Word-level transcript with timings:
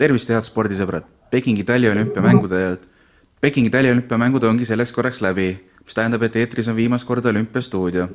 tervist, 0.00 0.30
head 0.32 0.46
spordisõbrad! 0.48 1.04
Pekingi 1.30 1.64
taliolümpiamängude, 1.68 2.60
Pekingi 3.40 3.70
taliolümpiamängud 3.72 4.44
ongi 4.48 4.66
selleks 4.68 4.92
korraks 4.96 5.20
läbi, 5.24 5.52
mis 5.84 5.96
tähendab, 5.96 6.24
et 6.24 6.36
eetris 6.40 6.68
on 6.68 6.76
viimast 6.76 7.06
korda 7.08 7.28
olümpiastuudio. 7.28 8.08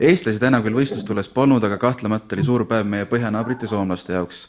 eestlasi 0.00 0.40
täna 0.40 0.60
küll 0.64 0.76
võistlustules 0.76 1.28
polnud, 1.32 1.64
aga 1.64 1.78
kahtlemata 1.80 2.36
oli 2.36 2.44
suur 2.44 2.64
päev 2.68 2.88
meie 2.88 3.04
põhjanaabrite 3.08 3.68
soomlaste 3.68 4.12
jaoks. 4.12 4.48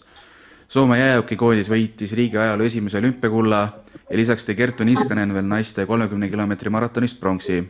Soome 0.68 1.00
jäähokikoondis 1.00 1.70
võitis 1.72 2.16
riigi 2.16 2.38
ajaloo 2.38 2.68
esimese 2.68 2.98
olümpiakulla 2.98 3.62
ja 4.10 4.18
lisaks 4.18 4.48
tõi 4.48 4.56
Kertu 4.56 4.84
Niskanen 4.84 5.34
veel 5.34 5.48
naiste 5.48 5.86
kolmekümne 5.86 6.30
kilomeetri 6.30 6.70
maratonist 6.70 7.20
pronksi 7.20 7.62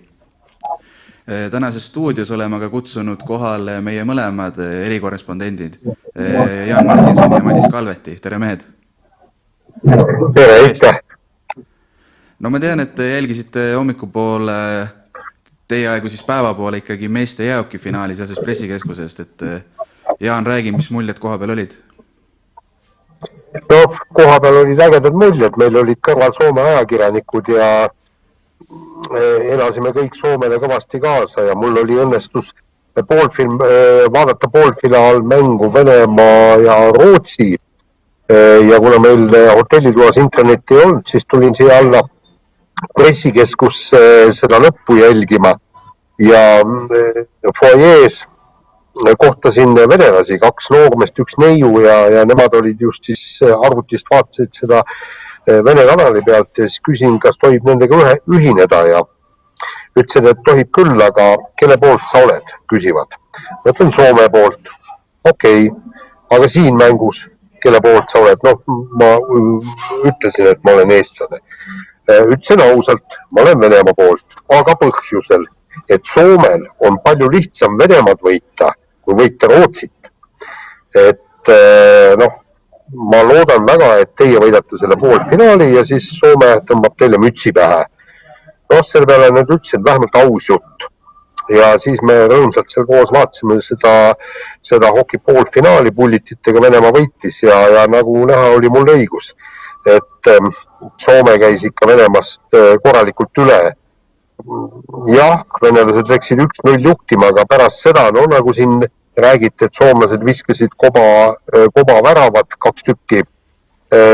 tänases 1.51 1.87
stuudios 1.87 2.31
oleme 2.31 2.55
aga 2.55 2.69
kutsunud 2.69 3.21
kohale 3.27 3.81
meie 3.81 4.05
mõlemad 4.07 4.61
erikorrespondendid, 4.85 5.75
Jaan 6.67 6.87
Martinson 6.87 7.33
ja 7.33 7.43
Madis 7.43 7.69
Kalveti, 7.71 8.15
tere 8.21 8.39
mehed! 8.39 8.76
Tere 10.35 10.59
ikka! 10.71 10.93
no 12.39 12.49
ma 12.49 12.59
tean, 12.61 12.79
et 12.83 12.93
te 12.95 13.09
jälgisite 13.11 13.71
hommikupoole, 13.75 14.59
teie 15.67 15.89
aegu 15.91 16.09
siis 16.09 16.23
päeva 16.25 16.53
poole 16.57 16.81
ikkagi 16.81 17.09
meeste 17.09 17.45
jäähokifinaali 17.49 18.15
sealses 18.15 18.39
pressikeskusest, 18.43 19.19
et 19.25 19.47
Jaan, 20.23 20.45
räägi, 20.45 20.71
mis 20.71 20.89
muljed 20.91 21.19
koha 21.19 21.37
peal 21.37 21.53
olid? 21.53 21.75
no 23.69 23.79
koha 24.13 24.39
peal 24.39 24.61
olid 24.63 24.79
ägedad 24.81 25.13
muljed, 25.13 25.57
meil 25.57 25.81
olid 25.83 25.99
kõrval 26.05 26.33
Soome 26.37 26.61
ajakirjanikud 26.61 27.51
ja 27.53 27.67
elasime 29.53 29.93
kõik 29.95 30.15
Soomele 30.17 30.59
kõvasti 30.61 31.01
kaasa 31.01 31.49
ja 31.49 31.55
mul 31.55 31.77
oli 31.83 31.99
õnnestus 32.01 32.53
poolfilm, 33.07 33.59
vaadata 34.13 34.49
poolfinaalmängu 34.49 35.73
Venemaa 35.73 36.57
ja 36.65 36.77
Rootsi. 36.97 37.55
Ja 38.27 38.79
kuna 38.83 38.99
meil 38.99 39.29
hotellitoas 39.55 40.17
internetti 40.19 40.75
ei 40.75 40.83
olnud, 40.83 41.05
siis 41.07 41.25
tulin 41.25 41.55
siia 41.55 41.77
alla 41.79 42.01
pressikeskusse 42.97 43.99
seda 44.35 44.59
lõppu 44.61 44.97
jälgima 44.99 45.53
ja 46.19 46.41
fuajees 47.59 48.25
kohtasin 49.19 49.75
venelasi, 49.75 50.39
kaks 50.41 50.71
noormeest, 50.73 51.19
üks 51.19 51.37
neiu 51.37 51.71
ja, 51.85 51.97
ja 52.09 52.25
nemad 52.25 52.53
olid 52.57 52.81
just 52.81 53.05
siis 53.07 53.39
arvutist 53.45 54.09
vaatasid 54.11 54.53
seda 54.57 54.83
Vene 55.47 55.85
kanali 55.87 56.19
pealt 56.27 56.59
ja 56.59 56.65
siis 56.67 56.81
küsin, 56.83 57.13
kas 57.23 57.37
tohib 57.39 57.63
nendega 57.63 57.95
ühe, 57.95 58.15
ühineda 58.35 58.81
ja 58.83 59.03
ütlesin, 59.95 60.27
et 60.27 60.41
tohib 60.43 60.73
küll, 60.75 60.99
aga 60.99 61.27
kelle 61.59 61.77
poolt 61.79 62.03
sa 62.11 62.25
oled, 62.25 62.51
küsivad. 62.67 63.15
ma 63.63 63.71
ütlen 63.71 63.93
Soome 63.95 64.27
poolt. 64.33 64.73
okei 65.23 65.69
okay., 65.69 65.71
aga 66.35 66.49
siin 66.51 66.75
mängus, 66.75 67.29
kelle 67.63 67.81
poolt 67.83 68.09
sa 68.11 68.21
oled? 68.21 68.43
noh, 68.43 68.61
ma 68.99 69.11
ütlesin, 70.09 70.51
et 70.53 70.63
ma 70.63 70.73
olen 70.77 70.95
eestlane. 70.97 71.41
ütlesin 72.07 72.63
ausalt, 72.63 73.19
ma 73.31 73.43
olen 73.43 73.61
Venemaa 73.61 73.97
poolt, 73.97 74.39
aga 74.59 74.75
põhjusel, 74.81 75.45
et 75.89 76.05
Soomel 76.05 76.67
on 76.87 76.99
palju 77.03 77.29
lihtsam 77.33 77.77
Venemaad 77.79 78.23
võita, 78.23 78.71
kui 79.03 79.17
võita 79.21 79.51
Rootsit. 79.51 80.11
et 80.95 81.53
noh 82.17 82.43
ma 83.11 83.21
loodan 83.23 83.65
väga, 83.67 83.89
et 84.01 84.13
teie 84.15 84.39
võidate 84.39 84.79
selle 84.79 84.95
poolfinaali 84.99 85.73
ja 85.75 85.83
siis 85.85 86.07
Soome 86.19 86.53
tõmbab 86.67 86.95
teile 86.97 87.19
mütsi 87.19 87.51
pähe. 87.53 87.85
noh, 88.71 88.83
selle 88.83 89.07
peale 89.07 89.29
nad 89.31 89.49
ütlesid 89.49 89.83
vähemalt 89.83 90.15
aus 90.15 90.49
jutt 90.49 90.87
ja 91.53 91.73
siis 91.81 92.01
me 92.05 92.15
rõõmsalt 92.27 92.71
seal 92.71 92.85
koos 92.87 93.11
vaatasime 93.13 93.59
seda, 93.63 93.93
seda 94.63 94.91
hoki 94.95 95.19
poolfinaali, 95.23 95.93
pullititega 95.95 96.63
Venemaa 96.63 96.93
võitis 96.95 97.41
ja, 97.43 97.59
ja 97.73 97.85
nagu 97.91 98.19
näha, 98.27 98.53
oli 98.57 98.71
mul 98.73 98.93
õigus, 98.97 99.33
et 99.85 100.31
ähm, 100.33 100.51
Soome 101.01 101.37
käis 101.41 101.63
ikka 101.65 101.87
Venemaast 101.89 102.53
äh, 102.53 102.75
korralikult 102.83 103.43
üle. 103.43 103.61
jah, 105.09 105.39
venelased 105.61 106.11
läksid 106.11 106.37
üks-null 106.43 106.83
juhtima, 106.85 107.31
aga 107.31 107.47
pärast 107.49 107.81
seda, 107.81 108.03
no 108.13 108.27
nagu 108.29 108.53
siin 108.53 108.83
räägiti, 109.17 109.65
et 109.65 109.73
soomlased 109.73 110.21
viskasid 110.21 110.75
koba, 110.77 111.33
kobaväravad, 111.73 112.53
kaks 112.61 112.85
tükki, 112.85 113.23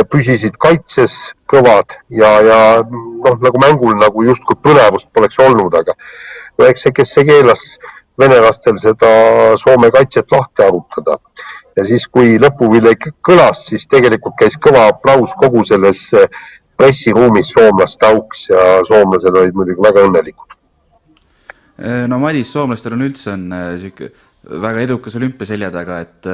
püsisid 0.08 0.56
kaitses 0.62 1.18
kõvad 1.50 1.98
ja, 2.14 2.30
ja 2.46 2.60
noh, 2.88 3.38
nagu 3.42 3.62
mängul 3.62 3.98
nagu 4.00 4.24
justkui 4.24 4.56
põnevust 4.64 5.10
poleks 5.14 5.40
olnud, 5.44 5.76
aga 5.76 5.96
no 6.58 6.70
eks 6.70 6.88
see, 6.88 6.96
kes 6.96 7.14
see 7.16 7.28
keelas 7.28 7.66
venelastel 8.20 8.78
seda 8.82 9.12
Soome 9.58 9.90
kaitset 9.94 10.32
lahti 10.32 10.66
arutada. 10.66 11.18
ja 11.76 11.86
siis, 11.88 12.06
kui 12.08 12.38
lõpuvile 12.38 12.94
kõlas, 13.26 13.64
siis 13.70 13.88
tegelikult 13.90 14.36
käis 14.38 14.60
kõva 14.62 14.88
aplaus 14.92 15.34
kogu 15.40 15.64
selles 15.66 16.12
pressiruumis 16.78 17.50
soomlaste 17.54 18.06
auks 18.06 18.48
ja 18.52 18.84
soomlased 18.86 19.34
olid 19.34 19.58
muidugi 19.58 19.82
väga 19.82 20.06
õnnelikud. 20.08 20.58
no 22.08 22.20
Madis, 22.22 22.52
soomlastel 22.54 22.94
on 22.98 23.08
üldse 23.08 23.34
on 23.34 23.50
niisugune 23.50 24.12
väga 24.44 24.82
edukas 24.84 25.16
olümpia 25.16 25.48
selja 25.48 25.72
taga, 25.72 26.02
et 26.04 26.28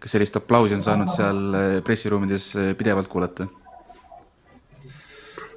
kas 0.00 0.14
sellist 0.16 0.36
aplausi 0.40 0.74
on 0.74 0.82
saanud 0.82 1.12
seal 1.14 1.82
pressiruumides 1.84 2.50
pidevalt 2.78 3.08
kuulata? 3.12 3.46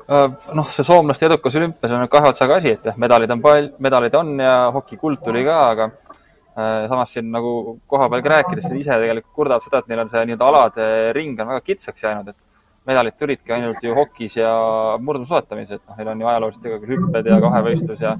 Äh, 0.07 0.27
noh, 0.55 0.69
see 0.71 0.85
soomlaste 0.87 1.27
edukas 1.27 1.55
olümpias 1.59 1.91
on 1.91 2.07
kahe 2.11 2.29
otsaga 2.31 2.61
asi, 2.61 2.77
et 2.77 2.85
jah, 2.87 2.95
medalid 2.95 3.31
on 3.33 3.41
palju, 3.43 3.73
medalid 3.83 4.13
on 4.15 4.37
ja 4.39 4.53
hokikuld 4.75 5.19
tuli 5.25 5.43
ka, 5.47 5.57
aga 5.73 5.89
samas 6.57 7.11
siin 7.13 7.27
nagu 7.29 7.77
kohapeal 7.85 8.23
ka 8.25 8.31
rääkides, 8.31 8.71
ise 8.73 8.89
tegelikult 8.89 9.35
kurdavad 9.37 9.61
seda, 9.61 9.83
et 9.83 9.91
neil 9.91 9.99
on 10.01 10.07
see 10.09 10.23
nii-öelda 10.25 10.47
alade 10.47 10.87
ring 11.13 11.37
on 11.37 11.51
väga 11.51 11.61
kitsaks 11.61 12.01
jäänud, 12.01 12.31
et 12.31 12.87
medalid 12.89 13.13
tulidki 13.19 13.53
ainult 13.53 13.83
ju 13.83 13.93
hokis 13.93 14.39
ja 14.39 14.51
murdmaasuusatamises, 15.03 15.77
et 15.77 15.83
noh, 15.83 15.99
neil 15.99 16.09
on 16.13 16.23
ju 16.23 16.29
ajalooliselt 16.31 16.65
ikkagi 16.71 16.89
hüpped 16.93 17.29
ja 17.29 17.37
kahevõistlus 17.43 18.01
ja 18.01 18.15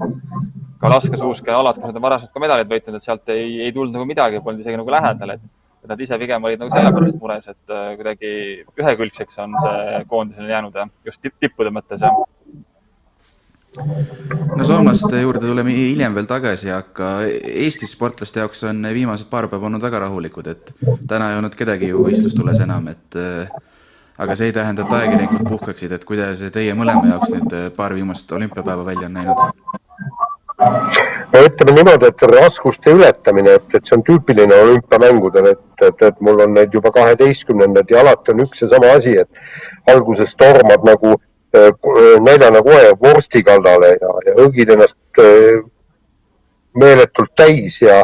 ka 0.78 0.92
laskesuuska 0.92 1.50
ja 1.50 1.58
alad, 1.58 1.80
kus 1.80 1.88
nad 1.88 1.98
on 1.98 2.04
varasemalt 2.04 2.36
ka 2.36 2.44
medaleid 2.44 2.70
võitnud, 2.70 3.00
et 3.00 3.08
sealt 3.08 3.32
ei, 3.34 3.62
ei 3.64 3.72
tulnud 3.74 3.96
nagu 3.96 4.06
midagi, 4.06 4.42
polnud 4.44 4.62
isegi 4.62 4.78
nagu 4.78 4.92
lähedal, 4.94 5.34
et 5.34 5.48
nad 5.88 6.00
ise 6.00 6.18
pigem 6.20 6.44
olid 6.44 6.60
nagu 6.60 6.72
selle 6.72 6.92
pärast 6.94 7.20
mures, 7.20 7.46
et 7.52 7.74
äh, 7.74 7.92
kuidagi 7.98 8.32
ühekülgseks 8.78 9.40
on 9.44 9.56
see 9.62 10.02
koondisele 10.10 10.52
jäänud 10.52 10.82
just 11.08 11.22
tipp, 11.22 11.38
tippude 11.40 11.72
mõttes 11.74 12.04
no 14.56 14.66
soomlaste 14.66 15.20
juurde 15.22 15.44
tuleme 15.46 15.74
hiljem 15.74 16.14
veel 16.16 16.28
tagasi, 16.28 16.70
aga 16.74 17.10
Eesti 17.28 17.88
sportlaste 17.90 18.42
jaoks 18.42 18.64
on 18.68 18.82
viimased 18.94 19.28
paar 19.30 19.48
päeva 19.48 19.68
olnud 19.68 19.84
väga 19.84 20.02
rahulikud, 20.06 20.52
et 20.52 20.72
täna 21.08 21.32
ei 21.32 21.40
olnud 21.40 21.56
kedagi 21.58 21.92
ju 21.92 22.04
võistlustules 22.06 22.60
enam, 22.64 22.88
et 22.92 23.18
äh, 23.20 23.58
aga 24.18 24.38
see 24.38 24.50
ei 24.50 24.56
tähenda, 24.56 24.86
et 24.86 24.96
ajakirjanikud 25.00 25.50
puhkaksid, 25.52 25.92
et 25.94 26.08
kuidas 26.08 26.42
teie 26.54 26.74
mõlema 26.78 27.12
jaoks 27.12 27.34
nüüd 27.36 27.58
paar 27.76 27.94
viimast 27.94 28.32
olümpiapäeva 28.40 28.88
välja 28.88 29.10
on 29.10 29.20
näinud? 29.20 29.77
No 30.58 31.42
ütleme 31.44 31.74
niimoodi, 31.76 32.10
et 32.10 32.22
raskuste 32.32 32.92
ületamine, 32.96 33.54
et, 33.58 33.74
et 33.74 33.86
see 33.86 33.96
on 33.96 34.02
tüüpiline 34.06 34.60
olümpiamängudel, 34.64 35.52
et, 35.52 35.64
et, 35.86 36.04
et 36.10 36.20
mul 36.24 36.42
on 36.42 36.54
need 36.56 36.74
juba 36.74 36.90
kaheteistkümnendad 36.94 37.90
ja 37.90 38.02
alati 38.02 38.34
on 38.34 38.44
üks 38.46 38.64
ja 38.64 38.70
sama 38.74 38.92
asi, 38.98 39.14
et 39.22 39.92
alguses 39.94 40.34
tormad 40.38 40.86
nagu 40.88 41.14
äh, 41.14 41.70
näljane 42.24 42.62
koer 42.66 42.94
vorsti 43.02 43.44
kallale 43.46 43.94
ja, 44.00 44.14
ja 44.26 44.36
õgid 44.46 44.74
ennast 44.74 45.22
äh, 45.22 45.62
meeletult 46.78 47.34
täis 47.38 47.78
ja, 47.82 48.02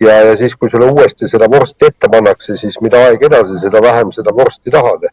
ja, 0.00 0.20
ja 0.30 0.36
siis, 0.38 0.54
kui 0.54 0.70
sulle 0.70 0.92
uuesti 0.92 1.28
seda 1.28 1.50
vorsti 1.50 1.90
ette 1.90 2.08
pannakse, 2.12 2.56
siis 2.60 2.78
mida 2.84 3.02
aeg 3.08 3.26
edasi, 3.26 3.58
seda 3.64 3.82
vähem 3.82 4.14
seda 4.14 4.34
vorsti 4.36 4.70
tahad. 4.70 5.10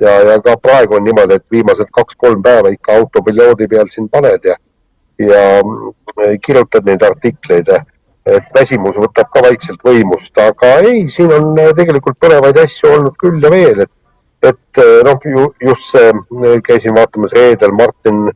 ja, 0.00 0.10
ja 0.10 0.40
ka 0.42 0.58
praegu 0.60 0.98
on 0.98 1.04
niimoodi, 1.06 1.38
et 1.38 1.50
viimased 1.50 1.88
kaks-kolm 1.92 2.42
päeva 2.42 2.68
ikka 2.74 2.98
autopiloodi 2.98 3.68
peal 3.68 3.88
siin 3.88 4.10
paned 4.12 4.44
ja 4.44 4.58
ja 5.18 5.42
mm, 5.62 6.38
kirjutad 6.44 6.86
neid 6.88 7.02
artikleid, 7.06 7.70
et 8.26 8.48
väsimus 8.54 8.96
võtab 8.98 9.30
ka 9.32 9.42
vaikselt 9.44 9.84
võimust, 9.86 10.34
aga 10.38 10.78
ei, 10.86 11.06
siin 11.12 11.32
on 11.32 11.52
äh, 11.60 11.72
tegelikult 11.76 12.18
põnevaid 12.20 12.58
asju 12.64 12.94
olnud 12.96 13.18
küll 13.20 13.42
ja 13.42 13.52
veel, 13.52 13.84
et, 13.86 13.92
et 14.50 14.82
noh 15.06 15.28
ju,, 15.32 15.50
just 15.62 15.92
see, 15.92 16.12
käisin 16.66 16.96
vaatamas 16.96 17.36
reedel 17.36 17.74
Martin 17.76 18.26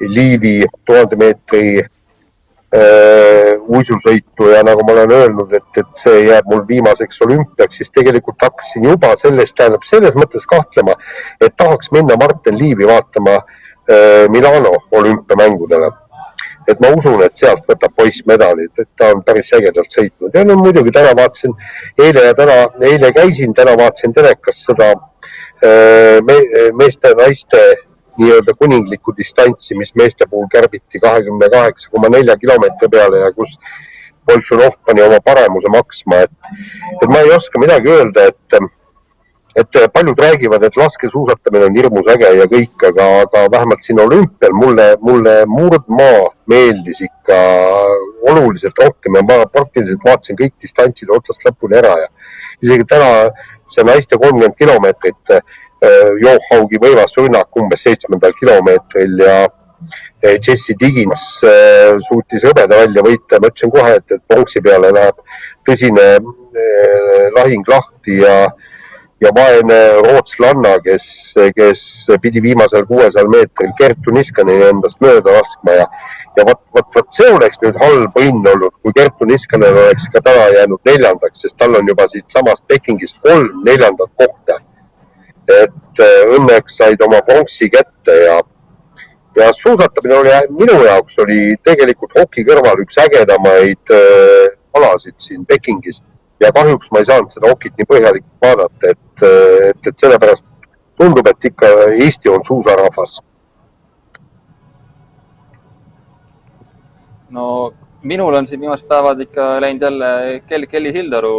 Liivi 0.00 0.62
tuhande 0.86 1.16
meetri 1.18 1.80
äh, 2.74 3.56
uisusõitu 3.68 4.50
ja 4.52 4.62
nagu 4.66 4.84
ma 4.86 4.94
olen 4.94 5.14
öelnud, 5.16 5.52
et, 5.56 5.70
et 5.80 6.02
see 6.02 6.26
jääb 6.28 6.50
mul 6.50 6.64
viimaseks 6.68 7.22
olümpiaks, 7.26 7.80
siis 7.80 7.94
tegelikult 7.94 8.42
hakkasin 8.44 8.84
juba 8.90 9.14
sellest, 9.20 9.56
tähendab 9.56 9.86
selles 9.88 10.18
mõttes 10.18 10.46
kahtlema, 10.48 10.98
et 11.40 11.56
tahaks 11.56 11.92
minna 11.96 12.18
Martin 12.20 12.58
Liivi 12.58 12.86
vaatama 12.88 13.38
äh, 13.40 14.28
Milano 14.28 14.76
olümpiamängudele 14.92 15.90
et 16.68 16.80
ma 16.84 16.90
usun, 16.96 17.22
et 17.24 17.36
sealt 17.40 17.64
võtab 17.68 17.94
poiss 17.96 18.24
medalid, 18.28 18.72
et 18.78 18.88
ta 18.98 19.12
on 19.14 19.22
päris 19.24 19.50
ägedalt 19.56 19.92
sõitnud. 19.94 20.34
Ja 20.34 20.44
no 20.44 20.58
muidugi 20.60 20.92
täna 20.94 21.14
vaatasin, 21.16 21.54
eile 21.98 22.28
ja 22.28 22.36
täna, 22.36 22.58
eile 22.90 23.12
käisin, 23.16 23.54
täna 23.56 23.76
vaatasin 23.80 24.14
telekas 24.16 24.62
seda 24.68 24.92
äh, 24.92 26.18
me, 26.24 26.38
meeste-naiste 26.76 27.62
nii-öelda 28.18 28.54
kuninglikku 28.58 29.14
distantsi, 29.16 29.76
mis 29.78 29.94
meeste 29.94 30.26
puhul 30.26 30.48
kärbiti 30.52 31.00
kahekümne 31.00 31.48
kaheksa 31.50 31.90
koma 31.90 32.10
nelja 32.12 32.36
kilomeetri 32.36 32.88
peale 32.90 33.22
ja 33.22 33.32
kus 33.32 33.54
Boltšunov 34.28 34.74
pani 34.84 35.00
oma 35.00 35.22
paremuse 35.24 35.70
maksma, 35.72 36.24
et, 36.26 36.32
et 37.00 37.08
ma 37.08 37.22
ei 37.24 37.30
oska 37.32 37.60
midagi 37.62 37.88
öelda, 37.94 38.26
et, 38.28 38.58
et 39.58 39.78
paljud 39.92 40.20
räägivad, 40.20 40.62
et 40.64 40.76
laskesuusatamine 40.76 41.66
on 41.66 41.76
hirmus 41.76 42.08
äge 42.12 42.30
ja 42.38 42.46
kõik, 42.50 42.84
aga, 42.88 43.06
aga 43.24 43.44
vähemalt 43.50 43.82
siin 43.82 44.00
olümpial 44.00 44.54
mulle, 44.54 44.88
mulle 45.02 45.34
murdmaa 45.50 46.28
meeldis 46.50 47.00
ikka 47.06 47.38
oluliselt 48.30 48.78
rohkem 48.84 49.18
ja 49.18 49.24
ma 49.26 49.38
praktiliselt 49.46 50.04
vaatasin 50.04 50.38
kõik 50.38 50.54
distantsid 50.62 51.10
otsast 51.10 51.46
lõpuni 51.46 51.78
ära 51.80 51.94
ja 52.04 52.08
isegi 52.62 52.86
täna 52.88 53.10
see 53.68 53.86
naiste 53.88 54.18
kolmkümmend 54.18 54.56
kilomeetrit 54.58 55.38
Johaugi 56.22 56.80
võivas 56.82 57.14
rünnak 57.18 57.56
umbes 57.60 57.84
seitsmendal 57.86 58.32
kilomeetril 58.38 59.20
ja 59.22 59.36
Jesse 60.42 60.74
Digins 60.80 61.26
suutis 62.08 62.42
hõbeda 62.42 62.80
välja 62.80 63.04
võita. 63.06 63.38
ma 63.38 63.50
ütlesin 63.52 63.70
kohe, 63.70 63.92
et, 64.00 64.10
et 64.10 64.22
pronksi 64.26 64.62
peale 64.64 64.90
läheb 64.94 65.20
tõsine 65.68 66.08
lahing 67.36 67.70
lahti 67.70 68.18
ja 68.24 68.48
ja 69.20 69.30
vaene 69.34 69.78
rootslanna, 70.06 70.76
kes, 70.84 71.34
kes 71.56 71.82
pidi 72.22 72.42
viimasel 72.42 72.86
kuuesajal 72.86 73.30
meetril 73.32 73.72
Kertu 73.78 74.14
Niskaneni 74.14 74.68
endast 74.68 75.00
mööda 75.02 75.34
laskma 75.34 75.74
ja, 75.74 75.86
ja 76.38 76.44
vot, 76.46 76.60
vot, 76.76 76.90
vot 76.94 77.08
see 77.16 77.30
oleks 77.34 77.58
nüüd 77.64 77.78
halb 77.82 78.18
õnn 78.22 78.46
olnud, 78.52 78.76
kui 78.82 78.94
Kertu 78.96 79.26
Niskanen 79.28 79.80
oleks 79.86 80.06
ka 80.12 80.22
täna 80.24 80.46
jäänud 80.54 80.82
neljandaks, 80.86 81.42
sest 81.42 81.58
tal 81.58 81.74
on 81.78 81.90
juba 81.90 82.06
siitsamast 82.12 82.66
Pekingist 82.70 83.18
kolm 83.26 83.50
neljandat 83.66 84.14
kohta. 84.22 84.60
et 85.48 86.00
äh, 86.04 86.30
õnneks 86.36 86.74
said 86.76 87.00
oma 87.00 87.22
pronksi 87.24 87.70
kätte 87.72 88.14
ja, 88.20 88.34
ja 89.36 89.46
suusatamine 89.56 90.18
oli 90.18 90.34
minu 90.58 90.74
jaoks 90.84 91.16
oli 91.24 91.56
tegelikult 91.64 92.12
hoki 92.20 92.44
kõrval 92.44 92.82
üks 92.84 93.00
ägedamaid 93.00 93.94
äh, 93.96 94.52
alasid 94.76 95.16
siin 95.24 95.46
Pekingis 95.48 96.02
ja 96.40 96.52
kahjuks 96.52 96.90
ma 96.90 97.02
ei 97.02 97.08
saanud 97.08 97.32
seda 97.34 97.50
okit 97.52 97.74
nii 97.78 97.88
põhjalikult 97.88 98.46
vaadata, 98.46 98.92
et, 98.92 99.24
et, 99.70 99.90
et 99.90 100.04
sellepärast 100.04 100.46
tundub, 100.98 101.26
et 101.26 101.50
ikka 101.50 101.72
Eesti 101.96 102.30
on 102.32 102.44
suusarahvas. 102.46 103.18
no 107.30 107.44
minul 108.02 108.34
on 108.34 108.46
siin 108.46 108.60
viimased 108.60 108.86
päevad 108.88 109.20
ikka 109.20 109.60
läinud 109.60 109.82
jälle 109.82 110.08
Kel-, 110.48 110.66
Kelly 110.66 110.92
Sildaru 110.92 111.34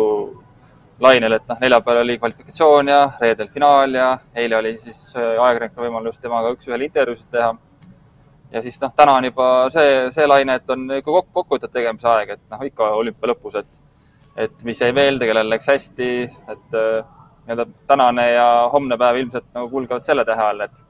lainel, 1.01 1.33
et 1.33 1.47
noh, 1.47 1.57
neljapäeval 1.61 2.03
oli 2.03 2.17
kvalifikatsioon 2.19 2.91
ja 2.91 2.99
reedel 3.21 3.49
finaal 3.53 3.95
ja 3.95 4.09
eile 4.35 4.57
oli 4.57 4.75
siis 4.83 5.15
äh, 5.15 5.31
ajakirjanikul 5.39 5.87
võimalus 5.87 6.19
temaga 6.19 6.51
üks-ühele 6.53 6.85
intervjuusid 6.89 7.31
teha. 7.31 7.53
ja 8.51 8.61
siis 8.61 8.81
noh, 8.81 8.93
täna 8.95 9.15
on 9.17 9.29
juba 9.29 9.47
see, 9.73 9.93
see 10.11 10.27
laine, 10.27 10.59
et 10.59 10.69
on 10.75 10.85
ikka 10.97 11.11
kokkuvõtete 11.11 11.73
tegemise 11.73 12.09
aeg, 12.11 12.35
et 12.35 12.43
noh, 12.51 12.65
ikka 12.67 12.91
olümpia 12.99 13.31
lõpus, 13.31 13.55
et 13.61 13.78
et 14.37 14.63
mis 14.63 14.81
jäi 14.81 14.91
meelde, 14.95 15.27
kellel 15.29 15.49
läks 15.49 15.67
hästi, 15.69 16.09
et 16.53 16.77
äh, 16.77 17.05
nii-öelda 17.47 17.65
tänane 17.87 18.31
ja 18.31 18.47
homne 18.73 18.97
päev 18.97 19.19
ilmselt 19.23 19.49
nagu 19.55 19.69
kulgevad 19.69 20.05
selle 20.05 20.25
tähe 20.25 20.45
all, 20.45 20.67
et 20.67 20.85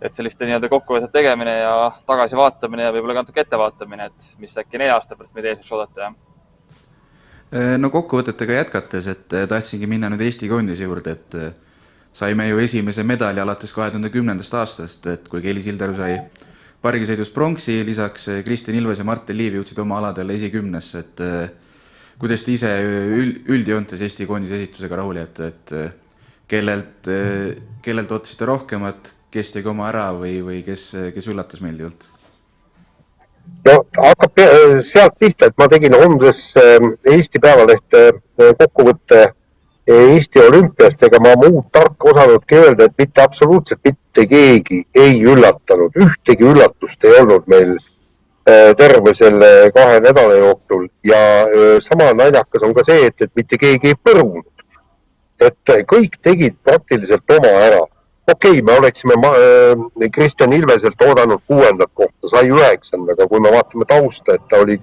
et 0.00 0.16
selliste 0.16 0.46
nii-öelda 0.48 0.70
kokkuvõtete 0.72 1.12
tegemine 1.12 1.58
ja 1.58 1.90
tagasivaatamine 2.08 2.86
ja 2.86 2.92
võib-olla 2.94 3.18
ka 3.18 3.24
natuke 3.26 3.42
ettevaatamine, 3.42 4.06
et 4.08 4.28
mis 4.40 4.56
äkki 4.56 4.80
nelja 4.80 4.94
aasta 4.96 5.16
pärast 5.16 5.34
meid 5.36 5.50
ees 5.50 5.58
võiks 5.58 5.74
oodata, 5.76 6.06
jah? 6.06 6.14
Äh, 7.50 7.74
no 7.76 7.90
kokkuvõtetega 7.92 8.62
jätkates, 8.62 9.10
et 9.12 9.36
äh, 9.36 9.48
tahtsingi 9.50 9.90
minna 9.90 10.08
nüüd 10.08 10.24
Eesti 10.24 10.48
koondise 10.48 10.88
juurde, 10.88 11.18
et 11.18 11.36
saime 12.16 12.48
ju 12.48 12.62
esimese 12.64 13.04
medali 13.04 13.42
alates 13.42 13.74
kahe 13.76 13.90
tuhande 13.92 14.08
kümnendast 14.10 14.54
aastast, 14.56 15.06
et 15.06 15.28
kui 15.28 15.42
Kelly 15.44 15.62
Sildaru 15.62 15.98
sai 15.98 16.16
pargisõidus 16.80 17.28
pronksi, 17.34 17.82
lisaks 17.84 18.24
Kristjan 18.46 18.78
Ilves 18.80 19.02
ja 19.02 19.04
Martin 19.04 19.36
Liiv 19.36 19.58
jõudsid 19.60 19.82
oma 19.84 19.98
aladele 20.00 20.38
esikümnesse, 20.40 21.04
et 21.04 21.22
kuidas 22.20 22.44
te 22.44 22.52
ise 22.52 22.70
üldjoontes 23.48 24.02
Eesti 24.04 24.28
koondise 24.28 24.58
esitusega 24.60 25.00
rahul 25.00 25.20
jääte, 25.22 25.50
et 25.50 25.74
kellelt, 26.50 27.08
kellelt 27.84 28.12
ootasite 28.12 28.48
rohkemat, 28.48 29.12
kes 29.32 29.52
tegi 29.54 29.70
oma 29.70 29.88
ära 29.88 30.10
või, 30.16 30.40
või 30.44 30.60
kes, 30.66 30.90
kes 31.14 31.28
üllatas 31.32 31.62
meeldivalt? 31.64 32.08
no 33.66 33.76
hakkab 33.96 34.40
sealt 34.86 35.16
pihta, 35.18 35.48
et 35.48 35.58
ma 35.58 35.68
tegin 35.70 35.96
homses 35.96 36.42
ähm, 36.60 36.94
Eesti 37.08 37.40
Päevalehte 37.42 38.02
äh, 38.10 38.52
kokkuvõtte 38.58 39.22
Eesti 39.90 40.42
olümpiast, 40.44 41.02
ega 41.02 41.18
ma 41.22 41.32
muud 41.40 41.70
tarka 41.74 42.12
osanudki 42.12 42.58
öelda, 42.60 42.86
et 42.86 42.98
mitte 43.00 43.24
absoluutselt 43.24 43.80
mitte 43.84 44.26
keegi 44.30 44.84
ei 44.94 45.16
üllatanud, 45.24 45.96
ühtegi 45.98 46.46
üllatust 46.46 47.08
ei 47.08 47.16
olnud 47.22 47.48
meil 47.50 47.78
Äh, 47.80 47.89
terve 48.76 49.14
selle 49.14 49.70
kahe 49.74 50.00
nädala 50.00 50.34
jooksul 50.34 50.88
ja 51.04 51.42
äh, 51.42 51.78
sama 51.80 52.12
naljakas 52.12 52.62
on 52.62 52.74
ka 52.74 52.84
see, 52.84 53.06
et, 53.06 53.20
et 53.20 53.32
mitte 53.36 53.58
keegi 53.58 53.92
ei 53.92 53.98
põrunud. 54.08 54.46
et 55.40 55.72
kõik 55.88 56.18
tegid 56.22 56.56
praktiliselt 56.64 57.30
oma 57.36 57.48
ära. 57.48 57.80
okei 58.32 58.50
okay,, 58.50 58.62
me 58.62 58.78
oleksime 58.78 59.14
äh, 59.14 60.10
Kristjan 60.12 60.52
Ilveselt 60.52 61.02
oodanud 61.02 61.40
kuuendat 61.46 61.90
kohta, 61.94 62.28
sai 62.28 62.48
üheksanda, 62.48 63.12
aga 63.12 63.28
kui 63.28 63.40
me 63.40 63.52
vaatame 63.52 63.84
tausta, 63.84 64.34
et 64.34 64.48
ta 64.48 64.60
oli 64.64 64.78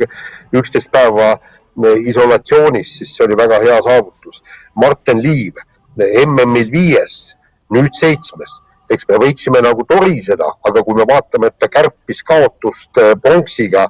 üksteist 0.54 0.92
päeva 0.92 1.38
isolatsioonis, 1.78 2.98
siis 2.98 3.16
see 3.16 3.26
oli 3.26 3.38
väga 3.38 3.60
hea 3.62 3.82
saavutus. 3.86 4.42
Martin 4.76 5.22
Liiv 5.22 5.62
MM-il 5.98 6.72
viies, 6.72 7.36
nüüd 7.74 7.94
seitsmes 7.94 8.62
eks 8.94 9.08
me 9.10 9.20
võiksime 9.22 9.62
nagu 9.64 9.86
toriseda, 9.88 10.50
aga 10.68 10.84
kui 10.84 10.98
me 10.98 11.06
vaatame, 11.10 11.52
et 11.52 11.58
ta 11.60 11.70
kärpis 11.72 12.24
kaotust 12.28 13.00
äh, 13.02 13.14
pronksiga 13.22 13.88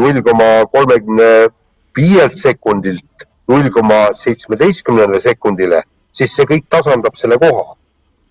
null 0.00 0.20
koma 0.26 0.66
kolmekümne 0.72 1.30
viielt 1.96 2.36
sekundilt 2.40 3.26
null 3.48 3.70
koma 3.70 4.08
seitsmeteistkümnele 4.18 5.20
sekundile, 5.20 5.82
siis 6.12 6.34
see 6.34 6.46
kõik 6.48 6.68
tasandab 6.72 7.16
selle 7.20 7.38
koha. 7.40 7.76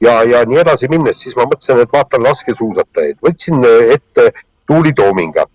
ja, 0.04 0.21
ja 0.27 0.44
nii 0.45 0.60
edasi 0.60 0.89
minnes, 0.92 1.19
siis 1.21 1.36
ma 1.38 1.45
mõtlesin, 1.48 1.80
et 1.80 1.92
vaatan 1.94 2.25
laskesuusatajaid, 2.27 3.19
võtsin 3.24 3.63
äh, 3.63 3.94
ette 3.98 4.31
Tuuli 4.68 4.94
Toominga, 4.95 5.45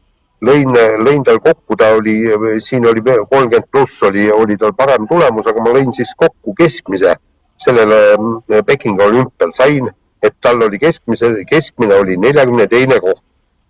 lõin, 0.44 0.74
lõin 1.04 1.22
tal 1.24 1.40
kokku, 1.44 1.76
ta 1.76 1.90
oli, 1.96 2.18
siin 2.64 2.86
oli 2.86 3.02
kolmkümmend 3.02 3.70
pluss 3.72 4.02
oli, 4.04 4.28
oli 4.32 4.56
tal 4.60 4.74
parem 4.76 5.08
tulemus, 5.08 5.46
aga 5.48 5.64
ma 5.64 5.72
lõin 5.74 5.94
siis 5.96 6.12
kokku 6.16 6.54
keskmise 6.58 7.16
sellele 7.58 8.16
mm, 8.16 8.64
Pekingi 8.66 9.02
olümpial, 9.02 9.52
sain 9.52 9.90
et 10.22 10.34
tal 10.40 10.62
oli 10.62 10.78
keskmise, 10.78 11.30
keskmine 11.50 11.94
oli 11.94 12.16
neljakümne 12.16 12.66
teine 12.66 13.00
koht. 13.00 13.22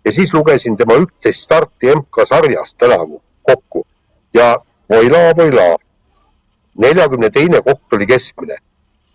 Ja 0.05 0.11
siis 0.11 0.33
lugesin 0.33 0.77
tema 0.77 0.95
üksteist 1.01 1.43
starti 1.43 1.91
MK-sarjas 1.95 2.75
tänavu 2.75 3.21
kokku. 3.43 3.85
Ja 4.33 4.57
voila, 4.89 5.35
voila, 5.37 5.75
neljakümne 6.77 7.29
teine 7.29 7.61
koht 7.61 7.93
oli 7.93 8.07
keskmine. 8.07 8.57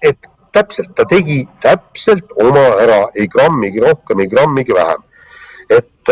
et 0.02 0.26
täpselt, 0.52 0.94
ta 0.94 1.04
tegi 1.08 1.44
täpselt 1.62 2.32
oma 2.42 2.64
ära, 2.82 3.08
ei 3.14 3.26
grammigi 3.28 3.80
rohkem, 3.80 4.20
ei 4.20 4.28
grammigi 4.28 4.74
vähem. 4.74 5.02
et, 5.70 6.10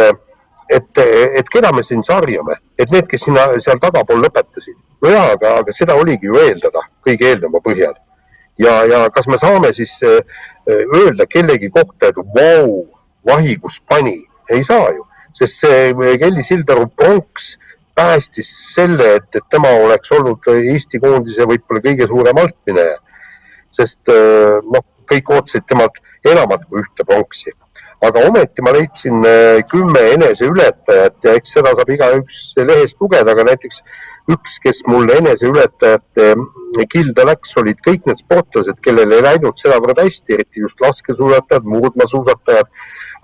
et, 0.69 0.99
et 1.39 1.49
keda 1.53 1.73
me 1.73 1.83
siin 1.83 2.03
sarjame, 2.05 2.57
et 2.79 2.91
need, 2.91 3.07
kes 3.07 3.27
sinna 3.29 3.45
seal 3.61 3.79
tagapool 3.83 4.25
lõpetasid, 4.25 4.79
no 5.03 5.13
jaa, 5.13 5.27
aga, 5.37 5.59
aga 5.61 5.75
seda 5.77 5.95
oligi 5.95 6.27
ju 6.27 6.41
eeldada 6.41 6.87
kõige 7.07 7.29
eelneva 7.29 7.61
põhjal 7.61 7.95
ja, 8.59 8.75
ja 8.89 9.07
kas 9.11 9.29
me 9.29 9.39
saame 9.39 9.73
siis 9.77 9.97
äh, 10.07 10.21
öelda 10.69 11.27
kellegi 11.27 11.71
kohta, 11.71 12.11
et 12.11 12.21
vau, 12.37 12.85
vahigus 13.27 13.81
pani, 13.89 14.19
ei 14.51 14.65
saa 14.65 14.91
ju, 14.93 15.07
sest 15.39 15.65
see 15.65 15.91
äh, 15.91 16.19
Kelly 16.21 16.45
Sildaru 16.47 16.89
pronks 16.97 17.57
päästis 17.95 18.51
selle, 18.75 19.17
et, 19.21 19.29
et 19.37 19.49
tema 19.53 19.69
oleks 19.85 20.13
olnud 20.17 20.47
Eesti 20.53 21.01
koondise 21.01 21.45
võib-olla 21.49 21.83
kõige 21.85 22.07
suurem 22.09 22.39
altmineja. 22.41 22.99
sest 23.73 24.09
noh, 24.09 24.85
kõik 25.09 25.31
ootasid 25.33 25.65
temalt 25.69 25.97
enamat 26.29 26.65
kui 26.69 26.81
ühte 26.81 27.05
pronksi 27.09 27.53
aga 28.03 28.25
ometi 28.29 28.63
ma 28.67 28.73
leidsin 28.75 29.23
kümme 29.71 30.01
eneseületajat 30.17 31.29
ja 31.29 31.35
eks 31.39 31.55
seda 31.59 31.75
saab 31.77 31.91
igaüks 31.95 32.41
lehest 32.59 32.99
lugeda, 33.01 33.31
aga 33.31 33.45
näiteks 33.53 33.83
üks, 34.33 34.59
kes 34.63 34.83
mul 34.87 35.11
eneseületajate 35.11 36.33
kilda 36.91 37.27
läks, 37.29 37.55
olid 37.63 37.81
kõik 37.85 38.07
need 38.09 38.23
sportlased, 38.23 38.79
kellel 38.85 39.15
ei 39.15 39.25
läinud 39.25 39.59
sedavõrd 39.61 40.03
hästi, 40.03 40.37
eriti 40.37 40.63
just 40.65 40.81
laskesuusatajad, 40.83 41.67
murdmaasuusatajad, 41.69 42.71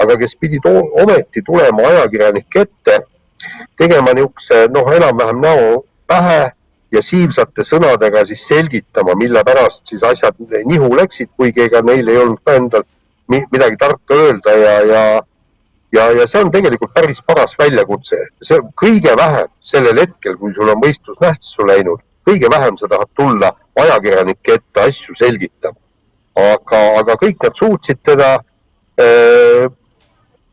aga 0.03 0.19
kes 0.21 0.37
pidid 0.39 0.67
ometi 0.69 1.43
tulema 1.47 1.89
ajakirjanike 1.93 2.67
ette, 2.67 3.01
tegema 3.79 4.15
niisuguse 4.15 4.67
noh, 4.75 4.91
enam-vähem 4.95 5.43
näo 5.43 5.67
pähe 6.11 6.41
ja 6.93 7.03
siivsate 7.05 7.65
sõnadega 7.67 8.25
siis 8.29 8.47
selgitama, 8.49 9.15
mille 9.19 9.43
pärast 9.47 9.91
siis 9.91 10.03
asjad 10.07 10.39
nihu 10.67 10.89
läksid, 10.97 11.31
kuigi 11.37 11.67
ega 11.67 11.83
neil 11.87 12.09
ei 12.09 12.23
olnud 12.23 12.43
ka 12.45 12.57
endal 12.59 12.87
midagi 13.29 13.77
tarka 13.77 14.15
öelda 14.15 14.55
ja, 14.57 14.77
ja 14.93 15.03
ja, 15.93 16.11
ja 16.13 16.27
see 16.29 16.43
on 16.45 16.53
tegelikult 16.53 16.93
päris 16.95 17.21
paras 17.27 17.55
väljakutse, 17.59 18.21
see 18.45 18.61
kõige 18.79 19.15
vähem 19.17 19.49
sellel 19.65 20.01
hetkel, 20.03 20.37
kui 20.41 20.53
sul 20.55 20.69
on 20.73 20.81
võistlus 20.83 21.21
nähtusse 21.23 21.67
läinud, 21.69 22.03
kõige 22.29 22.51
vähem 22.53 22.77
sa 22.77 22.91
tahad 22.91 23.11
tulla 23.17 23.53
ajakirjanike 23.85 24.59
ette 24.59 24.89
asju 24.89 25.17
selgitama. 25.19 25.79
aga, 26.39 26.81
aga 27.01 27.15
kõik 27.19 27.43
nad 27.43 27.57
suutsid 27.59 27.99
teda 28.07 28.39
öö, 29.01 29.69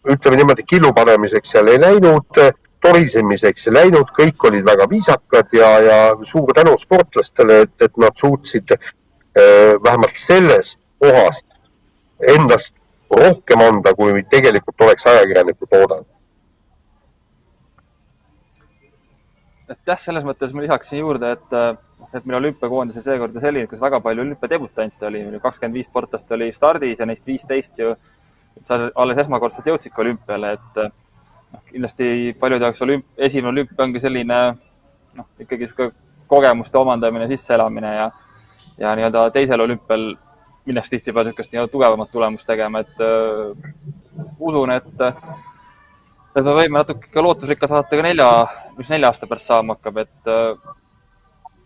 ütleme 0.10 0.40
niimoodi, 0.40 0.64
killu 0.66 0.90
panemiseks 0.94 1.52
seal 1.54 1.68
ei 1.70 1.82
läinud, 1.82 2.40
torisemiseks 2.82 3.68
ei 3.68 3.74
läinud, 3.74 4.10
kõik 4.18 4.48
olid 4.50 4.66
väga 4.66 4.88
viisakad 4.90 5.54
ja, 5.54 5.70
ja 5.86 6.00
suur 6.26 6.54
tänu 6.58 6.74
sportlastele, 6.82 7.60
et, 7.68 7.76
et 7.82 8.02
nad 8.02 8.18
suutsid 8.18 8.74
vähemalt 9.36 10.18
selles 10.18 10.78
kohas 11.02 11.44
endast 12.34 12.82
rohkem 13.12 13.62
anda, 13.62 13.94
kui 13.96 14.24
tegelikult 14.30 14.82
oleks 14.88 15.06
ajakirjaniku 15.12 15.68
toodang. 15.70 16.06
et 19.70 19.80
jah, 19.90 19.98
selles 19.98 20.26
mõttes 20.26 20.52
ma 20.54 20.62
lisaksin 20.62 21.00
juurde, 21.00 21.32
et, 21.34 21.56
et 22.14 22.26
meil 22.26 22.38
olümpiakoondis 22.38 23.00
on 23.00 23.06
seekord 23.06 23.38
selline, 23.42 23.70
kus 23.70 23.82
väga 23.82 24.00
palju 24.04 24.22
olümpiadebutante 24.22 25.08
oli, 25.08 25.24
kakskümmend 25.42 25.80
viis 25.80 25.90
sportlast 25.90 26.32
oli 26.38 26.52
stardis 26.54 27.02
ja 27.02 27.08
neist 27.10 27.26
viisteist 27.28 27.82
ju 27.82 27.96
alles 28.96 29.24
esmakordselt 29.26 29.68
jõudsidki 29.72 30.04
olümpiale, 30.04 30.54
et 30.60 30.78
noh, 30.84 31.64
kindlasti 31.72 32.36
paljude 32.40 32.70
jaoks 32.70 32.84
olümp-, 32.86 33.10
esimene 33.18 33.52
olümpia 33.52 33.88
ongi 33.88 34.04
selline 34.04 34.40
noh, 35.18 35.32
ikkagi 35.42 35.72
sihuke 35.72 35.90
kogemuste 36.30 36.78
omandamine, 36.78 37.28
sisseelamine 37.34 37.96
ja, 37.96 38.06
ja 38.82 38.94
nii-öelda 38.98 39.28
teisel 39.34 39.66
olümpial 39.66 40.14
minnakse 40.66 40.96
tihtipeale 40.96 41.30
niisugust 41.30 41.54
nii-öelda 41.54 41.72
tugevamat 41.72 42.12
tulemust 42.12 42.48
tegema, 42.48 42.82
et 42.82 43.04
äh, 43.04 44.26
usun, 44.40 44.72
et 44.74 45.06
et 46.36 46.44
me 46.44 46.56
võime 46.58 46.80
natuke 46.82 47.12
ka 47.12 47.24
lootusrikkad 47.24 47.72
vaadata 47.72 48.00
ka 48.00 48.06
nelja, 48.06 48.30
mis 48.78 48.90
nelja 48.92 49.12
aasta 49.12 49.30
pärast 49.30 49.52
saama 49.52 49.78
hakkab, 49.78 50.02
et 50.04 50.32
äh, 50.32 50.74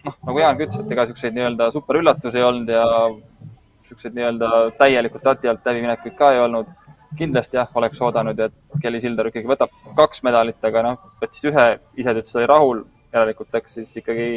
noh, 0.06 0.20
nagu 0.28 0.44
Jaangi 0.44 0.68
ütles, 0.68 0.82
et 0.84 0.92
ega 0.94 1.08
niisuguseid 1.08 1.38
nii-öelda 1.38 1.72
superüllatusi 1.76 2.42
ei 2.42 2.46
olnud 2.50 2.70
ja 2.76 2.84
niisuguseid 3.10 4.20
nii-öelda 4.20 4.52
täielikult 4.78 5.26
lati 5.32 5.52
alt 5.52 5.66
läbiminekuid 5.66 6.16
ka 6.20 6.34
ei 6.36 6.44
olnud. 6.46 6.76
kindlasti 7.18 7.58
jah, 7.58 7.70
oleks 7.74 8.02
oodanud, 8.06 8.38
et 8.40 8.82
Kelly 8.84 9.00
Sildaru 9.02 9.32
ikkagi 9.32 9.50
võtab 9.50 9.72
kaks 9.98 10.22
medalit, 10.24 10.60
aga 10.64 10.84
noh, 10.86 11.00
võttis 11.18 11.48
ühe, 11.50 11.66
ise 11.98 12.14
ta 12.14 12.22
ütles, 12.22 12.36
oli 12.38 12.50
rahul, 12.52 12.84
järelikult 13.16 13.58
läks 13.58 13.80
siis 13.80 13.96
ikkagi 13.98 14.28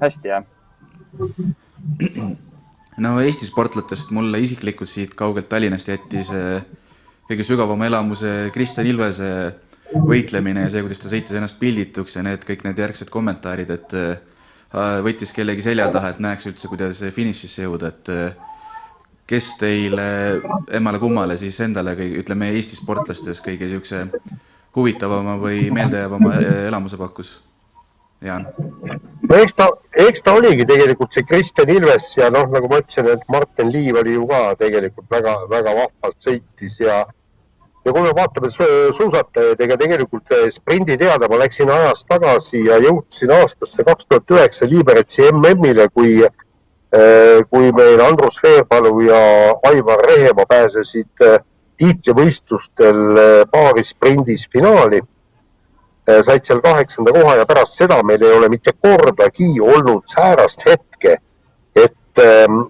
hästi, 0.00 0.32
jah 0.32 0.48
no 3.00 3.16
Eesti 3.24 3.48
sportlatest 3.48 4.12
mulle 4.14 4.40
isiklikult 4.44 4.90
siit 4.90 5.16
kaugelt 5.18 5.48
Tallinnast 5.48 5.88
jättis 5.88 6.30
äh, 6.34 6.62
kõige 7.30 7.46
sügavama 7.46 7.88
elamuse 7.88 8.50
Kristjan 8.54 8.88
Ilvese 8.90 9.30
võitlemine 9.90 10.66
ja 10.66 10.72
see, 10.72 10.82
kuidas 10.84 11.00
ta 11.02 11.10
sõitis 11.10 11.36
ennast 11.38 11.58
pildituks 11.60 12.16
ja 12.16 12.24
need 12.26 12.44
kõik 12.46 12.62
need 12.66 12.78
järgsed 12.78 13.10
kommentaarid, 13.10 13.72
et 13.74 13.96
äh, 13.98 14.12
võttis 15.06 15.32
kellegi 15.34 15.64
selja 15.66 15.88
taha, 15.90 16.12
et 16.12 16.22
näeks 16.22 16.46
üldse, 16.50 16.70
kuidas 16.70 17.02
finišisse 17.16 17.66
jõuda, 17.66 17.90
et 17.90 18.12
äh, 18.14 18.48
kes 19.30 19.52
teile 19.60 20.06
emmale-kummale 20.78 21.38
siis 21.38 21.58
endale, 21.62 21.94
ütleme 22.20 22.50
Eesti 22.54 22.78
sportlastes 22.78 23.42
kõige 23.44 23.68
niisuguse 23.68 24.04
huvitavama 24.76 25.36
või 25.42 25.68
meeldejäävama 25.74 26.34
elamuse 26.68 26.98
pakkus? 26.98 27.38
Jaan 28.20 28.46
no 29.30 29.38
eks 29.38 29.56
ta, 29.56 29.70
eks 30.08 30.22
ta 30.22 30.34
oligi 30.38 30.64
tegelikult 30.68 31.14
see 31.14 31.26
Kristjan 31.28 31.70
Ilves 31.72 32.12
ja 32.16 32.30
noh, 32.32 32.46
nagu 32.52 32.68
ma 32.70 32.80
ütlesin, 32.82 33.08
et 33.12 33.24
Martin 33.28 33.72
Liiv 33.72 33.98
oli 34.00 34.14
ju 34.16 34.26
ka 34.30 34.42
tegelikult 34.60 35.08
väga-väga 35.10 35.74
vahvalt 35.76 36.20
sõitis 36.22 36.78
ja 36.80 37.04
ja 37.84 37.92
kui 37.92 38.02
me 38.04 38.12
vaatame 38.16 38.50
suusatajaid, 38.52 39.60
ega 39.64 39.76
tegelikult 39.80 40.32
eh, 40.36 40.48
sprindi 40.52 40.98
teada 41.00 41.28
ma 41.30 41.38
läksin 41.40 41.70
ajas 41.72 42.04
tagasi 42.08 42.64
ja 42.66 42.76
jõudsin 42.84 43.32
aastasse 43.38 43.84
kaks 43.86 44.08
tuhat 44.08 44.34
üheksa 44.36 44.68
Liberetsi 44.68 45.30
MM-ile, 45.32 45.88
kui, 45.94 46.18
eh, 46.20 47.38
kui 47.50 47.72
meil 47.76 48.02
Andrus 48.04 48.40
Veerpalu 48.44 48.92
ja 49.06 49.22
Aivar 49.72 50.04
Rehemaa 50.10 50.48
pääsesid 50.50 51.24
eh, 51.24 51.38
tiitlivõistlustel 51.80 53.46
paari 53.48 53.84
sprindis 53.88 54.44
finaali 54.52 55.00
said 56.06 56.44
seal 56.44 56.60
kaheksanda 56.60 57.12
koha 57.12 57.36
ja 57.36 57.46
pärast 57.46 57.76
seda 57.78 58.02
meil 58.02 58.22
ei 58.22 58.32
ole 58.36 58.48
mitte 58.48 58.72
kordagi 58.72 59.60
olnud 59.60 60.02
säärast 60.10 60.64
hetke, 60.66 61.18
et, 61.76 62.18
ähm, 62.18 62.62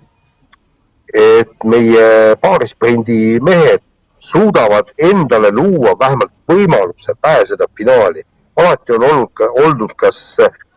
et 1.15 1.65
meie 1.65 2.37
paarisprindi 2.41 3.41
mehed 3.41 3.83
suudavad 4.19 4.93
endale 4.99 5.51
luua 5.53 5.97
vähemalt 5.99 6.33
võimaluse 6.49 7.15
pääseda 7.21 7.67
finaali. 7.77 8.23
alati 8.57 8.93
on 8.93 9.05
olnud, 9.05 9.31
olnud 9.65 9.93
kas, 9.97 10.37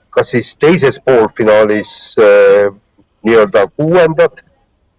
kas 0.09 0.29
siis 0.29 0.55
teises 0.55 1.01
poolfinaalis 1.05 2.15
äh, 2.19 2.71
nii-öelda 3.23 3.67
kuuendad 3.75 4.39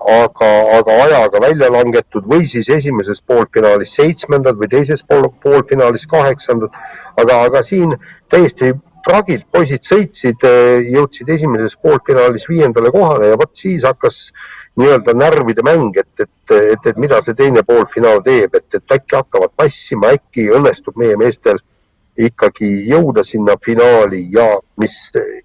aga, 0.01 0.49
aga 0.79 0.97
ajaga 1.05 1.41
välja 1.41 1.71
langetud 1.73 2.27
või 2.29 2.49
siis 2.51 2.69
esimeses 2.69 3.23
poolfinaalis 3.23 3.95
seitsmendad 3.97 4.59
või 4.61 4.69
teises 4.73 5.05
pool, 5.09 5.31
poolfinaalis 5.43 6.07
kaheksandad. 6.07 6.75
aga, 7.17 7.43
aga 7.47 7.63
siin 7.63 7.97
täiesti 8.29 8.75
tragilt 9.05 9.47
poisid 9.53 9.85
sõitsid, 9.85 10.45
jõudsid 10.91 11.29
esimeses 11.29 11.77
poolfinaalis 11.77 12.49
viiendale 12.49 12.91
kohale 12.91 13.29
ja 13.33 13.39
vot 13.41 13.53
siis 13.57 13.85
hakkas 13.85 14.31
nii-öelda 14.81 15.15
närvide 15.15 15.63
mäng, 15.63 15.97
et, 15.97 16.21
et, 16.21 16.55
et, 16.73 16.87
et 16.87 16.97
mida 16.99 17.21
see 17.23 17.37
teine 17.39 17.63
poolfinaal 17.63 18.23
teeb, 18.25 18.57
et, 18.59 18.67
et 18.75 18.97
äkki 18.97 19.17
hakkavad 19.17 19.53
passima, 19.57 20.15
äkki 20.17 20.49
õnnestub 20.57 20.99
meie 20.99 21.17
meestel 21.21 21.61
ikkagi 22.19 22.71
jõuda 22.89 23.25
sinna 23.27 23.57
finaali 23.65 24.25
ja 24.33 24.47
mis 24.81 24.97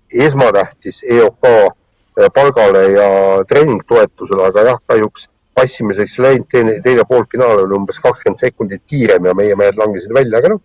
esmatähtis, 0.09 1.03
EOK 1.03 1.45
palgale 2.33 2.85
ja 2.91 3.09
treeningtoetusele, 3.47 4.47
aga 4.49 4.65
jah, 4.71 4.79
kahjuks 4.89 5.29
passimiseks 5.59 6.17
läinud, 6.23 6.47
teine, 6.51 6.77
teine 6.83 7.05
poolfinaal 7.07 7.63
oli 7.65 7.77
umbes 7.77 7.99
kakskümmend 8.03 8.41
sekundit 8.41 8.83
kiirem 8.87 9.27
ja 9.27 9.35
meie 9.37 9.55
mehed 9.59 9.79
langesid 9.79 10.13
välja, 10.15 10.39
aga 10.39 10.53
noh, 10.53 10.61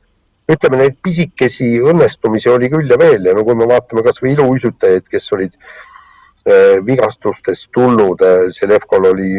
ütleme 0.51 0.81
neid 0.81 0.99
pisikesi 1.03 1.71
õnnestumisi 1.81 2.51
oli 2.53 2.69
küll 2.73 2.91
ja 2.91 2.99
veel 3.01 3.31
ja 3.31 3.35
no 3.37 3.47
kui 3.47 3.57
me 3.59 3.69
vaatame 3.71 4.05
kasvõi 4.07 4.35
iluuisutajaid, 4.35 5.07
kes 5.11 5.31
olid 5.37 5.55
äh, 5.57 6.81
vigastustest 6.87 7.71
tulnud 7.75 8.23
äh,, 8.23 8.51
Selevkol 8.55 9.09
oli, 9.13 9.31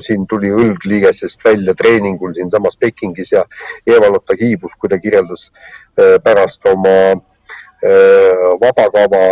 siin 0.00 0.26
tuli 0.28 0.52
õlg 0.52 0.84
liigesest 0.88 1.42
välja 1.44 1.74
treeningul 1.76 2.34
siinsamas 2.36 2.78
Pekingis 2.80 3.32
ja 3.34 3.44
Eva-Lotta 3.86 4.36
kiibus, 4.36 4.76
kui 4.78 4.92
ta 4.92 5.00
kirjeldas 5.00 5.48
äh, 5.50 6.18
pärast 6.24 6.68
oma 6.68 6.96
äh, 7.16 8.44
vabakava 8.60 9.24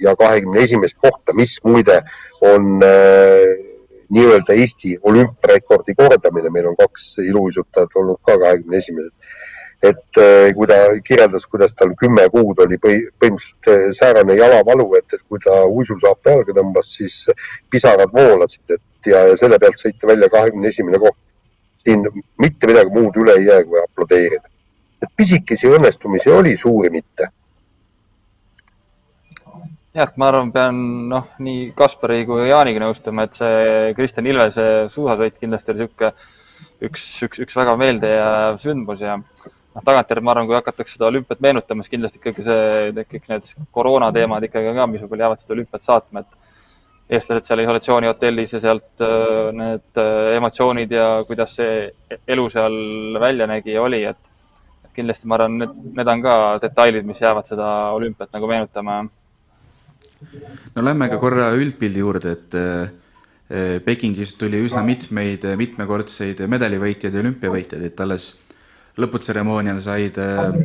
ja 0.00 0.16
kahekümne 0.16 0.60
esimest 0.60 0.98
kohta, 1.02 1.32
mis 1.34 1.58
muide 1.64 2.02
on 2.40 2.82
äh, 2.84 3.68
nii-öelda 4.10 4.52
Eesti 4.52 4.98
olümpiarekordi 5.02 5.94
kordamine, 5.94 6.50
meil 6.50 6.66
on 6.70 6.76
kaks 6.76 7.18
iluuisutajat 7.18 7.96
olnud 7.96 8.20
ka 8.26 8.38
kahekümne 8.38 8.76
esimesed. 8.76 9.12
et 9.82 10.18
äh, 10.18 10.54
kui 10.54 10.66
ta 10.66 10.76
kirjeldas, 11.06 11.44
kuidas 11.46 11.74
tal 11.78 11.92
kümme 11.98 12.24
kuud 12.34 12.58
oli 12.64 12.80
põhimõtteliselt 12.82 13.68
äh, 13.70 13.84
säärane 13.94 14.34
jalavalu, 14.34 14.88
et, 14.98 15.06
et 15.14 15.22
kui 15.28 15.38
ta 15.44 15.60
uisusaapa 15.70 16.32
jalga 16.32 16.56
tõmbas, 16.56 16.88
siis 16.98 17.20
pisarad 17.70 18.10
voolasid, 18.10 18.64
et 18.74 19.06
ja, 19.12 19.22
ja 19.30 19.36
selle 19.38 19.60
pealt 19.62 19.78
sõita 19.78 20.10
välja 20.10 20.28
kahekümne 20.34 20.68
esimene 20.74 20.98
koht. 20.98 21.18
siin 21.78 22.02
mitte 22.42 22.66
midagi 22.66 22.90
muud 22.90 23.16
üle 23.22 23.38
ei 23.38 23.46
jää, 23.46 23.62
kui 23.64 23.78
aplodeerida. 23.84 24.50
et 25.02 25.14
pisikesi 25.16 25.70
õnnestumisi 25.70 26.34
oli, 26.34 26.56
suuri 26.56 26.90
mitte 26.90 27.30
jah, 29.96 30.08
et 30.08 30.16
ma 30.20 30.28
arvan, 30.30 30.50
pean 30.52 30.80
noh, 31.10 31.28
nii 31.42 31.70
Kaspari 31.78 32.24
kui 32.28 32.48
Jaaniga 32.48 32.82
nõustuma, 32.84 33.28
et 33.28 33.38
see 33.38 33.94
Kristjan 33.98 34.28
Ilvese 34.28 34.66
suusasõit 34.92 35.38
kindlasti 35.40 35.74
oli 35.74 35.86
niisugune 35.86 36.12
üks, 36.88 37.06
üks, 37.26 37.40
üks 37.44 37.56
väga 37.58 37.76
meeldejääv 37.80 38.58
sündmus 38.62 39.02
ja 39.02 39.16
noh, 39.18 39.84
tagantjärele 39.84 40.26
ma 40.26 40.34
arvan, 40.34 40.48
kui 40.50 40.58
hakatakse 40.58 40.96
seda 40.96 41.08
olümpiat 41.08 41.40
meenutama, 41.44 41.84
siis 41.84 41.94
kindlasti 41.94 42.20
ikkagi 42.22 42.44
see, 42.46 43.06
kõik 43.14 43.32
need 43.32 43.48
koroona 43.74 44.12
teemad 44.14 44.46
ikkagi 44.46 44.76
ka, 44.76 44.86
mis 44.90 45.02
võib-olla 45.04 45.28
jäävad 45.28 45.42
seda 45.44 45.56
olümpiat 45.56 45.86
saatma, 45.88 46.24
et 46.24 47.18
eestlased 47.18 47.48
seal 47.48 47.62
isolatsioonihotellis 47.64 48.56
ja 48.58 48.62
sealt 48.62 49.04
äh, 49.04 49.50
need 49.56 50.00
äh, 50.00 50.34
emotsioonid 50.36 50.90
ja 50.92 51.06
kuidas 51.28 51.54
see 51.56 51.86
elu 52.28 52.48
seal 52.52 52.74
välja 53.22 53.46
nägi 53.48 53.72
ja 53.72 53.84
oli, 53.86 54.02
et 54.10 54.34
kindlasti 54.98 55.30
ma 55.30 55.38
arvan, 55.38 55.56
need, 55.62 55.78
need 55.96 56.10
on 56.12 56.24
ka 56.24 56.34
detailid, 56.60 57.06
mis 57.08 57.22
jäävad 57.22 57.48
seda 57.48 57.68
olümpiat 57.96 58.34
nagu 58.34 58.50
meenutama 58.50 59.00
no 60.74 60.84
lähme 60.84 61.08
ka 61.10 61.18
korra 61.22 61.50
üldpildi 61.56 62.02
juurde, 62.02 62.34
et 62.36 62.56
äh, 62.58 63.80
Pekingis 63.84 64.34
tuli 64.36 64.60
üsna 64.66 64.82
mitmeid 64.84 65.46
mitmekordseid 65.56 66.42
medalivõitjaid 66.52 67.14
ja 67.14 67.22
olümpiavõitjaid, 67.22 67.86
et 67.88 68.00
alles 68.04 68.32
lõputseremoonial 68.98 69.80
said 69.84 70.18
äh, 70.20 70.58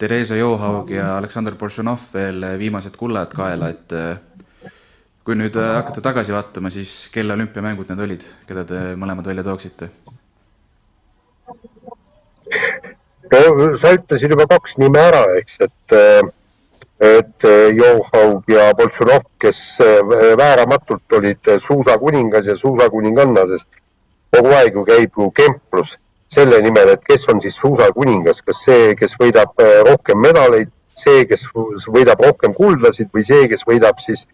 Theresa 0.00 0.38
Johaug 0.38 0.90
ja 0.90 1.12
Aleksandr 1.18 1.58
Bolšanov 1.60 2.08
veel 2.14 2.48
viimased 2.58 2.96
kullad 2.98 3.34
kaela, 3.36 3.70
et 3.74 3.94
äh, 3.94 4.70
kui 5.24 5.36
nüüd 5.38 5.56
hakata 5.56 6.02
tagasi 6.04 6.34
vaatama, 6.34 6.72
siis 6.72 7.08
kelle 7.12 7.36
olümpiamängud 7.36 7.92
need 7.92 8.06
olid, 8.08 8.24
keda 8.48 8.64
te 8.68 8.80
mõlemad 9.00 9.28
välja 9.30 9.44
tooksite? 9.46 9.92
no 13.32 13.68
sa 13.80 13.94
ütlesid 13.96 14.34
juba 14.34 14.46
kaks 14.50 14.76
nime 14.82 15.00
ära, 15.00 15.22
eks, 15.38 15.60
et 15.64 15.94
et 17.00 17.44
eh, 17.44 17.74
Johaug 17.74 18.44
ja 18.48 18.72
Boltšunov, 18.74 19.26
kes 19.40 19.80
eh, 19.80 19.98
vääramatult 20.38 21.12
olid 21.12 21.50
suusakuningas 21.58 22.46
ja 22.46 22.56
suusakuninganna, 22.56 23.46
sest 23.50 23.68
kogu 24.34 24.54
aeg 24.54 24.74
ju 24.74 24.84
käib 24.86 25.18
ju 25.18 25.30
kemplus 25.30 25.96
selle 26.34 26.60
nimel, 26.62 26.94
et 26.94 27.04
kes 27.06 27.28
on 27.30 27.42
siis 27.42 27.56
suusakuningas, 27.58 28.42
kas 28.46 28.62
see, 28.66 28.94
kes 28.98 29.18
võidab 29.20 29.58
eh, 29.62 29.82
rohkem 29.88 30.22
medaleid, 30.22 30.70
see, 30.94 31.26
kes 31.26 31.48
võidab 31.90 32.22
rohkem 32.22 32.54
kuldasid 32.54 33.10
või 33.14 33.26
see, 33.26 33.48
kes 33.50 33.66
võidab 33.66 33.98
siis 34.02 34.26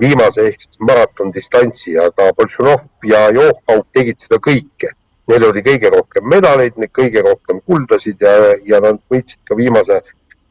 viimase 0.00 0.48
ehk 0.48 0.60
siis 0.60 0.80
maratondistantsi, 0.80 1.96
aga 2.00 2.32
Boltšanov 2.36 2.84
ja 3.04 3.28
Johaug 3.32 3.86
tegid 3.92 4.20
seda 4.20 4.40
kõike. 4.40 4.92
Neil 5.26 5.42
oli 5.42 5.62
kõige 5.66 5.90
rohkem 5.90 6.28
medaleid, 6.30 6.76
kõige 6.94 7.24
rohkem 7.26 7.58
kuldasid 7.66 8.20
ja, 8.22 8.54
ja 8.64 8.80
nad 8.80 9.00
võitsid 9.10 9.40
ka 9.44 9.56
viimase 9.58 9.98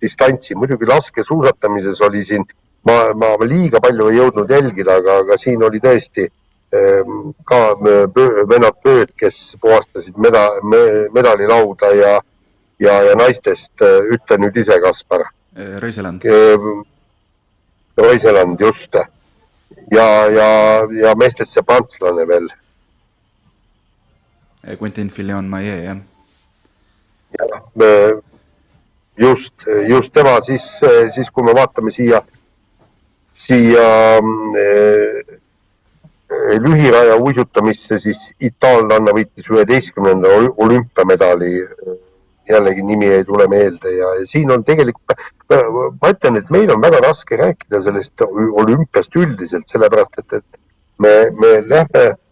distantsi. 0.06 0.56
muidugi 0.56 0.88
laskesuusatamises 0.90 2.02
oli 2.08 2.24
siin, 2.26 2.46
ma, 2.88 3.12
ma 3.18 3.36
liiga 3.46 3.82
palju 3.84 4.10
ei 4.12 4.20
jõudnud 4.22 4.56
jälgida, 4.58 5.00
aga, 5.02 5.20
aga 5.26 5.38
siin 5.42 5.64
oli 5.66 5.82
tõesti 5.84 6.26
ehm, 6.26 7.32
ka 7.50 7.62
vennad 7.82 8.80
Pööd, 8.84 9.14
kes 9.18 9.56
puhastasid 9.62 10.18
meda, 10.22 10.48
medalilauda 11.14 11.94
ja, 11.98 12.18
ja, 12.80 13.00
ja 13.10 13.16
naistest 13.18 13.86
ütle 13.86 14.42
nüüd 14.42 14.58
ise, 14.64 14.80
Kaspar. 14.84 15.28
Röiseland. 15.56 16.26
Ehm, 16.26 16.86
Röiseland, 17.98 18.60
just. 18.60 18.96
ja, 19.92 20.08
ja, 20.32 20.48
ja 20.92 21.16
meestest 21.16 21.54
see 21.56 21.64
prantslane 21.64 22.28
veel. 22.28 22.48
Quentin 24.80 25.10
Fillon-Maillet, 25.10 25.84
jah. 25.86 26.00
jah, 27.38 27.62
just, 29.18 29.68
just 29.88 30.14
tema, 30.14 30.40
siis, 30.42 30.66
siis 31.16 31.32
kui 31.32 31.46
me 31.46 31.56
vaatame 31.56 31.92
siia, 31.92 32.22
siia 33.34 33.86
äh, 34.20 35.36
lühiraja 36.62 37.16
uisutamisse, 37.22 38.00
siis 38.00 38.22
itaallanna 38.40 39.14
võitis 39.16 39.50
üheteistkümnenda 39.52 40.36
olümpiamedali. 40.58 41.54
jällegi 42.46 42.84
nimi 42.86 43.08
ei 43.10 43.24
tule 43.26 43.48
meelde 43.50 43.90
ja, 43.90 44.08
siin 44.30 44.52
on 44.54 44.62
tegelikult, 44.64 45.16
ma 45.50 46.12
ütlen, 46.14 46.36
et 46.38 46.52
meil 46.54 46.70
on 46.70 46.82
väga 46.82 47.00
raske 47.02 47.40
rääkida 47.42 47.80
sellest 47.82 48.22
olümpiast 48.22 49.16
üldiselt, 49.18 49.66
sellepärast 49.66 50.20
et, 50.22 50.34
et 50.38 50.60
me, 51.02 51.14
me 51.42 51.56
lähme 51.66 52.04
Äh, 52.06 52.25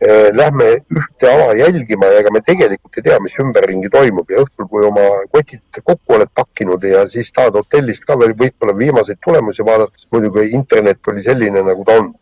lähme 0.00 0.64
ühte 0.92 1.28
ala 1.28 1.54
jälgima 1.54 2.06
ja 2.06 2.18
ega 2.20 2.30
me 2.32 2.40
tegelikult 2.44 2.98
ei 2.98 3.02
tea, 3.02 3.16
mis 3.20 3.38
ümberringi 3.40 3.88
toimub 3.88 4.28
ja 4.30 4.42
õhtul, 4.44 4.68
kui 4.68 4.84
oma 4.84 5.04
kotid 5.32 5.80
kokku 5.84 6.18
oled 6.18 6.28
pakkinud 6.36 6.84
ja 6.84 7.06
siis 7.08 7.32
tahad 7.32 7.56
hotellist 7.56 8.04
ka 8.04 8.18
veel 8.20 8.34
võib-olla 8.36 8.76
viimaseid 8.76 9.22
tulemusi 9.24 9.64
vaadata, 9.64 9.96
siis 9.96 10.10
muidugi 10.12 10.50
internet 10.52 11.00
oli 11.08 11.24
selline, 11.24 11.62
nagu 11.64 11.84
ta 11.84 11.96
on. 12.02 12.12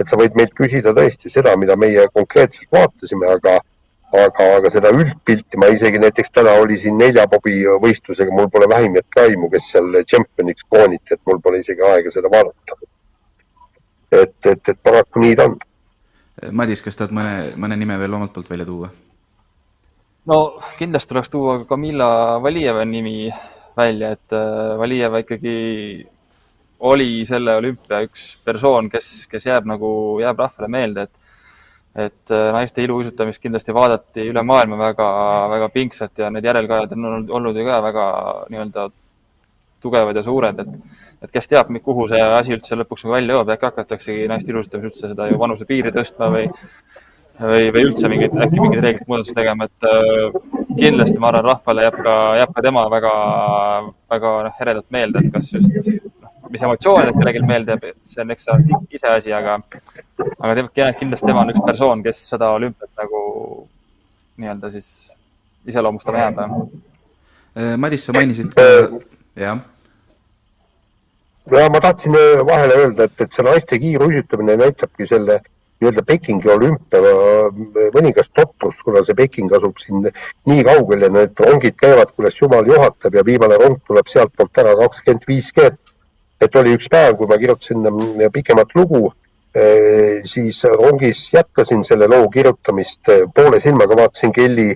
et 0.00 0.08
sa 0.08 0.16
võid 0.16 0.34
meilt 0.36 0.52
küsida 0.56 0.92
tõesti 0.96 1.30
seda, 1.32 1.54
mida 1.56 1.76
meie 1.76 2.08
konkreetselt 2.12 2.68
vaatasime, 2.72 3.28
aga, 3.32 3.54
aga, 4.12 4.48
aga 4.56 4.72
seda 4.72 4.90
üldpilti 4.92 5.60
ma 5.60 5.70
isegi 5.72 6.00
näiteks 6.00 6.32
täna 6.32 6.52
oli 6.60 6.76
siin 6.80 6.98
neljapobi 7.00 7.62
võistlusega, 7.84 8.32
mul 8.32 8.50
pole 8.52 8.68
vähimatki 8.72 9.20
aimu, 9.20 9.48
kes 9.52 9.70
seal 9.72 10.02
tšempioniks 10.02 10.68
kooniti, 10.68 11.16
et 11.16 11.20
mul 11.28 11.40
pole 11.44 11.60
isegi 11.60 11.84
aega 11.92 12.12
seda 12.12 12.32
vaadata. 12.32 12.80
et, 14.12 14.36
et, 14.44 14.68
et 14.68 14.78
paraku 14.82 15.20
nii 15.20 15.36
ta 15.36 15.48
on 15.48 15.56
Madis, 16.52 16.82
kas 16.84 16.98
tahad 16.98 17.14
mõne, 17.16 17.52
mõne 17.56 17.76
nime 17.80 17.96
veel 18.00 18.14
omalt 18.16 18.34
poolt 18.34 18.50
välja 18.52 18.66
tuua? 18.68 18.90
no 20.26 20.38
kindlasti 20.78 21.12
tuleks 21.12 21.30
tuua 21.32 21.60
ka 21.60 21.68
Kamila 21.70 22.08
Valijeva 22.42 22.84
nimi 22.84 23.30
välja, 23.76 24.10
et 24.16 24.34
äh, 24.34 24.74
Valijeva 24.78 25.22
ikkagi 25.22 25.54
oli 26.86 27.24
selle 27.28 27.54
olümpia 27.56 28.02
üks 28.04 28.34
persoon, 28.44 28.90
kes, 28.92 29.26
kes 29.30 29.46
jääb 29.48 29.68
nagu, 29.68 29.88
jääb 30.20 30.38
rahvale 30.44 30.68
meelde, 30.72 31.06
et 31.06 31.24
et 31.96 32.32
äh, 32.34 32.50
naiste 32.52 32.84
iluuisutamist 32.84 33.40
kindlasti 33.40 33.72
vaadati 33.72 34.26
üle 34.28 34.42
maailma 34.44 34.76
väga, 34.76 35.06
väga 35.48 35.68
pingsalt 35.72 36.20
ja 36.20 36.28
need 36.28 36.44
järelkajad 36.44 36.92
on 36.92 37.06
olnud, 37.08 37.30
olnud 37.38 37.56
ju 37.56 37.64
ka 37.64 37.78
väga 37.86 38.08
nii-öelda 38.52 38.84
tugevad 39.86 40.18
ja 40.18 40.26
suured, 40.26 40.62
et 40.62 41.24
et 41.24 41.32
kes 41.32 41.48
teab, 41.48 41.70
kuhu 41.82 42.04
see 42.10 42.20
asi 42.20 42.52
üldse 42.54 42.76
lõpuks 42.76 43.06
nagu 43.06 43.16
välja 43.16 43.36
jõuab, 43.36 43.50
äkki 43.54 43.70
hakataksegi 43.70 44.28
naiste 44.28 44.52
ilustamisel 44.52 44.90
üldse 44.90 45.10
seda 45.12 45.30
ju 45.30 45.38
vanusepiiri 45.40 45.94
tõstma 45.94 46.28
või 46.34 46.46
või, 47.40 47.68
või 47.74 47.84
üldse 47.88 48.08
mingeid, 48.10 48.36
äkki 48.46 48.60
mingeid 48.60 48.82
reeglite 48.84 49.08
muudatusi 49.10 49.34
tegema, 49.36 49.68
et 49.68 49.86
äh, 49.88 50.64
kindlasti 50.78 51.20
ma 51.20 51.30
arvan, 51.30 51.44
rahvale 51.50 51.84
jääb 51.86 51.98
ka, 52.06 52.14
jääb 52.40 52.54
ka 52.56 52.64
tema 52.64 52.86
väga, 52.92 53.12
väga 54.14 54.32
noh, 54.48 54.62
eredalt 54.64 54.88
meelde, 54.94 55.22
et 55.22 55.34
kas 55.34 55.52
just 55.52 55.76
noh, 56.22 56.32
mis 56.52 56.64
emotsioonid 56.68 57.18
kellelgi 57.18 57.44
meelde 57.46 57.76
jääb, 57.76 57.86
see 58.08 58.24
on 58.24 58.34
eks 58.34 58.48
iseasi, 58.98 59.34
aga, 59.36 59.58
aga 60.38 60.66
kindlasti 61.00 61.28
tema 61.28 61.44
on 61.44 61.54
üks 61.54 61.64
persoon, 61.66 62.04
kes 62.06 62.24
seda 62.32 62.52
olümpiat 62.56 62.92
nagu 63.02 63.22
nii-öelda 64.36 64.72
siis 64.72 64.90
iseloomustama 65.66 66.26
jääb. 66.26 66.44
Madis, 67.80 68.04
sa 68.04 68.12
mainisid 68.12 68.52
ka, 68.52 68.66
jah 69.40 69.64
ja 71.50 71.68
ma 71.70 71.80
tahtsin 71.80 72.14
äh, 72.14 72.46
vahele 72.46 72.74
öelda, 72.74 73.04
et, 73.04 73.20
et 73.20 73.32
see 73.32 73.44
naiste 73.46 73.78
kiiruisutamine 73.78 74.56
näitabki 74.56 75.06
selle 75.06 75.40
nii-öelda 75.80 76.02
Pekingi 76.06 76.50
olümpia 76.50 77.00
äh, 77.00 77.90
mõningast 77.94 78.32
totrust, 78.34 78.82
kuna 78.82 79.04
see 79.06 79.14
Peking 79.18 79.52
asub 79.54 79.78
siin 79.82 80.08
nii 80.50 80.64
kaugel 80.66 81.06
ja 81.06 81.12
need 81.12 81.44
rongid 81.46 81.76
käivad, 81.80 82.14
kuidas 82.16 82.40
jumal 82.40 82.66
juhatab 82.66 83.14
ja 83.14 83.24
viimane 83.26 83.58
rong 83.62 83.78
tuleb 83.86 84.10
sealtpoolt 84.10 84.62
ära 84.62 84.74
kakskümmend 84.80 85.28
viis 85.28 85.52
G-d. 85.54 85.78
et 86.40 86.56
oli 86.56 86.74
üks 86.76 86.90
päev, 86.92 87.14
kui 87.20 87.30
ma 87.30 87.38
kirjutasin 87.38 87.86
äh, 87.92 88.32
pikemat 88.32 88.74
lugu, 88.74 89.12
siis 90.28 90.58
rongis 90.68 91.22
jätkasin 91.32 91.80
selle 91.88 92.10
loo 92.12 92.26
kirjutamist, 92.28 93.08
poole 93.32 93.56
silmaga 93.64 93.96
vaatasin 93.96 94.34
Kelly 94.36 94.74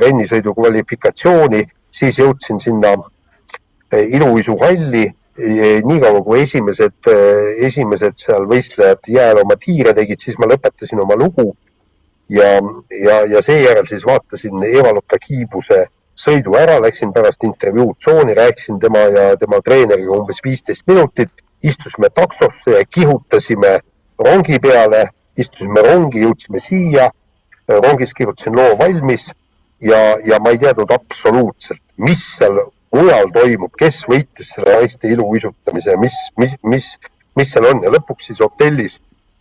rennisõidu 0.00 0.54
kvalifikatsiooni, 0.56 1.60
siis 1.92 2.16
jõudsin 2.22 2.62
sinna 2.64 2.94
iluuisuhalli, 4.02 5.04
niikaua 5.84 6.22
kui 6.22 6.42
esimesed, 6.44 7.08
esimesed 7.66 8.20
seal 8.22 8.46
võistlejad 8.50 9.08
jääl 9.10 9.40
oma 9.42 9.56
tiire 9.58 9.94
tegid, 9.94 10.20
siis 10.22 10.38
ma 10.38 10.46
lõpetasin 10.50 11.00
oma 11.02 11.16
lugu. 11.18 11.52
Ja, 12.28 12.56
ja, 12.88 13.18
ja 13.28 13.42
seejärel 13.44 13.84
siis 13.86 14.06
vaatasin 14.06 14.62
Eva-Lotta 14.64 15.18
Kiibuse 15.20 15.82
sõidu 16.16 16.54
ära, 16.56 16.78
läksin 16.80 17.12
pärast 17.12 17.44
intervjuud 17.44 17.98
tsooni, 17.98 18.34
rääkisin 18.34 18.78
tema 18.80 19.02
ja 19.12 19.24
tema 19.36 19.58
treeneriga 19.64 20.14
umbes 20.14 20.40
viisteist 20.44 20.86
minutit, 20.86 21.32
istusime 21.62 22.08
taksosse 22.14 22.78
ja 22.78 22.84
kihutasime 22.86 23.80
rongi 24.18 24.58
peale, 24.62 25.08
istusime 25.36 25.82
rongi, 25.82 26.22
jõudsime 26.22 26.62
siia, 26.62 27.10
rongis 27.68 28.14
kirjutasin 28.14 28.56
loo 28.56 28.78
valmis 28.78 29.28
ja, 29.80 30.16
ja 30.24 30.38
ma 30.40 30.54
ei 30.54 30.60
teadnud 30.62 30.90
absoluutselt, 30.94 31.82
mis 31.96 32.24
seal 32.36 32.60
mujal 32.94 33.30
toimub, 33.34 33.72
kes 33.78 34.02
võitis 34.10 34.54
selle 34.54 34.78
naiste 34.78 35.10
iluuisutamise, 35.10 35.96
mis, 36.00 36.18
mis, 36.40 36.54
mis, 36.62 36.90
mis 37.38 37.54
seal 37.54 37.66
on 37.70 37.82
ja 37.84 37.92
lõpuks 37.94 38.30
siis 38.30 38.42
hotellis 38.44 38.98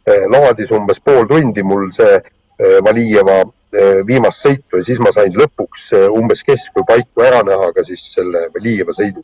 eh, 0.07 0.25
laadis 0.31 0.73
umbes 0.75 1.01
pool 1.03 1.27
tundi 1.29 1.65
mul 1.65 1.89
see 1.95 2.15
eh, 2.17 2.79
Valijeva 2.85 3.41
eh, 3.43 4.01
viimast 4.07 4.45
sõitu 4.45 4.81
ja 4.81 4.87
siis 4.87 5.01
ma 5.03 5.13
sain 5.15 5.35
lõpuks 5.37 5.91
umbes 6.17 6.43
keskel 6.47 6.87
paiku 6.89 7.25
ära 7.25 7.43
näha 7.47 7.71
ka 7.75 7.85
siis 7.87 8.05
selle 8.15 8.47
Valijeva 8.55 8.95
sõidu. 8.97 9.23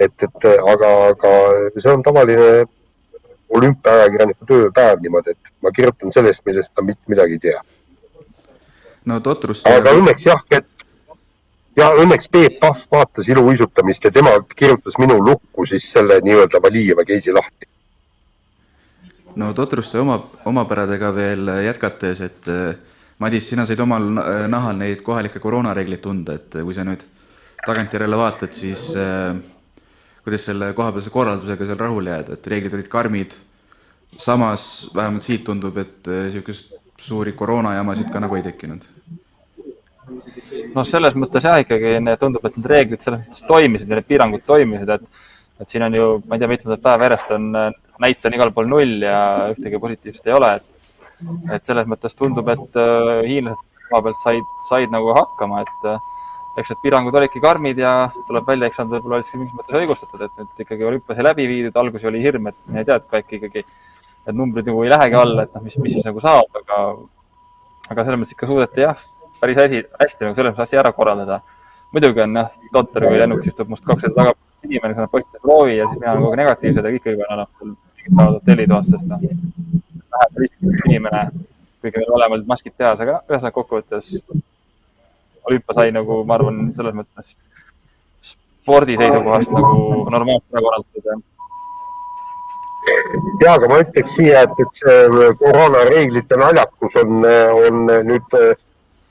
et, 0.00 0.14
et 0.24 0.46
aga, 0.48 0.90
aga 1.12 1.32
see 1.76 1.92
on 1.92 2.02
tavaline 2.02 2.64
olümpiaajakirjaniku 3.50 4.46
tööpäev 4.46 5.00
niimoodi, 5.02 5.34
et 5.34 5.52
ma 5.62 5.72
kirjutan 5.74 6.12
sellest, 6.14 6.42
millest 6.46 6.72
ma 6.78 6.86
mitte 6.86 7.10
midagi 7.12 7.36
ei 7.36 7.42
tea. 7.48 7.60
no 9.04 9.20
totrust. 9.20 9.66
aga 9.66 9.92
õnneks 9.98 10.26
jah, 10.26 10.44
et 10.50 10.79
ja 11.76 11.90
õnneks 12.02 12.30
Peep 12.32 12.58
Pahv 12.60 12.86
vaatas 12.92 13.28
iluuisutamist 13.28 14.04
ja 14.04 14.10
tema 14.10 14.32
kirjutas 14.56 14.98
minu 14.98 15.18
lukku 15.24 15.66
siis 15.66 15.90
selle 15.92 16.20
nii-öelda 16.24 16.62
Valijeva 16.62 17.04
keisi 17.04 17.32
lahti. 17.32 17.68
no 19.36 19.52
totruste 19.54 19.98
oma, 19.98 20.18
omapäradega 20.44 21.14
veel 21.14 21.52
jätkates, 21.64 22.20
et 22.20 22.48
eh, 22.48 22.74
Madis, 23.20 23.48
sina 23.48 23.66
said 23.68 23.80
omal 23.80 24.06
nahal 24.48 24.78
neid 24.80 25.02
kohalikke 25.04 25.38
koroonareegleid 25.44 26.00
tunda, 26.00 26.38
et 26.40 26.54
kui 26.56 26.74
sa 26.74 26.86
nüüd 26.88 27.02
tagantjärele 27.66 28.16
vaatad, 28.16 28.54
siis 28.56 28.86
äh, 28.96 29.36
kuidas 30.24 30.46
selle 30.48 30.72
kohapealse 30.76 31.12
korraldusega 31.12 31.68
seal 31.68 31.80
rahule 31.80 32.14
jääda, 32.14 32.38
et 32.38 32.46
reeglid 32.52 32.76
olid 32.78 32.88
karmid, 32.88 33.34
samas 34.18 34.64
vähemalt 34.94 35.28
siit 35.28 35.44
tundub, 35.44 35.76
et 35.80 36.08
niisugust 36.08 36.72
suuri 37.00 37.32
koroonajamasid 37.36 38.10
ka 38.12 38.20
nagu 38.24 38.36
ei 38.36 38.44
tekkinud 38.44 38.88
noh, 40.74 40.86
selles 40.88 41.16
mõttes 41.18 41.46
jah, 41.46 41.60
ikkagi 41.62 41.96
tundub, 42.20 42.44
et 42.46 42.58
need 42.58 42.68
reeglid 42.72 43.04
selles 43.04 43.22
mõttes 43.22 43.46
toimisid 43.48 43.90
ja 43.90 43.98
need 43.98 44.08
piirangud 44.08 44.44
toimisid, 44.46 44.92
et, 44.96 45.24
et 45.62 45.72
siin 45.72 45.86
on 45.86 45.96
ju, 45.96 46.10
ma 46.26 46.36
ei 46.36 46.42
tea, 46.42 46.50
mitmendat 46.50 46.84
päeva 46.84 47.08
järjest 47.08 47.34
on, 47.36 47.48
näit 48.04 48.26
on 48.26 48.36
igal 48.36 48.52
pool 48.56 48.70
null 48.70 49.04
ja 49.06 49.18
ühtegi 49.52 49.80
positiivset 49.82 50.30
ei 50.30 50.36
ole, 50.36 50.54
et, 50.60 50.94
et 51.56 51.68
selles 51.68 51.90
mõttes 51.90 52.16
tundub, 52.16 52.48
et 52.52 52.80
uh, 52.80 53.20
hiinlased 53.26 53.66
koha 53.90 54.04
pealt 54.06 54.22
said, 54.22 54.54
said 54.68 54.94
nagu 54.94 55.14
hakkama, 55.16 55.64
et 55.66 55.88
uh, 55.90 56.00
eks 56.60 56.72
need 56.72 56.82
piirangud 56.84 57.16
olidki 57.20 57.42
karmid 57.42 57.78
ja 57.80 57.94
tuleb 58.28 58.48
välja, 58.48 58.70
eks 58.70 58.82
nad 58.82 58.90
võib-olla 58.94 59.20
olidki 59.20 59.38
mingis 59.38 59.56
mõttes 59.58 59.78
õigustatud, 59.80 60.26
et 60.26 60.42
nüüd 60.42 60.64
ikkagi 60.64 60.86
olümpia 60.88 61.16
sai 61.18 61.26
läbi 61.26 61.46
viidud, 61.50 61.78
alguses 61.78 62.10
oli 62.10 62.22
hirm, 62.24 62.50
et 62.50 62.58
me 62.66 62.82
ei 62.82 62.88
tea, 62.88 62.98
et 62.98 63.20
äkki 63.20 63.40
ikkagi 63.40 63.64
need 63.64 64.36
numbrid 64.36 64.68
nagu 64.68 64.82
ei 64.84 64.92
lähegi 64.92 65.16
alla, 65.20 65.46
et 65.46 65.56
noh, 65.56 65.64
mis, 65.64 65.78
mis 65.82 65.96
siis 65.96 66.06
nagu 66.06 66.22
saab, 66.22 66.50
aga, 66.60 66.82
aga 67.92 68.04
selles 68.04 68.22
mõttes 68.22 68.36
ikka 68.36 68.50
suudeti 68.50 68.84
jah 68.84 69.00
päris 69.40 69.58
hästi, 69.60 69.82
hästi 70.00 70.26
nagu 70.26 70.38
selles 70.38 70.54
mõttes 70.54 70.68
asja 70.68 70.80
ära 70.82 70.92
korraldada. 70.96 71.40
muidugi 71.92 72.22
on 72.22 72.36
jah, 72.38 72.50
totter, 72.72 73.06
kui 73.08 73.18
lennukis 73.18 73.50
istub 73.50 73.70
must 73.72 73.84
kaks 73.86 74.04
tundi 74.04 74.14
taga, 74.14 74.34
inimene 74.66 74.94
saab 74.94 75.10
positiivse 75.10 75.42
proovi 75.42 75.76
ja 75.76 75.88
siis 75.88 75.98
mina 76.00 76.12
olen 76.12 76.22
kogu 76.22 76.34
aeg 76.34 76.42
negatiivsed 76.42 76.86
ja 76.86 76.92
kõik 76.94 77.08
võib-olla 77.08 77.32
annab 77.36 77.48
mul 77.60 77.72
mingit 77.72 78.16
päeva 78.18 78.34
hotellitoas, 78.36 78.92
sest 78.92 79.08
noh, 79.10 79.24
läheb 80.14 80.38
riskib 80.44 80.86
inimene, 80.90 81.24
kuigi 81.80 82.02
meil 82.02 82.12
mõlemad 82.14 82.46
maskid 82.52 82.76
peas, 82.78 83.02
aga 83.02 83.18
ühesõnaga 83.26 83.56
kokkuvõttes 83.56 84.12
olümpia 85.48 85.78
sai 85.80 85.90
nagu, 85.96 86.20
ma 86.28 86.38
arvan, 86.38 86.62
selles 86.76 86.94
mõttes 86.94 87.34
spordi 88.30 88.96
seisukohast 89.00 89.50
nagu 89.56 89.74
normaalselt 90.14 90.54
ära 90.54 90.64
korraldatud 90.68 91.10
ja, 93.40 93.54
aga 93.54 93.68
ma 93.70 93.80
ütleks 93.82 94.16
siia, 94.16 94.44
et, 94.46 94.62
et 94.64 94.82
see 94.82 95.30
koroonareeglite 95.40 96.38
naljakus 96.40 96.96
on, 97.02 97.24
on 97.66 97.86
nüüd 98.08 98.38
äh, 98.38 98.52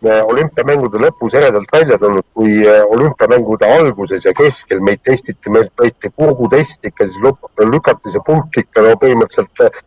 olümpiamängude 0.08 1.02
lõpus 1.04 1.34
eredalt 1.36 1.72
välja 1.74 1.98
tulnud, 2.00 2.24
kui 2.34 2.62
äh, 2.64 2.86
olümpiamängude 2.88 3.68
alguses 3.68 4.26
ja 4.26 4.34
keskel 4.34 4.80
meid 4.80 5.04
testiti, 5.04 5.52
meilt 5.52 5.74
võeti 5.78 6.12
kurgutest 6.16 6.86
ikka, 6.88 7.08
siis 7.10 7.68
lükati 7.68 8.14
see 8.14 8.24
pulk 8.26 8.62
ikka 8.64 8.86
no 8.86 8.96
põhimõtteliselt 9.02 9.66
äh, 9.66 9.82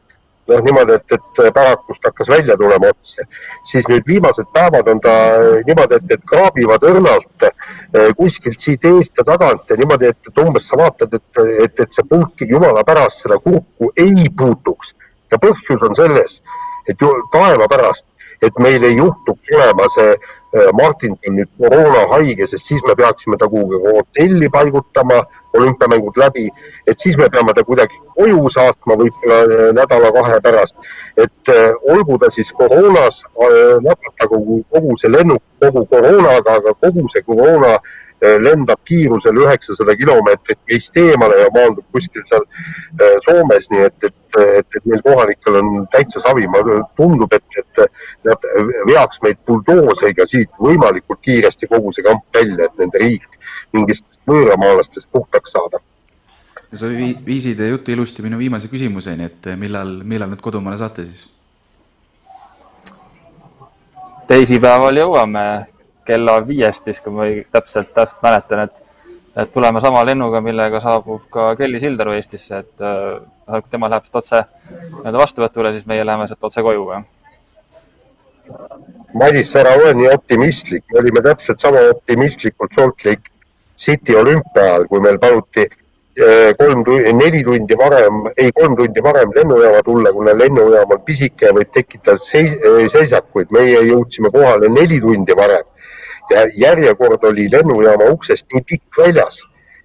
noh, 0.48 0.62
niimoodi, 0.64 0.96
et, 0.98 1.12
et 1.16 1.54
pärakust 1.54 2.04
hakkas 2.04 2.28
välja 2.28 2.56
tulema 2.58 2.90
otse, 2.92 3.26
siis 3.68 3.86
nüüd 3.90 4.06
viimased 4.08 4.48
päevad 4.54 4.88
on 4.90 5.00
ta 5.02 5.14
niimoodi, 5.66 5.98
et, 6.00 6.14
et 6.16 6.24
kraabivad 6.28 6.86
õrnalt 6.88 7.46
eh, 7.46 8.08
kuskilt 8.18 8.60
siit 8.60 8.84
eest 8.90 9.18
ja 9.18 9.26
tagant 9.28 9.70
ja 9.70 9.78
niimoodi, 9.78 10.10
et, 10.12 10.32
umbes 10.42 10.66
sa 10.68 10.78
vaatad, 10.80 11.14
et, 11.18 11.42
et, 11.66 11.84
et 11.86 11.94
see 11.94 12.08
pulk 12.08 12.44
jumala 12.48 12.84
pärast 12.88 13.24
seda 13.24 13.38
kurku 13.42 13.92
ei 13.96 14.28
puutuks. 14.38 14.94
ja 15.32 15.38
põhjus 15.40 15.82
on 15.86 15.94
selles, 15.96 16.42
et 16.88 17.00
taeva 17.32 17.68
pärast, 17.70 18.04
et 18.42 18.58
meil 18.58 18.84
ei 18.84 18.96
juhtuks 18.96 19.52
olema 19.54 19.88
see 19.94 20.14
Äh, 20.56 20.68
Martin 20.72 21.16
on 21.28 21.36
nüüd 21.38 21.48
koroonahaige, 21.56 22.44
sest 22.46 22.66
siis 22.68 22.82
me 22.84 22.92
peaksime 22.96 23.38
ta 23.40 23.46
kuhugi 23.48 23.78
hotelli 23.86 24.50
paigutama, 24.52 25.22
olümpiamängud 25.56 26.18
läbi, 26.20 26.50
et 26.86 27.00
siis 27.00 27.16
me 27.16 27.30
peame 27.32 27.54
ta 27.56 27.64
kuidagi 27.64 27.96
koju 28.18 28.50
saatma 28.52 28.98
võib-olla 29.00 29.38
äh, 29.46 29.62
nädala-kahe 29.78 30.42
pärast. 30.44 30.76
et 31.16 31.48
äh, 31.48 31.72
olgu 31.94 32.18
ta 32.18 32.30
siis 32.30 32.52
koroonas, 32.52 33.22
nakatagu 33.88 34.60
kogu 34.68 34.96
see 35.00 35.12
lennuk 35.12 35.42
kogu 35.60 35.86
koroonaga, 35.86 36.60
aga 36.60 36.74
kogu 36.84 37.08
see 37.08 37.24
koroona 37.24 37.78
Eh, 37.78 38.11
lendab 38.22 38.80
kiirusel 38.84 39.38
üheksasada 39.42 39.96
kilomeetrit 39.98 40.58
meist 40.70 40.96
eemale 40.96 41.40
ja 41.40 41.50
maandub 41.54 41.86
kuskil 41.92 42.24
seal 42.28 42.44
eh, 42.44 43.16
Soomes, 43.24 43.68
nii 43.70 43.86
et, 43.88 44.08
et, 44.08 44.40
et, 44.42 44.78
et 44.78 44.88
meil 44.90 45.02
kohalikel 45.06 45.58
on 45.60 45.86
täitsa 45.92 46.22
savi. 46.22 46.46
tundub, 46.96 47.32
et, 47.32 47.58
et 47.58 47.84
nad 48.28 48.50
veaks 48.86 49.22
meid 49.22 49.40
buldooseriga 49.46 50.26
siit 50.26 50.60
võimalikult 50.60 51.20
kiiresti 51.22 51.70
kogu 51.70 51.92
see 51.92 52.06
kamp 52.06 52.24
välja, 52.34 52.68
et 52.68 52.78
nende 52.78 53.02
riik 53.02 53.26
mingist 53.72 54.06
võõramaalastest 54.28 55.10
puhtaks 55.12 55.52
saada 55.52 55.82
sa 56.72 56.88
viisid 57.26 57.60
jutu 57.68 57.92
ilusti 57.92 58.22
minu 58.24 58.38
viimase 58.40 58.68
küsimuseni, 58.72 59.28
et 59.28 59.50
millal, 59.60 59.98
millal 60.08 60.30
nüüd 60.32 60.40
kodumaale 60.44 60.78
saate 60.80 61.04
siis? 61.04 61.28
teisipäeval 64.30 64.96
jõuame 64.96 65.42
kella 66.04 66.38
viiest 66.46 66.86
vist, 66.86 67.04
kui 67.04 67.14
ma 67.14 67.28
täpselt, 67.52 67.92
täpselt 67.94 68.22
mäletan, 68.24 68.66
et, 68.66 68.82
et 69.36 69.52
tuleme 69.52 69.80
sama 69.80 70.04
lennuga, 70.06 70.40
millega 70.44 70.80
saabub 70.82 71.26
ka 71.32 71.52
Kelly 71.58 71.80
Sildaru 71.80 72.16
Eestisse, 72.16 72.62
et 72.64 72.86
äh, 72.86 73.60
tema 73.70 73.90
läheb 73.90 74.06
sealt 74.06 74.22
otse 74.22 74.44
nii-öelda 74.70 75.18
vastuvõtule, 75.24 75.74
siis 75.76 75.88
meie 75.90 76.06
läheme 76.06 76.28
sealt 76.30 76.50
otse 76.50 76.64
koju. 76.64 76.88
Madis, 79.18 79.52
ära 79.56 79.76
ole 79.78 79.92
nii 80.00 80.08
optimistlik, 80.12 80.84
me 80.92 81.02
olime 81.02 81.22
täpselt 81.24 81.60
sama 81.60 81.84
optimistlikud 81.92 82.72
Salt 82.74 83.04
Lake 83.06 83.30
City 83.78 84.16
olümpia 84.16 84.64
ajal, 84.64 84.86
kui 84.88 85.00
meil 85.04 85.18
paluti 85.22 85.66
äh, 85.66 86.52
kolm, 86.58 86.84
neli 87.18 87.42
tundi 87.44 87.76
varem, 87.78 88.24
ei 88.36 88.52
kolm 88.56 88.76
tundi 88.78 89.04
varem 89.04 89.34
lennujaama 89.36 89.82
tulla, 89.86 90.12
kuna 90.12 90.34
lennujaam 90.38 90.96
on 90.96 91.04
pisike 91.06 91.50
ja 91.50 91.56
võib 91.56 91.70
tekitada 91.74 92.18
seisakuid. 92.22 93.50
meie 93.50 93.84
jõudsime 93.90 94.30
kohale 94.34 94.70
neli 94.72 95.00
tundi 95.00 95.36
varem 95.36 95.71
ja 96.30 96.46
järjekord 96.54 97.24
oli 97.24 97.48
lennujaama 97.52 98.10
uksest 98.14 98.46
nii 98.54 98.64
pikk 98.68 98.98
väljas, 98.98 99.40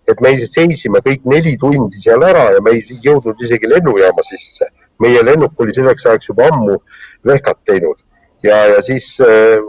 et 0.08 0.22
me 0.22 0.34
seisime 0.46 1.02
kõik 1.06 1.26
neli 1.26 1.58
tundi 1.60 2.02
seal 2.02 2.24
ära 2.24 2.52
ja 2.56 2.62
me 2.64 2.76
ei 2.78 3.00
jõudnud 3.04 3.42
isegi 3.44 3.70
lennujaama 3.70 4.24
sisse. 4.24 4.70
meie 5.00 5.22
lennuk 5.22 5.60
oli 5.62 5.74
selleks 5.74 6.06
ajaks 6.06 6.30
juba 6.30 6.48
ammu 6.50 6.80
vehkat 7.26 7.58
teinud 7.66 8.00
ja, 8.44 8.66
ja 8.66 8.82
siis 8.82 9.20
äh, 9.22 9.60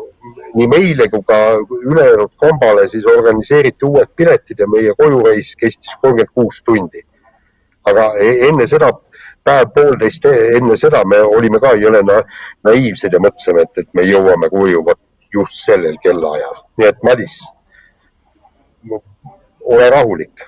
nii 0.54 0.68
meile 0.68 1.09
kui 1.12 1.22
ka 1.26 1.38
ülejäänud 1.85 2.33
kambale 2.40 2.88
siis 2.88 3.07
organiseeriti 3.07 3.85
uued 3.85 4.09
piletid 4.16 4.59
ja 4.59 4.68
meie 4.68 4.94
kojureis 4.96 5.54
kestis 5.57 5.96
kolmkümmend 6.00 6.33
kuus 6.35 6.62
tundi. 6.62 7.02
aga 7.85 8.12
e-, 8.20 8.48
enne 8.48 8.66
seda 8.66 8.90
päev-poolteist 9.44 10.24
e-, 10.28 10.57
enne 10.57 10.76
seda 10.76 11.04
me 11.04 11.20
olime 11.20 11.61
ka 11.61 11.72
jõle 11.81 12.02
na 12.04 12.22
naiivsed 12.64 13.12
ja 13.12 13.20
mõtlesime, 13.20 13.64
et, 13.64 13.85
et 13.85 13.94
me 13.94 14.04
jõuame 14.04 14.50
koju 14.52 14.85
vot 14.85 15.00
just 15.34 15.60
sellel 15.64 15.98
kellaajal. 16.02 16.62
nii 16.78 16.88
et 16.88 17.02
Madis, 17.02 17.38
ole 19.60 19.90
rahulik, 19.90 20.46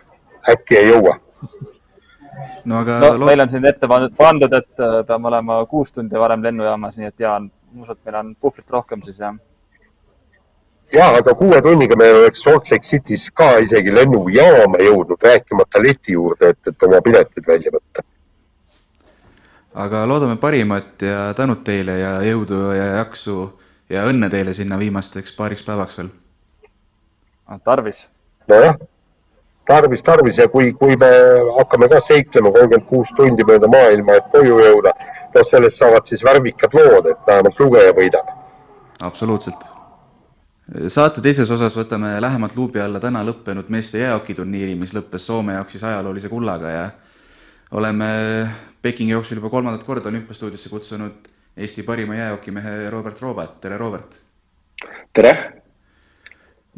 äkki 0.49 0.79
ei 0.79 0.89
jõua. 0.91 1.19
no 2.65 2.81
aga 2.81 2.99
no, 3.01 3.13
lo... 3.19 3.27
meil 3.27 3.45
on 3.45 3.53
siin 3.53 3.67
ette 3.69 3.89
pandud, 3.89 4.53
et 4.53 4.83
äh, 4.87 5.01
peame 5.07 5.29
olema 5.33 5.61
kuus 5.67 5.93
tundi 5.93 6.19
varem 6.19 6.43
lennujaamas, 6.43 6.99
nii 6.99 7.11
et 7.11 7.27
Jaan, 7.27 7.51
ma 7.73 7.85
usun, 7.85 7.99
et 7.99 8.11
meil 8.11 8.21
on 8.23 8.35
puhvrit 8.41 8.77
rohkem 8.77 9.03
siis 9.07 9.19
jah. 9.21 9.35
ja, 10.93 11.11
aga 11.19 11.35
kuue 11.35 11.63
tunniga 11.63 11.97
me 11.97 12.13
oleks 12.23 12.43
Salt 12.47 12.71
Lake 12.71 12.87
City's 12.87 13.31
ka 13.35 13.57
isegi 13.65 13.95
lennujaama 13.95 14.81
jõudnud, 14.87 15.21
rääkimata 15.23 15.83
leti 15.83 16.17
juurde, 16.17 16.55
et, 16.55 16.73
et 16.73 16.89
oma 16.89 17.03
piletid 17.05 17.47
välja 17.47 17.75
võtta 17.75 18.07
aga 19.75 20.03
loodame 20.09 20.37
parimat 20.37 21.03
ja 21.03 21.31
tänud 21.37 21.63
teile 21.65 21.99
ja 22.01 22.15
jõudu 22.27 22.71
ja 22.75 22.87
jaksu 23.01 23.60
ja 23.91 24.07
õnne 24.07 24.31
teile 24.31 24.55
sinna 24.55 24.79
viimasteks 24.79 25.35
paariks 25.37 25.67
päevaks 25.67 25.99
veel. 25.99 26.11
tarvis. 27.65 28.09
nojah, 28.49 28.77
tarvis, 29.67 30.03
tarvis 30.03 30.39
ja 30.39 30.49
kui, 30.49 30.73
kui 30.73 30.97
me 30.97 31.11
hakkame 31.59 31.89
ka 31.91 32.01
seiklema 32.05 32.53
kolmkümmend 32.55 32.87
kuus 32.89 33.11
tundi 33.17 33.47
mööda 33.47 33.69
maailma, 33.71 34.19
et 34.19 34.31
koju 34.33 34.61
jõuda, 34.63 34.95
noh, 35.35 35.47
sellest 35.47 35.83
saavad 35.83 36.07
siis 36.07 36.25
värvikad 36.27 36.75
lood, 36.79 37.11
et 37.11 37.27
vähemalt 37.27 37.61
lugeja 37.61 37.93
võidab. 37.97 38.33
absoluutselt. 39.03 39.67
saate 40.89 41.21
teises 41.21 41.51
osas 41.51 41.77
võtame 41.77 42.15
lähemalt 42.23 42.57
luubi 42.57 42.81
alla 42.81 43.01
täna 43.01 43.25
lõppenud 43.27 43.69
meeste 43.69 43.99
jäähokiturniiri, 43.99 44.75
mis 44.79 44.95
lõppes 44.95 45.27
Soome 45.27 45.59
jaoks 45.59 45.73
siis 45.73 45.85
ajaloolise 45.85 46.29
kullaga 46.29 46.71
ja 46.71 46.91
oleme 47.71 48.07
Pekingi 48.83 49.13
jooksul 49.13 49.37
juba 49.37 49.51
kolmandat 49.51 49.83
korda 49.85 50.09
olümpiastuudiosse 50.09 50.71
kutsunud 50.71 51.29
Eesti 51.61 51.83
parima 51.83 52.15
jäähokimehe 52.17 52.91
Robert 52.91 53.21
Roobat, 53.21 53.61
tere 53.61 53.77
Robert! 53.77 54.15
tere! 55.13 55.33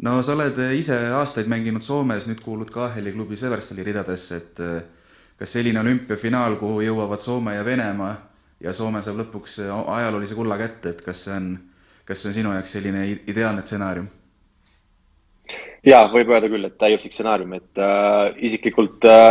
no 0.03 0.17
sa 0.23 0.33
oled 0.33 0.59
ise 0.75 0.97
aastaid 1.15 1.47
mänginud 1.47 1.85
Soomes, 1.87 2.27
nüüd 2.27 2.41
kuulud 2.43 2.73
KHL-i 2.73 3.13
klubi 3.15 3.39
Severstali 3.39 3.85
ridadesse, 3.87 4.41
et 4.41 4.59
eh, 4.59 5.07
kas 5.39 5.55
selline 5.55 5.79
olümpiafinaal, 5.79 6.59
kuhu 6.59 6.83
jõuavad 6.83 7.23
Soome 7.23 7.55
ja 7.55 7.63
Venemaa 7.63 8.11
ja 8.59 8.75
Soome 8.75 8.99
saab 9.05 9.23
lõpuks 9.23 9.61
ajaloolise 9.71 10.35
kulla 10.35 10.59
kätte, 10.59 10.97
et 10.97 11.01
kas 11.07 11.23
see 11.29 11.39
on, 11.39 11.49
kas 12.03 12.19
see 12.19 12.33
on 12.33 12.39
sinu 12.41 12.55
jaoks 12.59 12.75
selline 12.75 13.07
ideaalne 13.23 13.63
stsenaarium? 13.63 14.11
ja 15.87 16.05
võib 16.11 16.27
öelda 16.35 16.51
küll, 16.51 16.67
et 16.67 16.79
täiuslik 16.81 17.15
stsenaarium, 17.15 17.55
et 17.55 17.79
äh, 17.79 18.33
isiklikult 18.51 19.07
äh, 19.07 19.29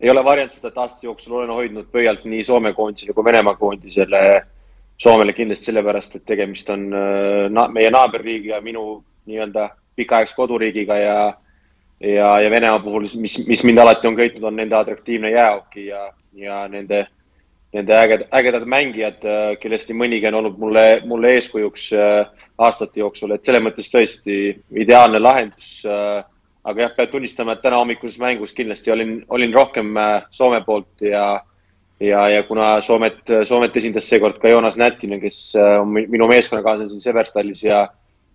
ei 0.00 0.08
ole 0.08 0.24
varjanud 0.24 0.56
seda, 0.56 0.72
et 0.72 0.86
aastate 0.86 1.12
jooksul 1.12 1.42
olen 1.42 1.58
hoidnud 1.60 1.92
pöialt 1.92 2.24
nii 2.24 2.46
Soome 2.48 2.72
koondisele 2.72 3.12
kui 3.12 3.34
Venemaa 3.34 3.60
koondisele 3.60 4.30
äh, 4.38 4.54
Soomele 4.98 5.32
kindlasti 5.32 5.70
sellepärast, 5.70 6.16
et 6.18 6.24
tegemist 6.26 6.70
on 6.74 6.88
äh, 6.90 7.44
na 7.54 7.68
meie 7.70 7.90
naaberriigi 7.94 8.50
ja 8.50 8.58
minu 8.62 8.98
nii-öelda 9.30 9.68
pikaaegse 9.98 10.34
koduriigiga 10.34 10.96
ja, 10.98 11.18
ja, 12.02 12.30
ja 12.42 12.50
Venemaa 12.50 12.80
puhul, 12.82 13.06
mis, 13.22 13.36
mis 13.46 13.62
mind 13.66 13.78
alati 13.78 14.10
on 14.10 14.16
köitnud, 14.18 14.48
on 14.48 14.58
nende 14.58 14.74
atraktiivne 14.74 15.30
jäähoki 15.30 15.86
ja, 15.86 16.02
ja 16.34 16.64
nende, 16.72 17.04
nende 17.76 17.94
äged, 17.94 18.26
ägedad 18.34 18.66
mängijad, 18.66 19.22
äh, 19.22 19.52
kellest 19.62 19.92
nii 19.92 20.00
mõnigi 20.02 20.30
on 20.32 20.40
olnud 20.40 20.58
mulle, 20.58 20.84
mulle 21.06 21.36
eeskujuks 21.36 21.92
äh, 21.94 22.48
aastate 22.58 22.98
jooksul, 23.04 23.36
et 23.36 23.46
selles 23.46 23.62
mõttes 23.62 23.92
tõesti 23.92 24.40
ideaalne 24.82 25.22
lahendus. 25.22 25.76
aga 26.68 26.82
jah, 26.82 26.90
peab 26.96 27.12
tunnistama, 27.12 27.54
et 27.54 27.62
täna 27.62 27.78
hommikuses 27.78 28.18
mängus 28.18 28.50
kindlasti 28.52 28.90
olin, 28.90 29.20
olin 29.30 29.54
rohkem 29.54 29.94
Soome 30.34 30.58
poolt 30.66 31.06
ja 31.06 31.38
ja, 32.00 32.28
ja 32.28 32.42
kuna 32.42 32.80
Soomet, 32.80 33.22
Soomet 33.44 33.76
esindas 33.76 34.08
seekord 34.08 34.38
ka 34.42 34.52
Joonas 34.52 34.76
Nättinen, 34.76 35.20
kes 35.20 35.56
äh, 35.56 35.80
on 35.80 35.92
minu 35.94 36.28
meeskonnakaaslane 36.30 36.92
siin 36.92 37.02
Severstallis 37.02 37.64
ja 37.64 37.86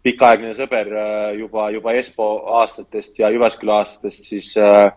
pikaaegne 0.04 0.54
sõber 0.58 0.92
äh, 0.92 1.32
juba, 1.40 1.70
juba 1.74 1.96
Espo 2.00 2.30
aastatest 2.60 3.20
ja 3.20 3.32
Jyvaskyla 3.34 3.80
aastatest, 3.82 4.28
siis, 4.28 4.54
äh, 4.60 4.92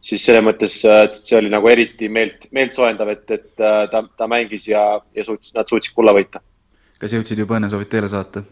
siis 0.00 0.24
selles 0.24 0.44
mõttes 0.46 0.80
see 0.80 1.38
oli 1.38 1.52
nagu 1.52 1.68
eriti 1.68 2.08
meelt, 2.08 2.48
meeltsoojendav, 2.56 3.14
et, 3.16 3.30
et 3.30 3.48
ta, 3.56 4.04
ta 4.16 4.30
mängis 4.30 4.68
ja, 4.70 4.88
ja 5.14 5.24
suutis, 5.26 5.54
nad 5.56 5.68
suutsid 5.68 5.96
kulla 5.96 6.16
võita. 6.16 6.44
kas 7.00 7.12
jõudsid 7.12 7.44
juba 7.44 7.60
õnnesoovid 7.60 7.92
teele 7.92 8.08
saata? 8.12 8.46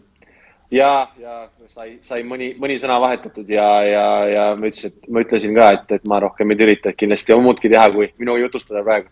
ja, 0.71 1.07
ja 1.19 1.45
sai, 1.73 1.97
sai 2.05 2.23
mõni, 2.27 2.53
mõni 2.59 2.77
sõna 2.81 2.97
vahetatud 3.01 3.49
ja, 3.49 3.67
ja, 3.87 4.05
ja 4.29 4.45
ma 4.59 4.69
ütlesin, 4.69 4.93
et 4.93 5.09
ma 5.09 5.23
ütlesin 5.25 5.55
ka, 5.57 5.69
et, 5.77 5.93
et 5.99 6.07
ma 6.09 6.19
rohkem 6.23 6.53
ei 6.53 6.65
ürita, 6.67 6.91
et 6.91 6.99
kindlasti 6.99 7.35
on 7.35 7.43
muudki 7.45 7.71
teha, 7.71 7.89
kui 7.93 8.11
minuga 8.21 8.45
jutustada 8.45 8.83
praegu. 8.85 9.09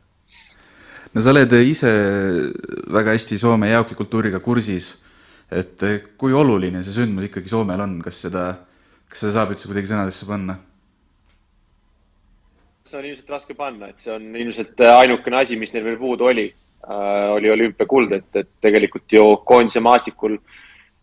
No 1.13 1.21
sa 1.21 1.31
oled 1.33 1.55
ise 1.61 1.93
väga 2.93 3.15
hästi 3.15 3.37
Soome 3.41 3.69
jääokikultuuriga 3.71 4.39
kursis, 4.43 4.95
et 5.51 5.81
kui 6.17 6.33
oluline 6.33 6.83
see 6.83 6.95
sündmus 6.95 7.29
ikkagi 7.29 7.51
Soomel 7.51 7.81
on, 7.85 7.99
kas 8.01 8.21
seda, 8.25 8.49
kas 9.09 9.25
seda 9.25 9.37
saab 9.37 9.55
üldse 9.55 9.69
kuidagi 9.69 9.91
sõnadesse 9.93 10.29
panna? 10.29 10.57
see 12.83 12.99
on 12.99 13.07
ilmselt 13.09 13.31
raske 13.31 13.55
panna, 13.57 13.89
et 13.89 14.03
see 14.03 14.11
on 14.13 14.35
ilmselt 14.37 14.81
ainukene 14.89 15.39
asi, 15.39 15.57
mis 15.57 15.71
neil 15.73 15.85
veel 15.87 15.97
puudu 15.97 16.27
oli 16.29 16.45
äh,, 16.49 17.31
oli 17.33 17.49
olümpiakuld, 17.49 18.11
et, 18.13 18.29
et 18.37 18.51
tegelikult 18.61 19.17
ju 19.17 19.25
koondise 19.47 19.81
maastikul 19.81 20.37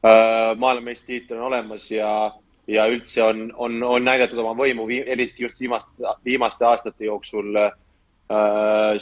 Äh, 0.05 0.57
maailmameistritiitel 0.57 1.37
on 1.37 1.43
olemas 1.43 1.91
ja, 1.91 2.33
ja 2.67 2.87
üldse 2.89 3.21
on, 3.23 3.51
on, 3.57 3.83
on 3.85 4.05
näidatud 4.05 4.39
oma 4.41 4.55
võimu, 4.57 4.87
eriti 4.89 5.45
just 5.45 5.61
viimaste, 5.61 6.15
viimaste 6.25 6.65
aastate 6.65 7.05
jooksul 7.05 7.57
äh,. 7.61 7.75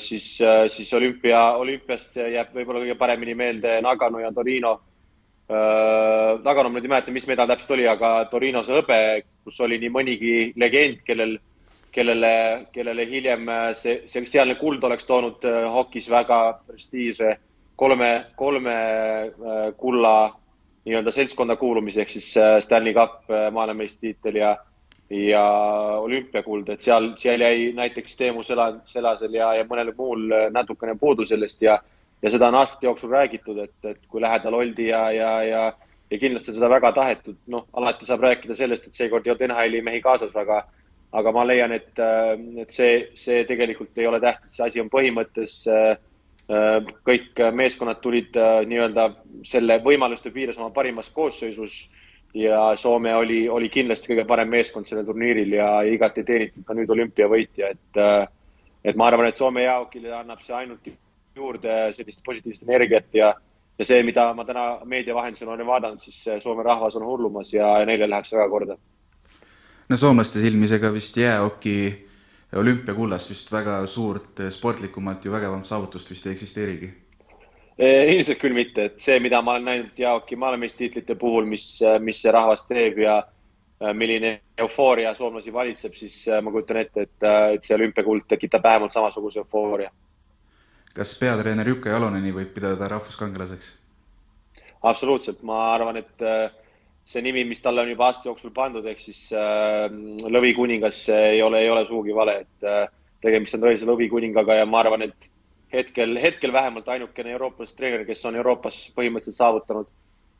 Siis, 0.00 0.40
äh, 0.40 0.66
siis 0.72 0.92
olümpia, 0.96 1.40
olümpiast 1.60 2.16
jääb 2.16 2.54
võib-olla 2.56 2.80
kõige 2.84 2.98
paremini 3.00 3.34
meelde 3.36 3.80
Nagano 3.84 4.22
ja 4.22 4.32
Torino 4.32 4.78
äh,. 5.50 6.38
Nagano 6.44 6.70
ma 6.70 6.78
nüüd 6.78 6.88
ei 6.88 6.94
mäleta, 6.94 7.12
mis 7.12 7.26
medal 7.28 7.50
täpselt 7.50 7.76
oli, 7.76 7.84
aga 7.88 8.24
Torino 8.30 8.62
see 8.64 8.78
hõbe, 8.78 9.00
kus 9.44 9.60
oli 9.64 9.78
nii 9.82 9.92
mõnigi 9.92 10.32
legend, 10.60 11.02
kellel, 11.04 11.36
kellele, 11.92 12.32
kellele 12.72 13.06
hiljem 13.08 13.44
see, 13.76 14.02
see 14.08 14.24
sealne 14.28 14.56
kuld 14.60 14.84
oleks 14.84 15.08
toonud 15.08 15.44
äh, 15.48 15.66
hokis 15.76 16.08
väga 16.12 16.40
prestiižse 16.68 17.36
kolme, 17.78 18.26
kolme 18.36 18.74
äh, 18.74 19.74
kulla 19.76 20.34
nii-öelda 20.88 21.12
seltskonda 21.14 21.56
kuulumise 21.60 22.02
ehk 22.02 22.10
siis 22.16 22.32
äh, 22.36 22.58
Stanley 22.64 22.94
Cup 22.96 23.28
äh, 23.30 23.48
maailmameistritiitel 23.54 24.40
ja, 24.40 24.56
ja 25.10 25.42
olümpiakuld, 26.02 26.68
et 26.68 26.84
seal, 26.84 27.12
seal 27.16 27.40
jäi 27.40 27.72
näiteks 27.76 28.16
Teemu 28.16 28.42
Sela, 28.42 28.74
Selasel 28.84 29.34
ja, 29.34 29.54
ja 29.56 29.64
mõnel 29.68 29.94
muul 29.96 30.26
äh, 30.32 30.48
natukene 30.52 30.98
puudu 31.00 31.24
sellest 31.28 31.62
ja, 31.64 31.78
ja 32.22 32.32
seda 32.32 32.50
on 32.50 32.58
aastate 32.60 32.86
jooksul 32.86 33.14
räägitud, 33.16 33.60
et, 33.64 33.76
et 33.88 34.02
kui 34.08 34.20
lähedal 34.20 34.58
oldi 34.58 34.90
ja, 34.90 35.06
ja, 35.12 35.30
ja, 35.46 35.62
ja 36.10 36.18
kindlasti 36.20 36.52
seda 36.52 36.68
väga 36.70 36.92
tahetud, 36.92 37.38
noh, 37.46 37.64
alati 37.72 38.08
saab 38.08 38.26
rääkida 38.26 38.56
sellest, 38.58 38.86
et 38.86 39.00
seekord 39.00 39.26
ei 39.26 39.32
olnud 39.32 39.48
NHL-i 39.48 39.84
mehi 39.86 40.02
kaasas, 40.04 40.36
aga, 40.36 40.60
aga 41.16 41.32
ma 41.32 41.46
leian, 41.48 41.72
et, 41.72 42.04
et 42.60 42.76
see, 42.76 43.08
see 43.16 43.46
tegelikult 43.48 43.96
ei 43.96 44.10
ole 44.10 44.20
tähtis, 44.20 44.58
see 44.58 44.66
asi 44.66 44.84
on 44.84 44.92
põhimõttes 44.92 45.62
äh, 45.72 45.96
Äh, 46.48 46.78
kõik 47.04 47.36
meeskonnad 47.52 47.98
tulid 48.00 48.36
äh, 48.40 48.62
nii-öelda 48.64 49.10
selle 49.44 49.74
võimaluste 49.84 50.30
piires 50.32 50.56
oma 50.56 50.70
parimas 50.72 51.10
koosseisus 51.12 51.74
ja 52.34 52.76
Soome 52.76 53.14
oli, 53.16 53.48
oli 53.48 53.68
kindlasti 53.72 54.12
kõige 54.12 54.26
parem 54.28 54.50
meeskond 54.52 54.86
sellel 54.86 55.06
turniiril 55.06 55.52
ja 55.58 55.68
igati 55.88 56.24
teenitud 56.24 56.66
ka 56.66 56.76
nüüd 56.76 56.90
olümpiavõitja, 56.92 57.70
et, 57.74 58.00
äh, 58.00 58.26
et 58.84 58.96
ma 58.96 59.08
arvan, 59.08 59.28
et 59.28 59.38
Soome 59.38 59.64
jaokile 59.64 60.12
annab 60.14 60.42
see 60.44 60.56
ainult 60.56 60.90
juurde 61.36 61.78
sellist 61.96 62.22
positiivset 62.26 62.68
energiat 62.68 63.14
ja, 63.14 63.32
ja 63.78 63.86
see, 63.86 64.02
mida 64.06 64.28
ma 64.34 64.44
täna 64.48 64.66
meedia 64.84 65.14
vahendusel 65.16 65.48
olen 65.48 65.66
vaadanud, 65.66 66.02
siis 66.02 66.42
Soome 66.42 66.66
rahvas 66.66 66.96
on 66.98 67.06
hullumas 67.06 67.52
ja, 67.54 67.72
neile 67.88 68.10
läheb 68.10 68.28
see 68.28 68.38
väga 68.38 68.50
korda. 68.52 68.78
no 69.88 69.96
soomlaste 69.96 70.42
silmis 70.44 70.72
ega 70.76 70.92
vist 70.92 71.16
jäähoki 71.16 71.78
olümpiakullast 72.56 73.30
vist 73.30 73.52
väga 73.52 73.80
suurt 73.86 74.40
sportlikumalt 74.50 75.24
ju 75.24 75.32
vägevamat 75.32 75.66
saavutust 75.66 76.10
vist 76.10 76.26
ei 76.26 76.32
eksisteerigi. 76.32 76.92
Eh, 77.78 78.12
ilmselt 78.14 78.40
küll 78.42 78.56
mitte, 78.56 78.88
et 78.88 79.02
see, 79.02 79.20
mida 79.22 79.38
ma 79.42 79.54
olen 79.54 79.68
näinud 79.68 80.00
Jaoki 80.02 80.36
maailmameistritiitlite 80.36 81.14
puhul, 81.18 81.46
mis, 81.46 81.66
eh, 81.82 82.00
mis 82.02 82.18
see 82.22 82.32
rahvas 82.34 82.66
teeb 82.66 83.04
ja 83.04 83.20
milline 83.94 84.32
eufooria 84.58 85.12
soomlasi 85.14 85.52
valitseb, 85.54 85.92
siis 85.94 86.24
ma 86.42 86.50
kujutan 86.50 86.80
ette, 86.80 87.04
et, 87.06 87.26
et 87.54 87.62
see 87.62 87.76
olümpiakuld 87.76 88.24
tekitab 88.26 88.64
vähemalt 88.64 88.90
samasuguse 88.90 89.38
eufooria. 89.38 89.92
kas 90.98 91.12
peatreener 91.20 91.68
Jukka 91.70 91.92
Jaloneni 91.92 92.32
võib 92.34 92.50
pidada 92.56 92.88
rahvuskangelaseks? 92.90 93.68
absoluutselt, 94.82 95.44
ma 95.46 95.60
arvan, 95.76 96.00
et 96.02 96.26
see 97.08 97.24
nimi, 97.24 97.44
mis 97.48 97.62
talle 97.64 97.82
on 97.82 97.88
juba 97.88 98.10
aasta 98.10 98.28
jooksul 98.28 98.52
pandud, 98.54 98.84
ehk 98.90 99.00
siis 99.00 99.22
äh, 99.32 99.86
lõvikuningas 100.36 101.06
ei 101.14 101.40
ole, 101.44 101.62
ei 101.64 101.70
ole 101.72 101.86
sugugi 101.88 102.16
vale, 102.16 102.42
et 102.44 102.68
äh, 102.68 102.84
tegemist 103.24 103.56
on 103.56 103.64
tõelise 103.64 103.88
lõvikuningaga 103.88 104.58
ja 104.60 104.66
ma 104.68 104.82
arvan, 104.82 105.06
et 105.08 105.30
hetkel, 105.72 106.18
hetkel 106.22 106.52
vähemalt 106.52 106.88
ainukene 106.88 107.32
eurooplast 107.36 107.76
treener, 107.76 108.04
kes 108.08 108.24
on 108.26 108.36
Euroopas 108.36 108.80
põhimõtteliselt 108.96 109.38
saavutanud, 109.38 109.92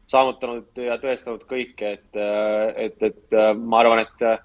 saavutanud 0.08 0.82
ja 0.84 0.98
tõestanud 1.02 1.44
kõike, 1.48 1.94
et, 1.98 2.08
äh, 2.16 2.84
et, 2.88 3.02
et 3.10 3.36
äh, 3.36 3.52
ma 3.58 3.82
arvan, 3.82 4.02
et 4.04 4.24
äh, 4.24 4.40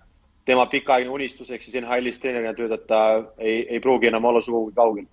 tema 0.45 0.65
pikaajaline 0.71 1.13
unistus 1.13 1.51
ehk 1.51 1.63
siis 1.63 1.79
NHL-is 1.79 2.19
treenerina 2.19 2.55
töötada 2.57 3.03
ei, 3.37 3.63
ei 3.69 3.79
pruugi 3.83 4.11
enam 4.11 4.25
olla 4.31 4.41
sugugi 4.41 4.75
kaugel. 4.75 5.09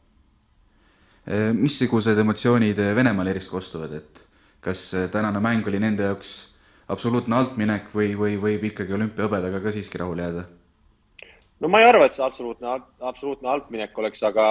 missugused 1.54 2.18
emotsioonid 2.18 2.78
Venemaal 2.96 3.28
eriti 3.30 3.46
kostuvad, 3.46 3.92
et 3.92 4.22
kas 4.64 4.88
tänane 5.12 5.38
mäng 5.38 5.66
oli 5.68 5.78
nende 5.78 6.02
jaoks 6.02 6.32
absoluutne 6.90 7.36
altminek 7.36 7.92
või, 7.94 8.16
või 8.18 8.40
võib 8.40 8.64
ikkagi 8.72 8.96
olümpiahõbedaga 8.96 9.60
ka 9.62 9.72
siiski 9.76 10.00
rahule 10.00 10.24
jääda? 10.24 10.46
No 11.60 11.68
ma 11.68 11.80
ei 11.80 11.88
arva, 11.88 12.06
et 12.06 12.16
see 12.16 12.24
absoluutne, 12.24 12.78
absoluutne 13.12 13.50
altminek 13.52 13.98
oleks, 13.98 14.22
aga 14.26 14.44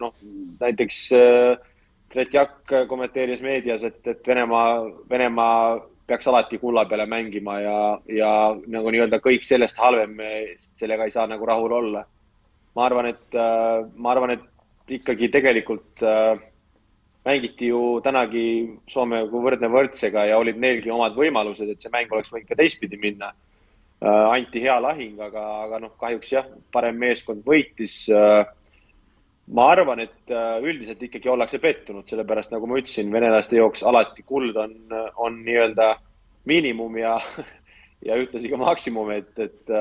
noh, 0.00 0.14
näiteks 0.60 1.00
äh, 1.18 1.70
Tretjak 2.14 2.70
kommenteeris 2.86 3.40
meedias, 3.42 3.82
et, 3.82 3.98
et 4.06 4.28
Venemaa, 4.28 4.84
Venemaa 5.10 5.80
peaks 6.06 6.28
alati 6.30 6.60
kulla 6.62 6.84
peale 6.86 7.06
mängima 7.10 7.58
ja, 7.58 7.78
ja 8.06 8.30
nagu 8.70 8.92
nii-öelda 8.92 9.18
kõik 9.24 9.42
sellest 9.46 9.80
halvem, 9.80 10.20
sellega 10.78 11.08
ei 11.08 11.14
saa 11.14 11.26
nagu 11.26 11.46
rahul 11.48 11.72
olla. 11.72 12.04
ma 12.74 12.86
arvan, 12.86 13.06
et 13.06 13.36
äh,, 13.38 13.86
ma 13.96 14.10
arvan, 14.10 14.34
et 14.34 14.94
ikkagi 14.98 15.28
tegelikult 15.32 16.02
äh, 16.02 16.38
mängiti 17.24 17.70
ju 17.70 18.00
tänagi 18.04 18.44
Soomega 18.90 19.28
kui 19.30 19.44
võrdne 19.44 19.70
võrdsega 19.72 20.26
ja 20.28 20.38
olid 20.38 20.58
neilgi 20.60 20.90
omad 20.90 21.14
võimalused, 21.16 21.70
et 21.70 21.80
see 21.80 21.92
mäng 21.92 22.12
oleks 22.12 22.32
võinud 22.32 22.48
ka 22.50 22.58
teistpidi 22.58 22.98
minna. 23.00 23.32
Äh, 24.04 24.36
anti 24.36 24.60
hea 24.60 24.74
lahing, 24.84 25.16
aga, 25.22 25.42
aga 25.64 25.78
noh, 25.80 25.94
kahjuks 25.96 26.32
jah, 26.34 26.48
parem 26.74 26.98
meeskond 27.00 27.40
võitis. 27.46 28.02
Äh, 28.12 28.42
ma 29.56 29.68
arvan, 29.72 30.02
et 30.04 30.32
äh, 30.32 30.58
üldiselt 30.60 31.00
ikkagi 31.06 31.30
ollakse 31.32 31.60
pettunud, 31.62 32.04
sellepärast 32.10 32.52
nagu 32.52 32.68
ma 32.68 32.82
ütlesin, 32.82 33.12
venelaste 33.14 33.56
jaoks 33.56 33.84
alati 33.86 34.26
kuld 34.28 34.60
on, 34.60 34.76
on 35.16 35.40
nii-öelda 35.46 35.88
miinimum 36.50 37.00
ja, 37.00 37.16
ja 38.08 38.20
ühtlasi 38.20 38.52
ka 38.52 38.60
maksimum, 38.60 39.14
et, 39.16 39.32
et 39.40 39.76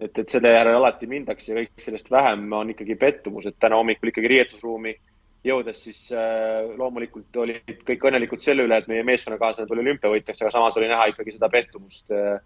et, 0.00 0.16
et 0.16 0.32
selle 0.32 0.48
järel 0.54 0.78
alati 0.78 1.06
mindakse 1.06 1.50
ja 1.52 1.58
kõik 1.60 1.82
sellest 1.84 2.06
vähem 2.10 2.46
on 2.56 2.70
ikkagi 2.72 2.94
pettumus, 2.98 3.46
et 3.46 3.58
täna 3.60 3.76
hommikul 3.76 4.08
ikkagi 4.08 4.30
riietusruumi 4.32 4.94
jõudes, 5.44 5.82
siis 5.84 6.06
loomulikult 6.80 7.36
olid 7.42 7.82
kõik 7.84 8.06
õnnelikud 8.08 8.40
selle 8.40 8.64
üle, 8.64 8.78
et 8.80 8.88
meie 8.88 9.04
meeskonnakaaslane 9.04 9.68
tuli 9.68 9.84
olümpiavõitjaks, 9.84 10.40
aga 10.40 10.54
samas 10.54 10.78
oli 10.80 10.88
näha 10.88 11.10
ikkagi 11.12 11.36
seda 11.36 11.52
pettumust 11.52 12.08
äh, 12.16 12.40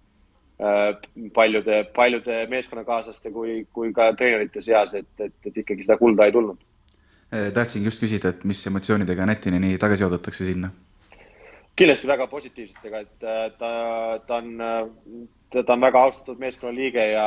paljude, 1.35 1.85
paljude 1.95 2.47
meeskonnakaaslaste 2.47 3.31
kui, 3.31 3.67
kui 3.73 3.93
ka 3.93 4.13
treenerite 4.15 4.63
seas, 4.63 4.95
et, 4.95 5.11
et, 5.19 5.35
et 5.47 5.57
ikkagi 5.65 5.87
seda 5.87 5.99
kulda 5.99 6.29
ei 6.29 6.33
tulnud. 6.33 6.59
tahtsin 7.55 7.85
just 7.85 8.03
küsida, 8.03 8.31
et 8.31 8.45
mis 8.45 8.67
emotsioonidega 8.67 9.27
Nätini 9.27 9.59
nii 9.59 9.79
tagasi 9.79 10.05
oodatakse 10.05 10.45
sinna? 10.45 10.71
kindlasti 11.77 12.07
väga 12.07 12.27
positiivsetega, 12.31 13.01
et 13.01 13.25
ta, 13.59 13.73
ta 14.27 14.37
on, 14.37 14.53
ta 15.51 15.73
on 15.75 15.81
väga 15.81 16.03
austatud 16.07 16.39
meeskonnaliige 16.39 17.09
ja, 17.11 17.25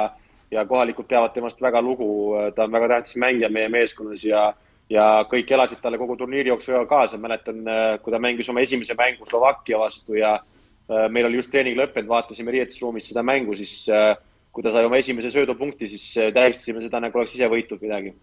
ja 0.52 0.64
kohalikud 0.66 1.08
peavad 1.08 1.34
temast 1.36 1.62
väga 1.62 1.82
lugu, 1.84 2.32
ta 2.56 2.64
on 2.64 2.72
väga 2.72 2.88
tähtis 2.94 3.18
mängija 3.20 3.50
meie 3.52 3.70
meeskonnas 3.70 4.24
ja 4.24 4.54
ja 4.90 5.04
kõik 5.28 5.50
elasid 5.52 5.82
talle 5.84 5.98
kogu 6.00 6.16
turniiri 6.16 6.48
jooksul 6.48 6.86
kaasa, 6.88 7.18
mäletan, 7.20 7.58
äh, 7.68 7.98
kui 8.00 8.14
ta 8.14 8.22
mängis 8.24 8.48
oma 8.50 8.64
esimese 8.64 8.96
mängu 8.96 9.26
Slovakkia 9.28 9.80
vastu 9.82 10.16
ja 10.16 10.30
äh, 10.36 10.57
meil 10.88 11.28
oli 11.28 11.40
just 11.42 11.52
treening 11.52 11.78
lõppenud, 11.80 12.10
vaatasime 12.10 12.54
riietusruumis 12.56 13.10
seda 13.12 13.24
mängu, 13.26 13.56
siis 13.60 13.86
äh, 13.92 14.14
kui 14.56 14.64
ta 14.66 14.72
sai 14.74 14.88
oma 14.88 15.00
esimese 15.02 15.32
söödupunkti, 15.34 15.90
siis 15.92 16.06
tähistasime 16.34 16.82
seda, 16.84 17.02
nagu 17.04 17.20
oleks 17.20 17.36
ise 17.36 17.50
võitnud 17.52 17.84
midagi. 17.84 18.14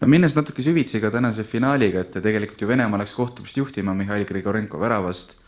no 0.00 0.08
minnes 0.08 0.34
natuke 0.36 0.62
süvitsi 0.62 1.00
ka 1.00 1.10
tänase 1.14 1.44
finaaliga, 1.44 2.02
et 2.02 2.18
tegelikult 2.22 2.60
ju 2.62 2.68
Venemaa 2.68 3.02
läks 3.02 3.14
kohtumist 3.14 3.56
juhtima 3.56 3.94
Mihhail 3.94 4.26
Grigorenko 4.26 4.80
väravast, 4.80 5.38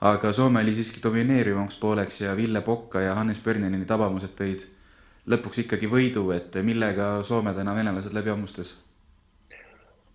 aga 0.00 0.32
Soome 0.32 0.62
oli 0.62 0.74
siiski 0.74 1.02
domineerivamaks 1.02 1.78
pooleks 1.78 2.20
ja 2.20 2.34
Ville 2.36 2.60
Pokka 2.60 3.00
ja 3.00 3.14
Hannes 3.14 3.38
Pörnjanini 3.42 3.86
tabamused 3.86 4.34
tõid 4.38 4.66
lõpuks 5.28 5.64
ikkagi 5.64 5.88
võidu, 5.90 6.28
et 6.34 6.54
millega 6.62 7.18
Soome 7.24 7.54
täna 7.54 7.74
venelased 7.74 8.14
läbi 8.14 8.34
hammustas 8.34 8.76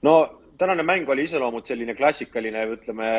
no 0.03 0.39
tänane 0.57 0.83
mäng 0.83 1.09
oli 1.09 1.25
iseloomult 1.27 1.65
selline 1.65 1.95
klassikaline, 1.95 2.65
ütleme, 2.75 3.09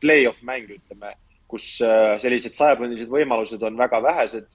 play-off 0.00 0.42
mäng, 0.46 0.70
ütleme, 0.78 1.14
kus 1.50 1.66
äh, 1.84 2.16
sellised 2.22 2.54
sajaprotsendilised 2.56 3.10
võimalused 3.10 3.62
on 3.66 3.78
väga 3.78 4.00
vähesed, 4.04 4.46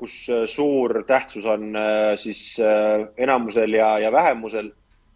kus 0.00 0.16
äh, 0.32 0.44
suur 0.50 1.00
tähtsus 1.08 1.46
on 1.48 1.70
äh, 1.78 2.12
siis 2.20 2.44
enamusel 2.60 3.78
ja, 3.78 3.94
ja 4.02 4.12
vähemusel 4.12 4.70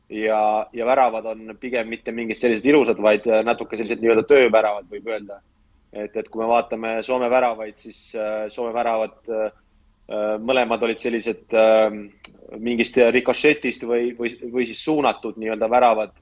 ja, 0.09 0.41
ja 0.73 0.89
väravad 0.89 1.29
on 1.35 1.55
pigem 1.61 1.91
mitte 1.93 2.15
mingid 2.17 2.41
sellised 2.41 2.67
ilusad, 2.67 3.01
vaid 3.05 3.29
natuke 3.45 3.77
sellised 3.77 4.01
nii-öelda 4.03 4.25
tööväravad, 4.29 4.89
võib 4.91 5.11
öelda. 5.13 5.43
et, 5.93 6.17
et 6.17 6.29
kui 6.29 6.43
me 6.43 6.49
vaatame 6.49 6.99
Soome 7.05 7.29
väravaid, 7.33 7.77
siis 7.77 8.01
Soome 8.55 8.73
väravad 8.77 9.33
mõlemad 10.41 10.85
olid 10.87 11.01
sellised 11.01 11.53
mingist 12.65 12.97
rikošetist 13.13 13.85
või, 13.85 14.15
või, 14.17 14.31
või 14.53 14.65
siis 14.69 14.81
suunatud 14.85 15.37
nii-öelda 15.37 15.69
väravad, 15.69 16.15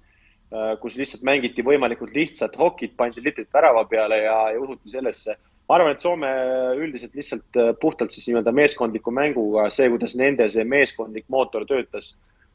kus 0.80 0.94
lihtsalt 0.94 1.24
mängiti 1.26 1.64
võimalikult 1.66 2.12
lihtsat 2.14 2.54
hokit, 2.59 2.94
pandi 2.96 3.22
litrit 3.24 3.48
värava 3.54 3.82
peale 3.90 4.20
ja, 4.22 4.37
ja 4.54 4.61
usuti 4.62 4.92
sellesse. 4.92 5.35
Ma 5.66 5.74
arvan, 5.74 5.96
et 5.96 6.02
Soome 6.04 6.30
üldiselt 6.78 7.16
lihtsalt 7.18 7.59
äh, 7.59 7.72
puhtalt 7.82 8.14
siis 8.14 8.28
nii-öelda 8.28 8.52
meeskondliku 8.54 9.11
mänguga, 9.11 9.66
see, 9.74 9.88
kuidas 9.90 10.14
nende 10.18 10.46
see 10.52 10.62
meeskondlik 10.62 11.26
mootor 11.32 11.66
töötas, 11.66 12.12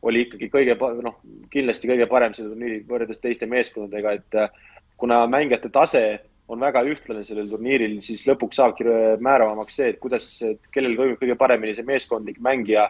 oli 0.08 0.24
ikkagi 0.24 0.48
kõige, 0.54 0.78
noh, 1.04 1.18
kindlasti 1.52 1.92
kõige 1.92 2.08
parem 2.10 2.34
selle 2.34 2.54
turniiri 2.54 2.80
võrreldes 2.88 3.20
teiste 3.20 3.50
meeskondadega, 3.52 4.16
et 4.16 4.40
äh, 4.40 4.56
kuna 5.02 5.26
mängijate 5.28 5.74
tase 5.76 6.06
on 6.52 6.64
väga 6.64 6.86
ühtlane 6.88 7.26
sellel 7.28 7.52
turniiril, 7.52 8.00
siis 8.04 8.24
lõpuks 8.28 8.60
saabki 8.60 8.88
määravamaks 9.24 9.76
see, 9.80 9.92
et 9.92 10.00
kuidas, 10.04 10.32
kellel 10.72 10.96
toimub 11.00 11.20
kõige 11.20 11.36
paremini 11.40 11.76
see 11.76 11.88
meeskondlik 11.88 12.40
mängija, 12.44 12.90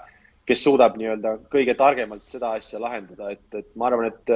kes 0.50 0.64
suudab 0.66 0.98
nii-öelda 0.98 1.36
kõige 1.54 1.74
targemalt 1.78 2.30
seda 2.30 2.56
asja 2.58 2.82
lahendada, 2.82 3.34
et, 3.34 3.46
et 3.58 3.70
ma 3.78 3.90
arvan, 3.90 4.10
et 4.14 4.34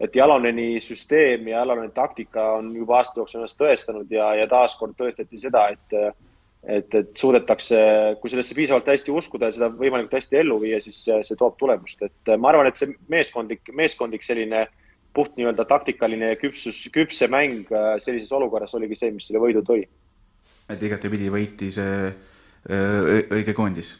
et 0.00 0.16
Jaloneni 0.16 0.78
süsteem 0.82 1.48
ja 1.50 1.62
Jaloneni 1.62 1.92
taktika 1.94 2.52
on 2.58 2.70
juba 2.76 3.00
aasta 3.00 3.20
jooksul 3.20 3.42
ennast 3.42 3.58
tõestanud 3.60 4.10
ja, 4.14 4.30
ja 4.38 4.46
taaskord 4.50 4.94
tõestati 4.98 5.40
seda, 5.42 5.64
et, 5.74 5.96
et, 6.62 6.98
et 7.00 7.10
suudetakse, 7.18 7.80
kui 8.20 8.30
sellesse 8.30 8.56
piisavalt 8.58 8.90
hästi 8.92 9.14
uskuda 9.14 9.50
ja 9.50 9.56
seda 9.58 9.70
võimalikult 9.74 10.18
hästi 10.20 10.40
ellu 10.42 10.60
viia, 10.62 10.80
siis 10.84 11.00
see, 11.08 11.18
see 11.26 11.38
toob 11.40 11.58
tulemust, 11.58 12.06
et 12.06 12.34
ma 12.38 12.52
arvan, 12.52 12.70
et 12.70 12.78
see 12.78 12.94
meeskondlik, 13.10 13.74
meeskondlik 13.74 14.26
selline 14.26 14.66
puht 15.16 15.34
nii-öelda 15.38 15.66
taktikaline 15.66 16.34
küpsus, 16.38 16.84
küpse 16.94 17.26
mäng 17.32 17.70
sellises 18.04 18.30
olukorras 18.36 18.76
oligi 18.78 18.98
see, 19.00 19.14
mis 19.14 19.26
selle 19.30 19.42
võidu 19.42 19.64
tõi. 19.66 19.82
et 20.68 20.82
igatepidi 20.84 21.30
võitis 21.32 21.80
õige 22.68 23.54
koondis 23.56 23.96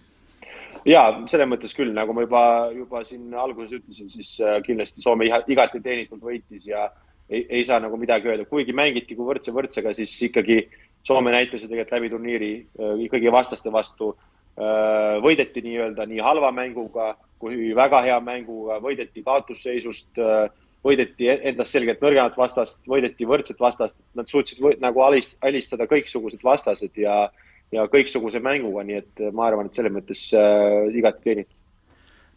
ja 0.87 1.03
selles 1.31 1.49
mõttes 1.51 1.75
küll, 1.77 1.93
nagu 1.97 2.15
ma 2.15 2.25
juba, 2.25 2.43
juba 2.75 3.03
siin 3.07 3.35
alguses 3.35 3.79
ütlesin, 3.81 4.11
siis 4.13 4.35
äh, 4.45 4.59
kindlasti 4.67 5.03
Soome 5.03 5.29
igati 5.29 5.83
teenitult 5.85 6.23
võitis 6.23 6.67
ja 6.69 6.89
ei, 7.29 7.45
ei 7.59 7.65
saa 7.65 7.81
nagu 7.83 7.99
midagi 8.01 8.31
öelda, 8.31 8.47
kuigi 8.49 8.75
mängiti 8.77 9.17
kui 9.17 9.27
võrdse 9.27 9.55
võrdsega, 9.55 9.95
siis 9.97 10.15
ikkagi 10.29 10.63
Soome 11.07 11.33
näitas 11.33 11.63
ju 11.63 11.71
tegelikult 11.71 11.97
läbi 11.97 12.13
turniiri 12.13 12.53
äh, 12.59 12.95
ikkagi 13.07 13.33
vastaste 13.33 13.73
vastu. 13.73 14.15
Äh, 14.59 15.19
võideti 15.23 15.63
nii-öelda 15.65 16.07
nii 16.11 16.23
halva 16.25 16.51
mänguga 16.55 17.15
kui 17.39 17.75
väga 17.77 18.03
hea 18.03 18.17
mänguga, 18.21 18.81
võideti 18.83 19.23
kaotusseisust, 19.23 20.19
võideti 20.85 21.29
endast 21.31 21.75
selgelt 21.75 22.03
nõrgemat 22.03 22.37
vastast, 22.39 22.81
võideti 22.89 23.27
võrdset 23.29 23.61
vastast, 23.63 23.97
nad 24.19 24.27
suutsid 24.31 24.63
või, 24.63 24.77
nagu 24.83 25.05
alistada 25.07 25.87
kõiksugused 25.91 26.43
vastased 26.45 26.99
ja 26.99 27.29
ja 27.75 27.85
kõiksuguse 27.91 28.41
mänguga, 28.45 28.85
nii 28.87 28.99
et 29.01 29.23
äh, 29.23 29.33
ma 29.35 29.49
arvan, 29.49 29.69
et 29.69 29.77
selles 29.77 29.95
mõttes 29.95 30.25
äh, 30.37 30.89
igati 30.97 31.25
teenitud. 31.25 31.57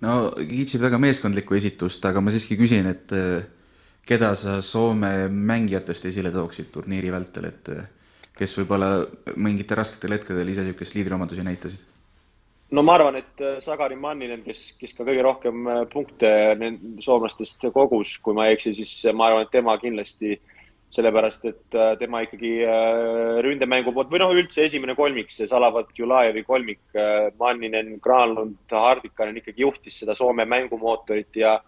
no 0.04 0.16
kiitsid 0.36 0.84
väga 0.84 1.00
meeskondlikku 1.02 1.58
esitust, 1.60 2.06
aga 2.06 2.24
ma 2.24 2.34
siiski 2.34 2.58
küsin, 2.60 2.90
et 2.92 3.14
äh, 3.16 3.46
keda 4.08 4.34
sa 4.40 4.60
Soome 4.66 5.30
mängijatest 5.30 6.10
esile 6.12 6.34
tooksid 6.34 6.72
turniiri 6.74 7.14
vältel, 7.14 7.48
et 7.52 7.72
äh, 7.72 7.88
kes 8.38 8.58
võib-olla 8.60 8.92
mingitel 9.36 9.80
rasketel 9.80 10.18
hetkedel 10.18 10.52
ise 10.52 10.66
niisugust 10.66 10.98
liidriomadusi 10.98 11.48
näitasid? 11.48 11.88
no 12.72 12.84
ma 12.88 12.96
arvan, 12.96 13.18
et 13.20 13.42
Sagari 13.64 13.98
Manninen, 14.00 14.44
kes, 14.46 14.72
kes 14.80 14.96
ka 14.96 15.04
kõige 15.08 15.24
rohkem 15.26 15.68
punkte 15.92 16.30
soomlastest 17.04 17.68
kogus, 17.76 18.18
kui 18.24 18.36
ma 18.36 18.48
ei 18.48 18.56
eksi, 18.56 18.72
siis 18.80 18.94
ma 19.16 19.28
arvan, 19.28 19.44
et 19.44 19.52
tema 19.52 19.76
kindlasti 19.80 20.38
äh, 20.38 20.51
sellepärast 20.92 21.46
et 21.48 21.76
äh, 21.78 21.94
tema 22.00 22.22
ikkagi 22.26 22.52
äh, 22.68 23.40
ründemängu 23.46 23.94
poolt 23.96 24.12
või 24.12 24.20
noh, 24.20 24.34
üldse 24.36 24.66
esimene 24.68 24.96
kolmik, 24.98 25.32
see 25.32 25.48
Salavat 25.48 25.94
Julajevi 25.96 26.44
kolmik, 26.44 26.82
äh, 26.96 27.30
Manninen, 27.40 27.94
Granlund, 28.04 28.60
Hardikanen 28.72 29.40
ikkagi 29.40 29.64
juhtis 29.64 30.02
seda 30.02 30.16
Soome 30.18 30.46
mängumootorit 30.50 31.40
ja 31.44 31.60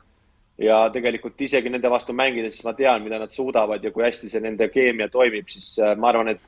ja 0.61 0.83
tegelikult 0.93 1.39
isegi 1.41 1.71
nende 1.71 1.89
vastu 1.89 2.13
mängides 2.13 2.59
ma 2.61 2.75
tean, 2.77 3.01
mida 3.01 3.17
nad 3.17 3.31
suudavad 3.33 3.83
ja 3.83 3.89
kui 3.91 4.03
hästi 4.05 4.27
see 4.29 4.41
nende 4.43 4.67
keemia 4.69 5.07
toimib, 5.09 5.47
siis 5.49 5.79
ma 5.97 6.11
arvan, 6.11 6.29
et 6.35 6.43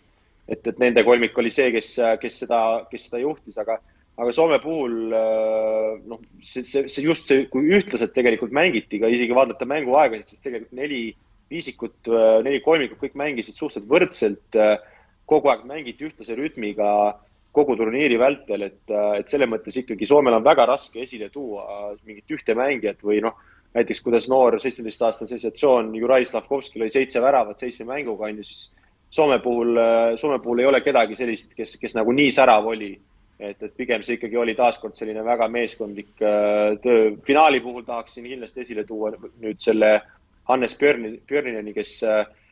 et, 0.46 0.60
et 0.62 0.78
nende 0.78 1.02
kolmik 1.02 1.34
oli 1.42 1.50
see, 1.50 1.72
kes, 1.74 1.96
kes 2.22 2.36
seda, 2.44 2.60
kes 2.92 3.08
seda 3.08 3.24
juhtis, 3.24 3.58
aga 3.58 3.80
aga 4.16 4.32
Soome 4.36 4.60
puhul 4.62 4.94
noh, 5.10 6.20
see, 6.44 6.62
see, 6.62 6.86
see 6.92 7.02
just 7.08 7.26
see, 7.32 7.48
kui 7.50 7.66
ühtlaselt 7.80 8.14
tegelikult 8.14 8.54
mängiti 8.54 9.02
ka 9.02 9.10
isegi 9.10 9.34
vaadata 9.36 9.66
mänguaegasid, 9.68 10.30
siis 10.30 10.44
tegelikult 10.44 10.78
neli 10.78 11.02
viisikut, 11.52 11.98
äh, 12.10 12.42
neli 12.44 12.62
kolmikut, 12.66 13.00
kõik 13.02 13.18
mängisid 13.20 13.58
suhteliselt 13.58 13.90
võrdselt. 13.90 14.58
Äh, 14.58 14.78
kogu 15.30 15.50
aeg 15.50 15.66
mängiti 15.66 16.06
ühtlase 16.06 16.38
rütmiga 16.38 16.88
kogu 17.56 17.78
turniiri 17.80 18.18
vältel, 18.20 18.68
et, 18.68 18.82
äh, 18.90 19.20
et 19.22 19.32
selles 19.32 19.50
mõttes 19.50 19.78
ikkagi 19.82 20.06
Soomel 20.06 20.38
on 20.38 20.46
väga 20.46 20.68
raske 20.70 21.02
esile 21.02 21.30
tuua 21.34 21.96
mingit 22.06 22.30
ühte 22.36 22.56
mängijat 22.58 23.02
või 23.06 23.22
noh, 23.26 23.38
näiteks 23.76 24.02
kuidas 24.02 24.30
noor 24.32 24.60
seitsmeteistaastane 24.62 25.30
sensatsioon 25.34 25.94
Juraj 25.96 26.30
Slavkovski 26.30 26.80
lõi 26.80 26.90
seitse 26.92 27.22
väravat 27.22 27.60
seitsme 27.60 27.88
mänguga, 27.90 28.30
on 28.30 28.42
ju, 28.42 28.48
siis 28.48 28.74
Soome 29.16 29.38
puhul, 29.40 29.78
Soome 30.20 30.40
puhul 30.44 30.60
ei 30.60 30.66
ole 30.66 30.82
kedagi 30.84 31.16
sellist, 31.16 31.54
kes, 31.56 31.78
kes 31.80 31.94
nagu 31.96 32.12
nii 32.12 32.32
särav 32.36 32.66
oli. 32.68 32.98
et, 33.40 33.62
et 33.64 33.74
pigem 33.76 34.04
see 34.04 34.16
ikkagi 34.16 34.38
oli 34.40 34.54
taaskord 34.56 34.96
selline 34.96 35.24
väga 35.24 35.48
meeskondlik 35.52 36.14
töö. 36.82 37.16
finaali 37.28 37.60
puhul 37.60 37.84
tahaksin 37.84 38.24
kindlasti 38.24 38.62
esile 38.62 38.84
tuua 38.88 39.12
nüüd 39.44 39.60
selle 39.60 40.02
Hannes 40.46 40.78
Björni, 40.78 41.18
Björnineni, 41.28 41.74
kes, 41.74 41.98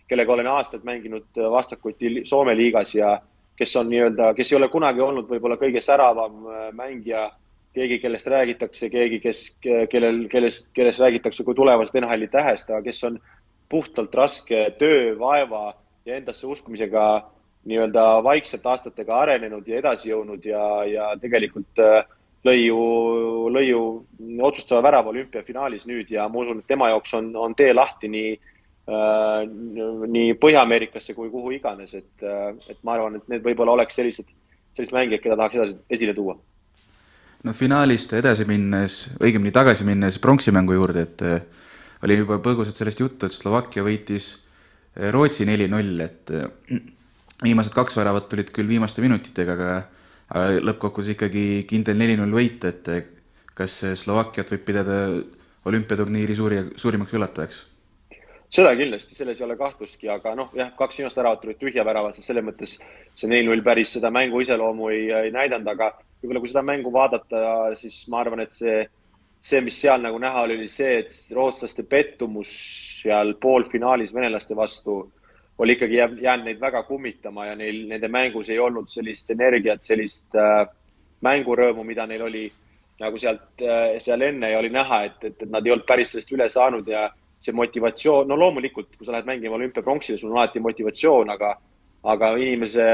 kellega 0.10 0.34
olen 0.34 0.47
aastaid 0.47 0.84
mänginud 0.84 1.41
vastakuti 1.51 2.21
Soome 2.25 2.56
liigas 2.58 2.95
ja 2.95 3.19
kes 3.56 3.75
on 3.75 3.89
nii-öelda, 3.89 4.34
kes 4.34 4.51
ei 4.51 4.58
ole 4.58 4.69
kunagi 4.73 5.01
olnud 5.03 5.29
võib-olla 5.29 5.58
kõige 5.62 5.82
säravam 5.82 6.47
äh, 6.47 6.65
mängija, 6.77 7.27
keegi, 7.73 7.99
kellest 8.01 8.27
räägitakse, 8.29 8.89
keegi, 8.93 9.19
kes, 9.21 9.43
kellel, 9.62 10.25
kellest, 10.29 10.67
kellest 10.77 11.01
räägitakse 11.01 11.45
kui 11.45 11.56
tulevasest 11.58 11.97
NHL-i 12.01 12.29
tähest, 12.34 12.69
aga 12.69 12.84
kes 12.86 13.03
on 13.10 13.19
puhtalt 13.69 14.13
raske 14.15 14.65
töö, 14.77 15.13
vaeva 15.19 15.71
ja 16.06 16.17
endasse 16.17 16.47
uskumisega 16.47 17.06
nii-öelda 17.69 18.03
vaikselt 18.25 18.65
aastatega 18.67 19.21
arenenud 19.23 19.67
ja 19.67 19.79
edasi 19.79 20.12
jõudnud 20.12 20.45
ja, 20.45 20.65
ja 20.89 21.12
tegelikult 21.21 21.82
äh, 21.82 22.03
lõi 22.43 22.65
ju, 22.65 22.79
lõi 23.53 23.67
ju 23.69 23.82
otsustava 24.43 24.84
värava 24.84 25.13
olümpiafinaalis 25.13 25.88
nüüd 25.89 26.12
ja 26.12 26.27
ma 26.32 26.43
usun, 26.43 26.60
et 26.60 26.69
tema 26.69 26.89
jaoks 26.91 27.15
on, 27.19 27.32
on 27.39 27.56
tee 27.56 27.71
lahti 27.73 28.10
nii 28.12 28.32
äh,, 28.34 29.43
nii 30.15 30.34
Põhja-Ameerikasse 30.41 31.15
kui 31.15 31.32
kuhu 31.32 31.56
iganes, 31.58 31.93
et 31.95 32.25
äh,, 32.25 32.51
et 32.69 32.79
ma 32.84 32.97
arvan, 32.97 33.19
et 33.19 33.29
need 33.32 33.45
võib-olla 33.45 33.77
oleks 33.77 33.99
sellised, 33.99 34.27
sellised 34.75 34.95
mängijad, 34.95 35.23
keda 35.23 35.39
tahaks 35.39 35.60
edasi, 35.60 35.77
esile 35.97 36.15
tuua. 36.17 36.38
no 37.43 37.56
finaalist 37.56 38.13
edasi 38.19 38.47
minnes, 38.49 39.03
õigemini 39.23 39.56
tagasi 39.56 39.88
minnes 39.88 40.19
pronksi 40.19 40.51
mängu 40.56 40.75
juurde, 40.75 41.08
et 41.08 41.27
äh, 41.27 41.67
oli 42.03 42.19
juba 42.19 42.41
põgusalt 42.43 42.79
sellest 42.79 42.99
juttu, 42.99 43.27
et 43.27 43.36
Slovakkia 43.36 43.86
võitis 43.88 44.34
äh, 44.36 45.12
Rootsi 45.15 45.47
neli-null, 45.47 45.95
et 46.03 46.36
äh, 46.36 46.84
viimased 47.43 47.75
kaks 47.75 47.95
väravat 47.99 48.27
tulid 48.32 48.51
küll 48.56 48.67
viimaste 48.67 49.03
minutitega, 49.03 49.56
aga 49.56 49.71
lõppkokkuvõttes 50.34 51.13
ikkagi 51.13 51.46
kindel 51.69 52.00
neli-null 52.00 52.34
võit, 52.34 52.65
et 52.65 52.89
kas 53.54 53.84
Slovakkiat 54.02 54.50
võib 54.56 54.65
pidada 54.65 54.98
olümpiaturniiri 55.69 56.36
suuri, 56.36 56.63
suurimaks 56.76 57.13
üllatajaks? 57.13 57.62
seda 58.54 58.76
kindlasti, 58.78 59.15
selles 59.17 59.39
ei 59.39 59.48
ole 59.48 59.56
kahtlustki, 59.58 60.10
aga 60.13 60.36
noh, 60.38 60.52
jah, 60.54 60.69
kaks 60.78 61.00
viimast 61.00 61.17
väravat 61.17 61.39
tulid 61.41 61.58
tühja 61.58 61.86
väravad, 61.88 62.13
sest 62.13 62.30
selles 62.30 62.46
mõttes 62.46 62.76
see 63.17 63.30
neli-null 63.30 63.63
päris 63.65 63.96
seda 63.96 64.12
mängu 64.13 64.43
iseloomu 64.43 64.91
ei, 64.93 65.08
ei 65.10 65.32
näidanud, 65.34 65.72
aga 65.72 65.88
võib-olla 66.22 66.43
kui 66.43 66.52
seda 66.52 66.62
mängu 66.65 66.91
vaadata, 66.93 67.41
siis 67.80 68.04
ma 68.13 68.22
arvan, 68.22 68.43
et 68.46 68.54
see, 68.54 68.84
see, 69.41 69.62
mis 69.65 69.80
seal 69.82 70.06
nagu 70.06 70.22
näha 70.22 70.46
oli, 70.46 70.60
oli 70.62 70.69
see, 70.69 71.00
et 71.02 71.17
rootslaste 71.34 71.86
pettumus 71.89 72.54
seal 73.02 73.34
poolfinaalis 73.42 74.13
venelaste 74.13 74.58
vastu 74.58 75.00
oli 75.58 75.75
ikkagi 75.77 75.97
jäänud 75.97 76.47
neid 76.47 76.62
väga 76.62 76.83
kummitama 76.83 77.45
ja 77.45 77.56
neil, 77.56 77.83
nende 77.89 78.08
mängus 78.08 78.49
ei 78.49 78.60
olnud 78.60 78.89
sellist 78.89 79.29
energiat, 79.31 79.83
sellist 79.85 80.35
äh, 80.35 80.65
mängurõõmu, 81.23 81.85
mida 81.85 82.08
neil 82.10 82.25
oli 82.25 82.47
nagu 83.01 83.19
sealt 83.21 83.62
äh,, 83.62 83.97
seal 84.01 84.21
enne 84.21 84.51
ja 84.51 84.60
oli 84.60 84.71
näha, 84.73 85.04
et, 85.10 85.19
et, 85.23 85.37
et 85.45 85.51
nad 85.51 85.65
ei 85.65 85.73
olnud 85.75 85.85
päris 85.87 86.13
sellest 86.13 86.33
üle 86.33 86.47
saanud 86.49 86.87
ja 86.89 87.08
see 87.43 87.56
motivatsioon, 87.56 88.27
no 88.29 88.37
loomulikult, 88.39 88.95
kui 88.95 89.06
sa 89.06 89.15
lähed 89.15 89.27
mängima 89.27 89.58
olümpiapronksile, 89.58 90.17
sul 90.17 90.31
on 90.31 90.39
alati 90.39 90.62
motivatsioon, 90.63 91.33
aga, 91.33 91.51
aga 92.13 92.31
inimese, 92.39 92.87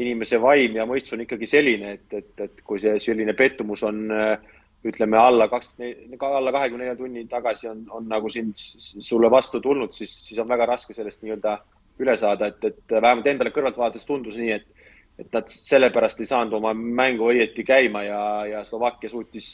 inimese 0.00 0.40
vaim 0.40 0.78
ja 0.78 0.86
mõistus 0.88 1.18
on 1.18 1.24
ikkagi 1.26 1.48
selline, 1.50 1.98
et, 1.98 2.06
et, 2.16 2.32
et 2.46 2.62
kui 2.64 2.80
see 2.82 2.96
selline 3.02 3.36
pettumus 3.36 3.84
on 3.86 4.06
äh, 4.14 4.38
ütleme 4.84 5.20
alla 5.20 5.48
kakskümmend, 5.52 6.16
alla 6.20 6.52
kahekümne 6.52 6.84
nelja 6.84 6.96
tunni 6.98 7.26
tagasi 7.28 7.68
on, 7.70 7.84
on 7.92 8.08
nagu 8.08 8.30
sind, 8.32 8.56
sulle 8.56 9.30
vastu 9.32 9.60
tulnud, 9.64 9.92
siis, 9.96 10.12
siis 10.28 10.40
on 10.40 10.48
väga 10.48 10.66
raske 10.74 10.96
sellest 10.96 11.22
nii-öelda 11.24 11.58
üle 12.02 12.16
saada, 12.18 12.50
et, 12.50 12.64
et 12.64 12.94
vähemalt 12.96 13.26
endale 13.30 13.52
kõrvalt 13.54 13.76
vaadates 13.78 14.06
tundus 14.08 14.38
nii, 14.40 14.56
et, 14.56 14.88
et 15.18 15.28
nad 15.34 15.50
sellepärast 15.50 16.22
ei 16.22 16.30
saanud 16.30 16.56
oma 16.58 16.72
mängu 16.74 17.28
õieti 17.30 17.66
käima 17.66 18.02
ja, 18.06 18.22
ja 18.50 18.64
Slovakkia 18.66 19.12
suutis, 19.12 19.50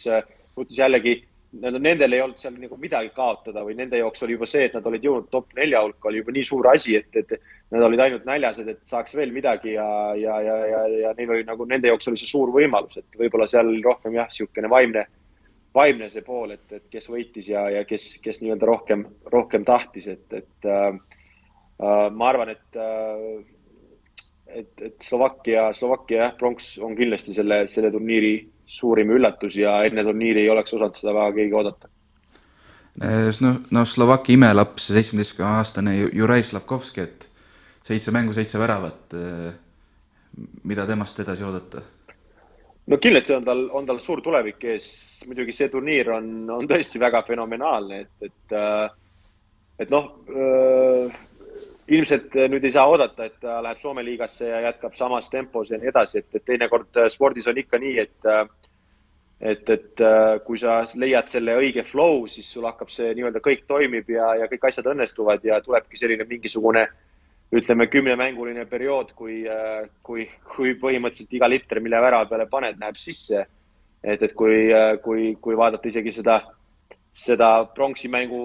suutis 0.55 0.79
jällegi 0.79 1.19
nendel 1.53 2.15
ei 2.15 2.23
olnud 2.23 2.39
seal 2.39 2.55
nagu 2.55 2.77
midagi 2.79 3.11
kaotada 3.15 3.65
või 3.67 3.75
nende 3.79 3.99
jaoks 3.99 4.23
oli 4.23 4.37
juba 4.37 4.47
see, 4.47 4.69
et 4.69 4.75
nad 4.77 4.87
olid 4.87 5.05
jõudnud 5.05 5.31
top 5.33 5.49
nelja 5.59 5.81
hulka, 5.83 6.09
oli 6.09 6.21
juba 6.21 6.35
nii 6.37 6.45
suur 6.47 6.69
asi, 6.71 6.95
et, 7.01 7.17
et 7.17 7.35
nad 7.75 7.87
olid 7.87 8.03
ainult 8.05 8.29
näljased, 8.29 8.69
et 8.71 8.83
saaks 8.87 9.17
veel 9.19 9.33
midagi 9.35 9.75
ja, 9.75 9.87
ja, 10.19 10.37
ja, 10.47 10.59
ja, 10.71 10.83
ja 11.07 11.15
neil 11.19 11.35
oli 11.35 11.47
nagu 11.49 11.67
nende 11.67 11.91
jaoks 11.91 12.11
oli 12.11 12.21
see 12.21 12.31
suur 12.31 12.53
võimalus, 12.55 13.01
et 13.03 13.19
võib-olla 13.19 13.49
seal 13.51 13.73
rohkem 13.83 14.15
jah, 14.15 14.31
niisugune 14.31 14.71
vaimne, 14.71 15.05
vaimne 15.75 16.11
see 16.13 16.23
pool, 16.27 16.55
et, 16.55 16.67
et 16.77 16.87
kes 16.93 17.11
võitis 17.11 17.51
ja, 17.51 17.67
ja 17.75 17.83
kes, 17.89 18.13
kes 18.23 18.43
nii-öelda 18.45 18.71
rohkem, 18.71 19.05
rohkem 19.35 19.67
tahtis, 19.67 20.07
et, 20.15 20.27
et 20.39 20.71
äh, 20.71 20.93
ma 21.81 22.29
arvan, 22.29 22.51
et 22.53 22.77
äh, 22.77 23.41
et, 24.55 24.83
et 24.83 24.97
Slovakkia, 25.03 25.73
Slovakkia 25.73 26.25
jah, 26.25 26.35
pronks 26.39 26.73
on 26.83 26.97
kindlasti 26.99 27.35
selle, 27.35 27.63
selle 27.71 27.91
turniiri 27.95 28.35
suurim 28.71 29.13
üllatus 29.15 29.57
ja 29.59 29.81
enne 29.87 30.05
turniiri 30.07 30.45
ei 30.45 30.51
oleks 30.53 30.75
osanud 30.75 30.99
seda 30.99 31.15
väga 31.17 31.35
keegi 31.39 31.57
oodata. 31.59 31.91
no, 33.41 33.55
no 33.71 33.85
Slovakkia 33.85 34.35
imelaps, 34.35 34.91
seitsmeteistkümne 34.91 35.51
aastane 35.61 35.97
Juraj 36.01 36.49
Slavkovski, 36.51 37.07
et 37.07 37.29
seitse 37.87 38.15
mängu, 38.15 38.35
seitse 38.35 38.59
väravat. 38.59 39.17
mida 40.63 40.87
temast 40.87 41.19
edasi 41.21 41.45
oodata? 41.45 41.83
no 42.87 42.99
kindlasti 42.99 43.35
on 43.35 43.45
tal, 43.45 43.69
on 43.73 43.87
tal 43.87 43.99
suur 44.01 44.23
tulevik 44.23 44.65
ees, 44.65 44.91
muidugi 45.27 45.53
see 45.55 45.69
turniir 45.69 46.11
on, 46.11 46.31
on 46.51 46.69
tõesti 46.71 46.99
väga 47.03 47.23
fenomenaalne, 47.23 48.01
et, 48.01 48.31
et, 48.31 48.55
et 49.79 49.91
noh 49.91 50.15
ilmselt 51.91 52.37
äh, 52.39 52.49
nüüd 52.51 52.65
ei 52.65 52.75
saa 52.75 52.87
oodata, 52.91 53.27
et 53.27 53.39
ta 53.43 53.59
läheb 53.65 53.81
Soome 53.83 54.05
liigasse 54.07 54.49
ja 54.49 54.63
jätkab 54.69 54.95
samas 54.95 55.31
tempos 55.31 55.73
ja 55.73 55.79
nii 55.81 55.91
edasi, 55.91 56.23
et, 56.23 56.29
et 56.39 56.47
teinekord 56.47 57.01
äh, 57.03 57.11
spordis 57.11 57.49
on 57.51 57.59
ikka 57.59 57.81
nii, 57.83 57.97
et 58.05 58.31
äh, 58.31 58.45
et, 59.41 59.71
et 59.73 60.01
kui 60.45 60.59
sa 60.61 60.83
leiad 61.01 61.31
selle 61.33 61.55
õige 61.57 61.81
flow, 61.89 62.27
siis 62.29 62.45
sul 62.53 62.67
hakkab 62.69 62.91
see 62.93 63.15
nii-öelda 63.17 63.41
kõik 63.41 63.63
toimib 63.65 64.11
ja, 64.13 64.35
ja 64.37 64.49
kõik 64.51 64.67
asjad 64.69 64.91
õnnestuvad 64.93 65.47
ja 65.49 65.57
tulebki 65.65 65.97
selline 65.97 66.27
mingisugune 66.29 66.83
ütleme, 67.57 67.87
kümnemänguline 67.89 68.67
periood, 68.69 69.15
kui, 69.17 69.39
kui, 70.05 70.27
kui 70.45 70.75
põhimõtteliselt 70.83 71.33
iga 71.39 71.49
liter, 71.49 71.81
mille 71.81 72.03
värava 72.05 72.29
peale 72.29 72.51
paned, 72.53 72.77
läheb 72.85 73.01
sisse. 73.01 73.47
et, 74.05 74.21
et 74.21 74.37
kui, 74.37 74.69
kui, 75.09 75.33
kui 75.41 75.57
vaadata 75.57 75.89
isegi 75.89 76.13
seda, 76.21 76.37
seda 77.09 77.51
pronksi 77.73 78.13
mängu 78.13 78.43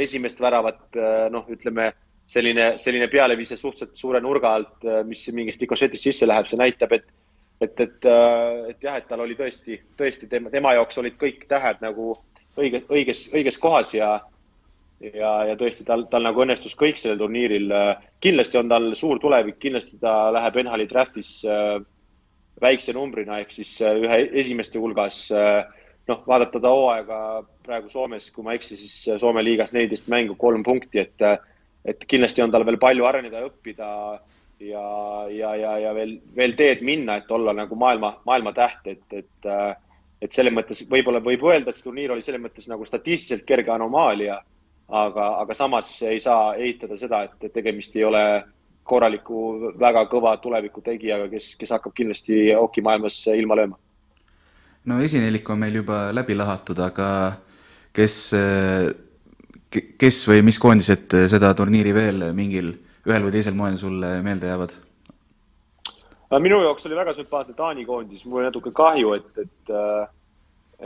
esimest 0.00 0.40
väravat, 0.40 0.96
noh, 1.36 1.52
ütleme 1.52 1.90
selline, 2.30 2.74
selline 2.78 3.08
pealeviise 3.10 3.58
suhteliselt 3.58 3.98
suure 3.98 4.20
nurga 4.22 4.54
alt, 4.58 4.78
äh, 4.86 5.02
mis 5.06 5.26
mingist 5.34 5.62
rikošetist 5.64 6.10
sisse 6.10 6.28
läheb, 6.28 6.48
see 6.50 6.60
näitab, 6.60 6.94
et, 6.96 7.08
et, 7.60 7.74
et, 7.86 8.08
äh, 8.08 8.72
et 8.72 8.86
jah, 8.86 8.98
et 9.00 9.08
tal 9.10 9.24
oli 9.24 9.38
tõesti, 9.38 9.80
tõesti 9.98 10.30
tema, 10.30 10.52
tema 10.52 10.76
jaoks 10.78 11.00
olid 11.02 11.18
kõik 11.20 11.46
tähed 11.50 11.82
nagu 11.84 12.12
õige, 12.60 12.84
õiges, 12.92 13.26
õiges 13.34 13.58
kohas 13.62 13.94
ja, 13.96 14.12
ja, 15.02 15.32
ja 15.50 15.58
tõesti 15.58 15.86
tal, 15.88 16.06
tal 16.12 16.26
nagu 16.28 16.44
õnnestus 16.44 16.78
kõik 16.78 17.00
sellel 17.00 17.18
turniiril. 17.24 17.74
kindlasti 18.22 18.62
on 18.62 18.70
tal 18.70 18.92
suur 18.98 19.22
tulevik, 19.22 19.58
kindlasti 19.62 19.98
ta 20.02 20.30
läheb 20.34 20.62
NHL-i 20.62 20.88
draft'is 20.90 21.34
äh, 21.48 21.78
väikse 22.62 22.94
numbrina 22.94 23.40
ehk 23.40 23.54
siis 23.54 23.78
ühe 23.80 24.22
esimeste 24.38 24.78
hulgas. 24.78 25.30
noh, 26.10 26.18
vaadata 26.26 26.60
ta 26.60 26.70
hooaega 26.74 27.18
praegu 27.64 27.88
Soomes, 27.88 28.30
kui 28.34 28.44
ma 28.44 28.52
ei 28.52 28.58
eksi, 28.58 28.76
siis 28.76 29.20
Soome 29.22 29.42
liigas 29.44 29.72
neliteist 29.72 30.08
mängu, 30.12 30.34
kolm 30.36 30.62
punkti, 30.66 30.98
et 30.98 31.24
et 31.84 32.04
kindlasti 32.08 32.42
on 32.44 32.52
tal 32.52 32.66
veel 32.68 32.78
palju 32.80 33.06
areneda 33.08 33.42
õppida 33.46 33.88
ja, 34.60 34.84
ja, 35.32 35.54
ja, 35.56 35.78
ja 35.78 35.94
veel, 35.96 36.18
veel 36.36 36.54
teed 36.58 36.84
minna, 36.86 37.20
et 37.20 37.30
olla 37.32 37.54
nagu 37.56 37.76
maailma, 37.78 38.14
maailma 38.26 38.52
täht, 38.56 38.86
et, 38.92 39.04
et, 39.16 39.50
et 40.20 40.36
selles 40.36 40.54
mõttes 40.54 40.82
võib-olla 40.90 41.22
võib 41.24 41.44
öelda, 41.48 41.70
et 41.70 41.80
see 41.80 41.88
turniir 41.88 42.12
oli 42.14 42.24
selles 42.24 42.42
mõttes 42.42 42.68
nagu 42.70 42.86
statistiliselt 42.88 43.46
kerge 43.48 43.72
anomaalia. 43.74 44.40
aga, 44.90 45.26
aga 45.40 45.54
samas 45.54 46.02
ei 46.02 46.18
saa 46.20 46.54
eitada 46.58 46.96
seda, 46.98 47.22
et 47.22 47.52
tegemist 47.52 47.96
ei 47.96 48.04
ole 48.04 48.24
korraliku, 48.82 49.72
väga 49.78 50.06
kõva 50.10 50.36
tuleviku 50.42 50.82
tegijaga, 50.82 51.28
kes, 51.30 51.54
kes 51.56 51.70
hakkab 51.70 51.94
kindlasti 51.94 52.50
hokimaailmas 52.52 53.26
ilma 53.36 53.56
lööma. 53.56 53.78
no 54.84 55.00
esinelik 55.00 55.50
on 55.50 55.58
meil 55.58 55.74
juba 55.74 56.10
läbi 56.12 56.34
lahatud, 56.34 56.78
aga 56.78 57.08
kes 57.92 58.34
kes 59.70 60.22
või 60.28 60.44
mis 60.46 60.58
koondised 60.58 61.14
seda 61.30 61.52
turniiri 61.54 61.92
veel 61.94 62.30
mingil 62.36 62.72
ühel 63.06 63.26
või 63.26 63.34
teisel 63.34 63.56
moel 63.56 63.78
sulle 63.80 64.18
meelde 64.24 64.50
jäävad? 64.50 64.72
minu 66.42 66.60
jaoks 66.62 66.86
oli 66.86 66.98
väga 66.98 67.14
sümpaatne 67.14 67.54
Taani 67.58 67.84
koondis, 67.86 68.24
mul 68.24 68.40
oli 68.40 68.48
natuke 68.50 68.70
kahju, 68.74 69.14
et, 69.18 69.38
et, 69.42 69.72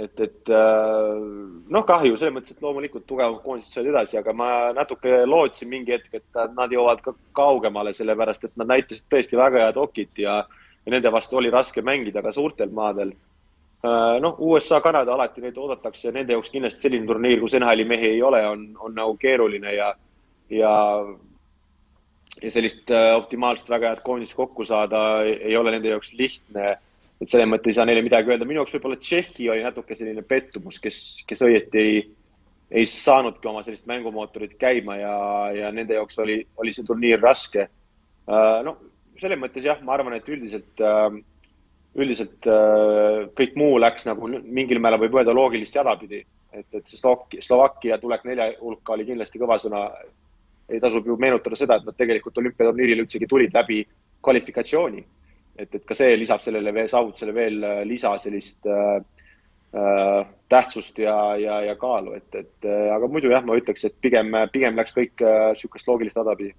et, 0.05 0.23
et 0.25 0.53
noh, 0.55 1.85
kahju 1.85 2.17
selles 2.17 2.33
mõttes, 2.33 2.55
et 2.55 2.65
loomulikult 2.65 3.05
tugevad 3.09 3.43
koondised 3.45 3.77
said 3.77 3.91
edasi, 3.91 4.17
aga 4.21 4.33
ma 4.33 4.49
natuke 4.77 5.21
lootsin 5.29 5.69
mingi 5.69 5.93
hetk, 5.93 6.17
et 6.17 6.41
nad 6.57 6.73
jõuavad 6.73 7.05
ka 7.05 7.13
kaugemale, 7.37 7.93
sellepärast 7.97 8.49
et 8.49 8.57
nad 8.57 8.73
näitasid 8.73 9.05
tõesti 9.13 9.37
väga 9.37 9.67
head 9.67 9.81
hokit 9.81 10.25
ja, 10.25 10.41
ja 10.81 10.97
nende 10.97 11.13
vastu 11.13 11.43
oli 11.43 11.53
raske 11.53 11.85
mängida 11.85 12.25
ka 12.25 12.33
suurtel 12.33 12.73
maadel 12.73 13.13
Äh, 13.13 13.34
noh, 13.85 14.39
USA, 14.39 14.81
Kanada 14.81 15.13
alati 15.13 15.43
neid 15.45 15.59
oodatakse, 15.61 16.13
nende 16.15 16.33
jaoks 16.33 16.53
kindlasti 16.53 16.87
selline 16.87 17.09
turniir, 17.09 17.41
kus 17.43 17.57
NHL-i 17.59 17.85
mehi 17.89 18.15
ei 18.15 18.23
ole, 18.25 18.41
on, 18.49 18.67
on 18.81 18.95
nagu 18.97 19.17
keeruline 19.21 19.75
ja, 19.75 19.91
ja, 20.53 20.73
ja 22.41 22.53
sellist 22.55 22.91
äh, 22.95 23.13
optimaalselt 23.19 23.69
väga 23.75 23.93
head 23.93 24.03
koondist 24.07 24.37
kokku 24.39 24.65
saada 24.65 25.05
ei, 25.27 25.37
ei 25.51 25.57
ole 25.61 25.75
nende 25.75 25.93
jaoks 25.93 26.15
lihtne. 26.19 26.77
et 27.21 27.31
selles 27.31 27.47
mõttes 27.49 27.71
ei 27.71 27.77
saa 27.77 27.87
neile 27.89 28.03
midagi 28.05 28.33
öelda, 28.33 28.49
minu 28.49 28.63
jaoks 28.63 28.75
võib-olla 28.75 28.99
Tšehhi 29.01 29.51
oli 29.53 29.67
natuke 29.67 29.97
selline 29.97 30.25
pettumus, 30.29 30.81
kes, 30.83 30.99
kes 31.29 31.45
õieti 31.47 31.81
ei, 31.81 32.01
ei 32.75 32.89
saanudki 32.91 33.49
oma 33.49 33.63
sellist 33.67 33.87
mängumootorit 33.91 34.57
käima 34.61 34.97
ja, 34.99 35.15
ja 35.55 35.71
nende 35.73 35.95
jaoks 35.99 36.19
oli, 36.25 36.41
oli 36.57 36.73
see 36.75 36.89
turniir 36.89 37.23
raske. 37.23 37.69
Äh, 37.69 38.59
no 38.67 38.79
selles 39.21 39.39
mõttes 39.39 39.65
jah, 39.67 39.79
ma 39.85 39.95
arvan, 39.95 40.17
et 40.17 40.29
üldiselt 40.29 40.83
äh, 40.83 41.21
üldiselt 41.95 42.47
äh, 42.51 43.25
kõik 43.39 43.55
muu 43.59 43.79
läks 43.79 44.07
nagu 44.09 44.29
mingil 44.29 44.81
määral 44.83 45.03
võib 45.05 45.19
öelda 45.21 45.35
loogilist 45.37 45.77
jada 45.77 45.95
pidi, 45.99 46.25
et, 46.53 46.67
et 46.73 46.87
see 46.87 46.99
Slovakkia, 46.99 47.43
Slovakkia 47.45 47.99
tulek 48.03 48.25
nelja 48.27 48.51
hulka 48.61 48.97
oli 48.97 49.07
kindlasti 49.11 49.43
kõva 49.43 49.59
sõna. 49.63 49.89
ei 50.69 50.81
tasub 50.81 51.07
ju 51.07 51.17
meenutada 51.21 51.57
seda, 51.61 51.77
et 51.77 51.85
nad 51.85 51.97
tegelikult 51.97 52.39
olümpiaturniirile 52.41 53.05
üldsegi 53.05 53.27
tulid 53.29 53.53
läbi 53.55 53.83
kvalifikatsiooni. 54.25 55.05
et, 55.59 55.75
et 55.75 55.85
ka 55.87 55.95
see 55.95 56.17
lisab 56.17 56.41
sellele 56.43 56.73
veel, 56.75 56.89
saavutusele 56.91 57.35
veel 57.35 57.63
äh, 57.63 57.83
lisa 57.87 58.17
sellist 58.19 58.67
äh, 58.67 58.97
äh, 59.77 60.27
tähtsust 60.49 60.99
ja, 60.99 61.37
ja, 61.37 61.61
ja 61.63 61.77
kaalu, 61.77 62.17
et, 62.19 62.35
et 62.35 62.67
äh, 62.67 62.91
aga 62.97 63.07
muidu 63.07 63.31
jah, 63.31 63.45
ma 63.47 63.55
ütleks, 63.55 63.87
et 63.87 63.95
pigem, 64.03 64.35
pigem 64.53 64.75
läks 64.75 64.97
kõik 64.97 65.23
niisugust 65.23 65.87
äh, 65.87 65.93
loogilist 65.93 66.19
jada 66.19 66.35
pidi. 66.35 66.55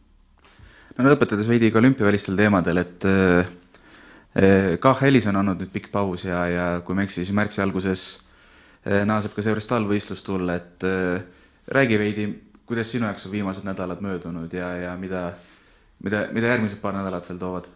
no 0.95 1.11
lõpetades 1.11 1.51
veidi 1.51 1.73
ka 1.73 1.83
olümpiavälistel 1.83 2.39
teemadel, 2.39 2.83
et 2.85 3.11
äh 3.11 3.53
Eh, 4.35 4.75
KHL-is 4.83 5.29
on 5.31 5.37
olnud 5.39 5.61
nüüd 5.63 5.71
pikk 5.71 5.93
paus 5.93 6.25
ja, 6.27 6.41
ja 6.51 6.63
kui 6.83 6.95
ma 6.95 7.05
ei 7.05 7.07
eksi, 7.07 7.21
siis 7.21 7.35
märtsi 7.35 7.61
alguses 7.63 8.01
eh, 8.83 9.05
naaseb 9.07 9.31
ka 9.31 9.43
see 9.45 9.53
Restal-võistlus 9.55 10.25
tulla, 10.27 10.57
et 10.59 10.83
äh, 10.83 11.21
räägi 11.71 11.99
veidi, 12.01 12.25
kuidas 12.67 12.91
sinu 12.91 13.07
jaoks 13.07 13.29
on 13.29 13.31
viimased 13.31 13.63
nädalad 13.63 14.01
möödunud 14.03 14.51
ja, 14.51 14.73
ja 14.81 14.95
mida, 14.99 15.21
mida, 16.03 16.25
mida 16.35 16.51
järgmised 16.51 16.81
paar 16.83 16.97
nädalat 16.97 17.29
veel 17.31 17.39
toovad? 17.39 17.71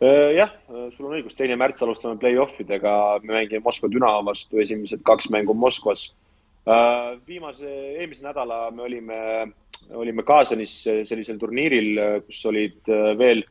jah, 0.00 0.48
sul 0.94 1.10
on 1.10 1.18
õigus, 1.18 1.34
teine 1.36 1.58
märts 1.60 1.84
alustame 1.84 2.16
play-off 2.18 2.56
idega, 2.62 2.90
me 3.20 3.34
mängime 3.34 3.60
Moskva 3.60 3.90
Dünamo 3.92 4.30
vastu, 4.30 4.56
esimesed 4.62 5.02
kaks 5.04 5.28
mängu 5.28 5.52
Moskvas. 5.52 6.06
viimase, 7.28 7.68
eelmise 8.00 8.24
nädala 8.24 8.62
me 8.72 8.86
olime, 8.86 9.18
olime 9.92 10.24
Kaasanis 10.24 10.78
sellisel 11.04 11.36
turniiril, 11.36 12.00
kus 12.24 12.40
olid 12.48 12.88
veel 13.20 13.44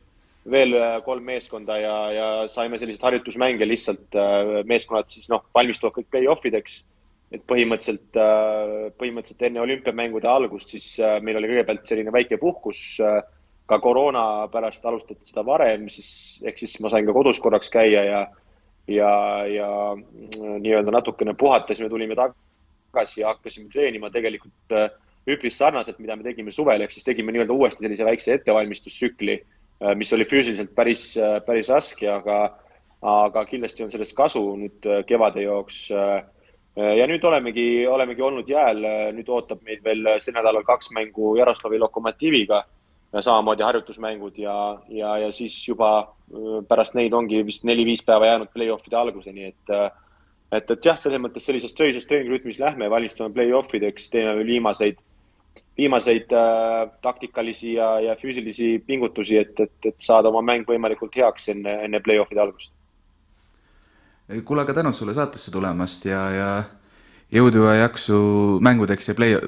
veel 0.48 0.74
äh, 0.76 1.00
kolm 1.04 1.26
meeskonda 1.28 1.76
ja, 1.80 1.96
ja 2.14 2.28
saime 2.48 2.78
selliseid 2.80 3.04
harjutusmänge 3.04 3.66
lihtsalt 3.68 4.16
äh, 4.16 4.60
meeskonnad 4.68 5.10
siis 5.12 5.28
noh, 5.32 5.44
valmistuvad 5.54 5.98
kõik 5.98 6.08
play-off 6.12 6.46
ideks. 6.48 6.84
et 7.30 7.44
põhimõtteliselt, 7.46 8.16
äh, 8.18 8.88
põhimõtteliselt 8.98 9.44
enne 9.46 9.60
olümpiamängude 9.62 10.26
algust, 10.26 10.72
siis 10.72 10.96
meil 11.22 11.36
oli 11.38 11.52
kõigepealt 11.52 11.84
selline 11.86 12.12
väike 12.12 12.40
puhkus. 12.40 12.98
ka 13.70 13.78
koroona 13.78 14.48
pärast 14.50 14.84
alustati 14.84 15.22
seda 15.22 15.44
varem, 15.46 15.88
siis 15.88 16.40
ehk 16.42 16.58
siis 16.58 16.80
ma 16.82 16.90
sain 16.90 17.06
ka 17.06 17.12
kodus 17.14 17.38
korraks 17.38 17.70
käia 17.70 18.02
ja, 18.02 18.24
ja, 18.90 19.12
ja 19.46 19.68
nii-öelda 20.58 20.90
natukene 20.90 21.36
puhates 21.38 21.78
me 21.78 21.88
tulime 21.88 22.16
tagasi 22.18 23.20
ja 23.20 23.28
hakkasime 23.28 23.70
treenima 23.70 24.10
tegelikult 24.10 24.74
üpris 25.30 25.54
sarnaselt, 25.54 26.00
mida 26.02 26.16
me 26.16 26.26
tegime 26.26 26.50
suvel, 26.50 26.82
ehk 26.82 26.90
siis 26.90 27.06
tegime 27.06 27.30
nii-öelda 27.30 27.54
uuesti 27.54 27.86
sellise 27.86 28.04
väikse 28.04 28.34
ettevalmistustsükli 28.40 29.38
Äh, 29.38 29.59
mis 29.96 30.12
oli 30.12 30.26
füüsiliselt 30.28 30.74
päris, 30.76 31.14
äh, 31.16 31.38
päris 31.46 31.70
raske, 31.72 32.08
aga, 32.10 32.40
aga 33.00 33.44
kindlasti 33.48 33.84
on 33.84 33.92
sellest 33.92 34.16
kasu 34.16 34.42
nüüd 34.60 34.88
äh, 34.88 35.04
kevade 35.08 35.46
jooks. 35.46 35.88
ja 36.80 37.06
nüüd 37.10 37.24
olemegi, 37.26 37.64
olemegi 37.90 38.22
olnud 38.22 38.48
jääl, 38.48 38.78
nüüd 39.12 39.28
ootab 39.28 39.64
meid 39.66 39.82
veel 39.84 40.06
sel 40.22 40.36
nädalal 40.36 40.62
kaks 40.64 40.92
mängu 40.94 41.32
Jaroslavi 41.36 41.80
Lokomotiiviga, 41.82 42.60
samamoodi 43.10 43.66
harjutusmängud 43.66 44.38
ja, 44.38 44.54
ja, 44.88 45.16
ja 45.18 45.32
siis 45.34 45.56
juba 45.66 45.90
pärast 46.70 46.94
neid 46.94 47.12
ongi 47.12 47.42
vist 47.44 47.66
neli-viis 47.66 48.04
päeva 48.06 48.30
jäänud 48.30 48.52
play-off'ide 48.54 48.96
alguseni, 48.96 49.50
et 49.50 49.74
et, 50.54 50.70
et 50.70 50.86
jah, 50.86 50.98
selles 50.98 51.20
mõttes 51.22 51.44
sellises 51.46 51.74
töises 51.74 52.06
treeningrütmis 52.06 52.62
lähme, 52.62 52.88
valmistume 52.90 53.34
play-off 53.34 53.74
ideks, 53.76 54.08
teeme 54.14 54.36
veel 54.38 54.54
viimaseid, 54.54 55.02
viimaseid 55.80 56.32
äh, 56.36 56.90
taktikalisi 57.02 57.74
ja, 57.74 57.88
ja 58.04 58.16
füüsilisi 58.20 58.74
pingutusi, 58.86 59.38
et, 59.40 59.60
et, 59.60 59.76
et 59.88 59.96
saada 59.98 60.28
oma 60.28 60.42
mäng 60.44 60.68
võimalikult 60.68 61.16
heaks 61.16 61.48
enne, 61.54 61.78
enne 61.86 62.02
play-off'ide 62.04 62.42
algust. 62.42 62.74
kuule, 64.44 64.62
aga 64.62 64.76
tänud 64.76 64.94
sulle 64.94 65.14
saatesse 65.16 65.50
tulemast 65.50 66.04
ja, 66.06 66.20
ja 66.30 66.50
jõudu 67.32 67.64
ja 67.66 67.78
jaksu 67.86 68.18
mängudeks 68.62 69.10
ja 69.10 69.16
play, 69.18 69.38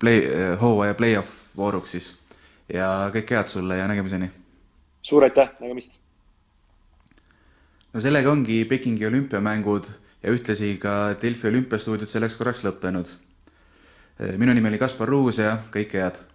play, 0.00 0.22
hooaja 0.60 0.94
play-off 0.94 1.56
vooruks 1.56 1.96
siis. 1.96 2.12
ja 2.72 3.10
kõike 3.12 3.36
head 3.36 3.50
sulle 3.52 3.76
ja 3.76 3.88
nägemiseni. 3.90 4.30
suur 5.02 5.26
aitäh, 5.26 5.50
nägemist. 5.60 6.00
no 7.92 8.00
sellega 8.00 8.30
ongi 8.30 8.64
Pekingi 8.64 9.06
olümpiamängud 9.06 9.90
ja 10.22 10.32
ühtlasi 10.32 10.76
ka 10.78 11.14
Delfi 11.22 11.48
olümpiastuudiod 11.50 12.08
selleks 12.08 12.38
korraks 12.38 12.64
lõppenud. 12.64 13.10
Minu 14.18 14.54
nimi 14.54 14.68
oli 14.68 14.78
Kaspar 14.78 15.08
Ruus 15.08 15.38
ja 15.38 15.56
kõike 15.72 16.00
head 16.02 16.31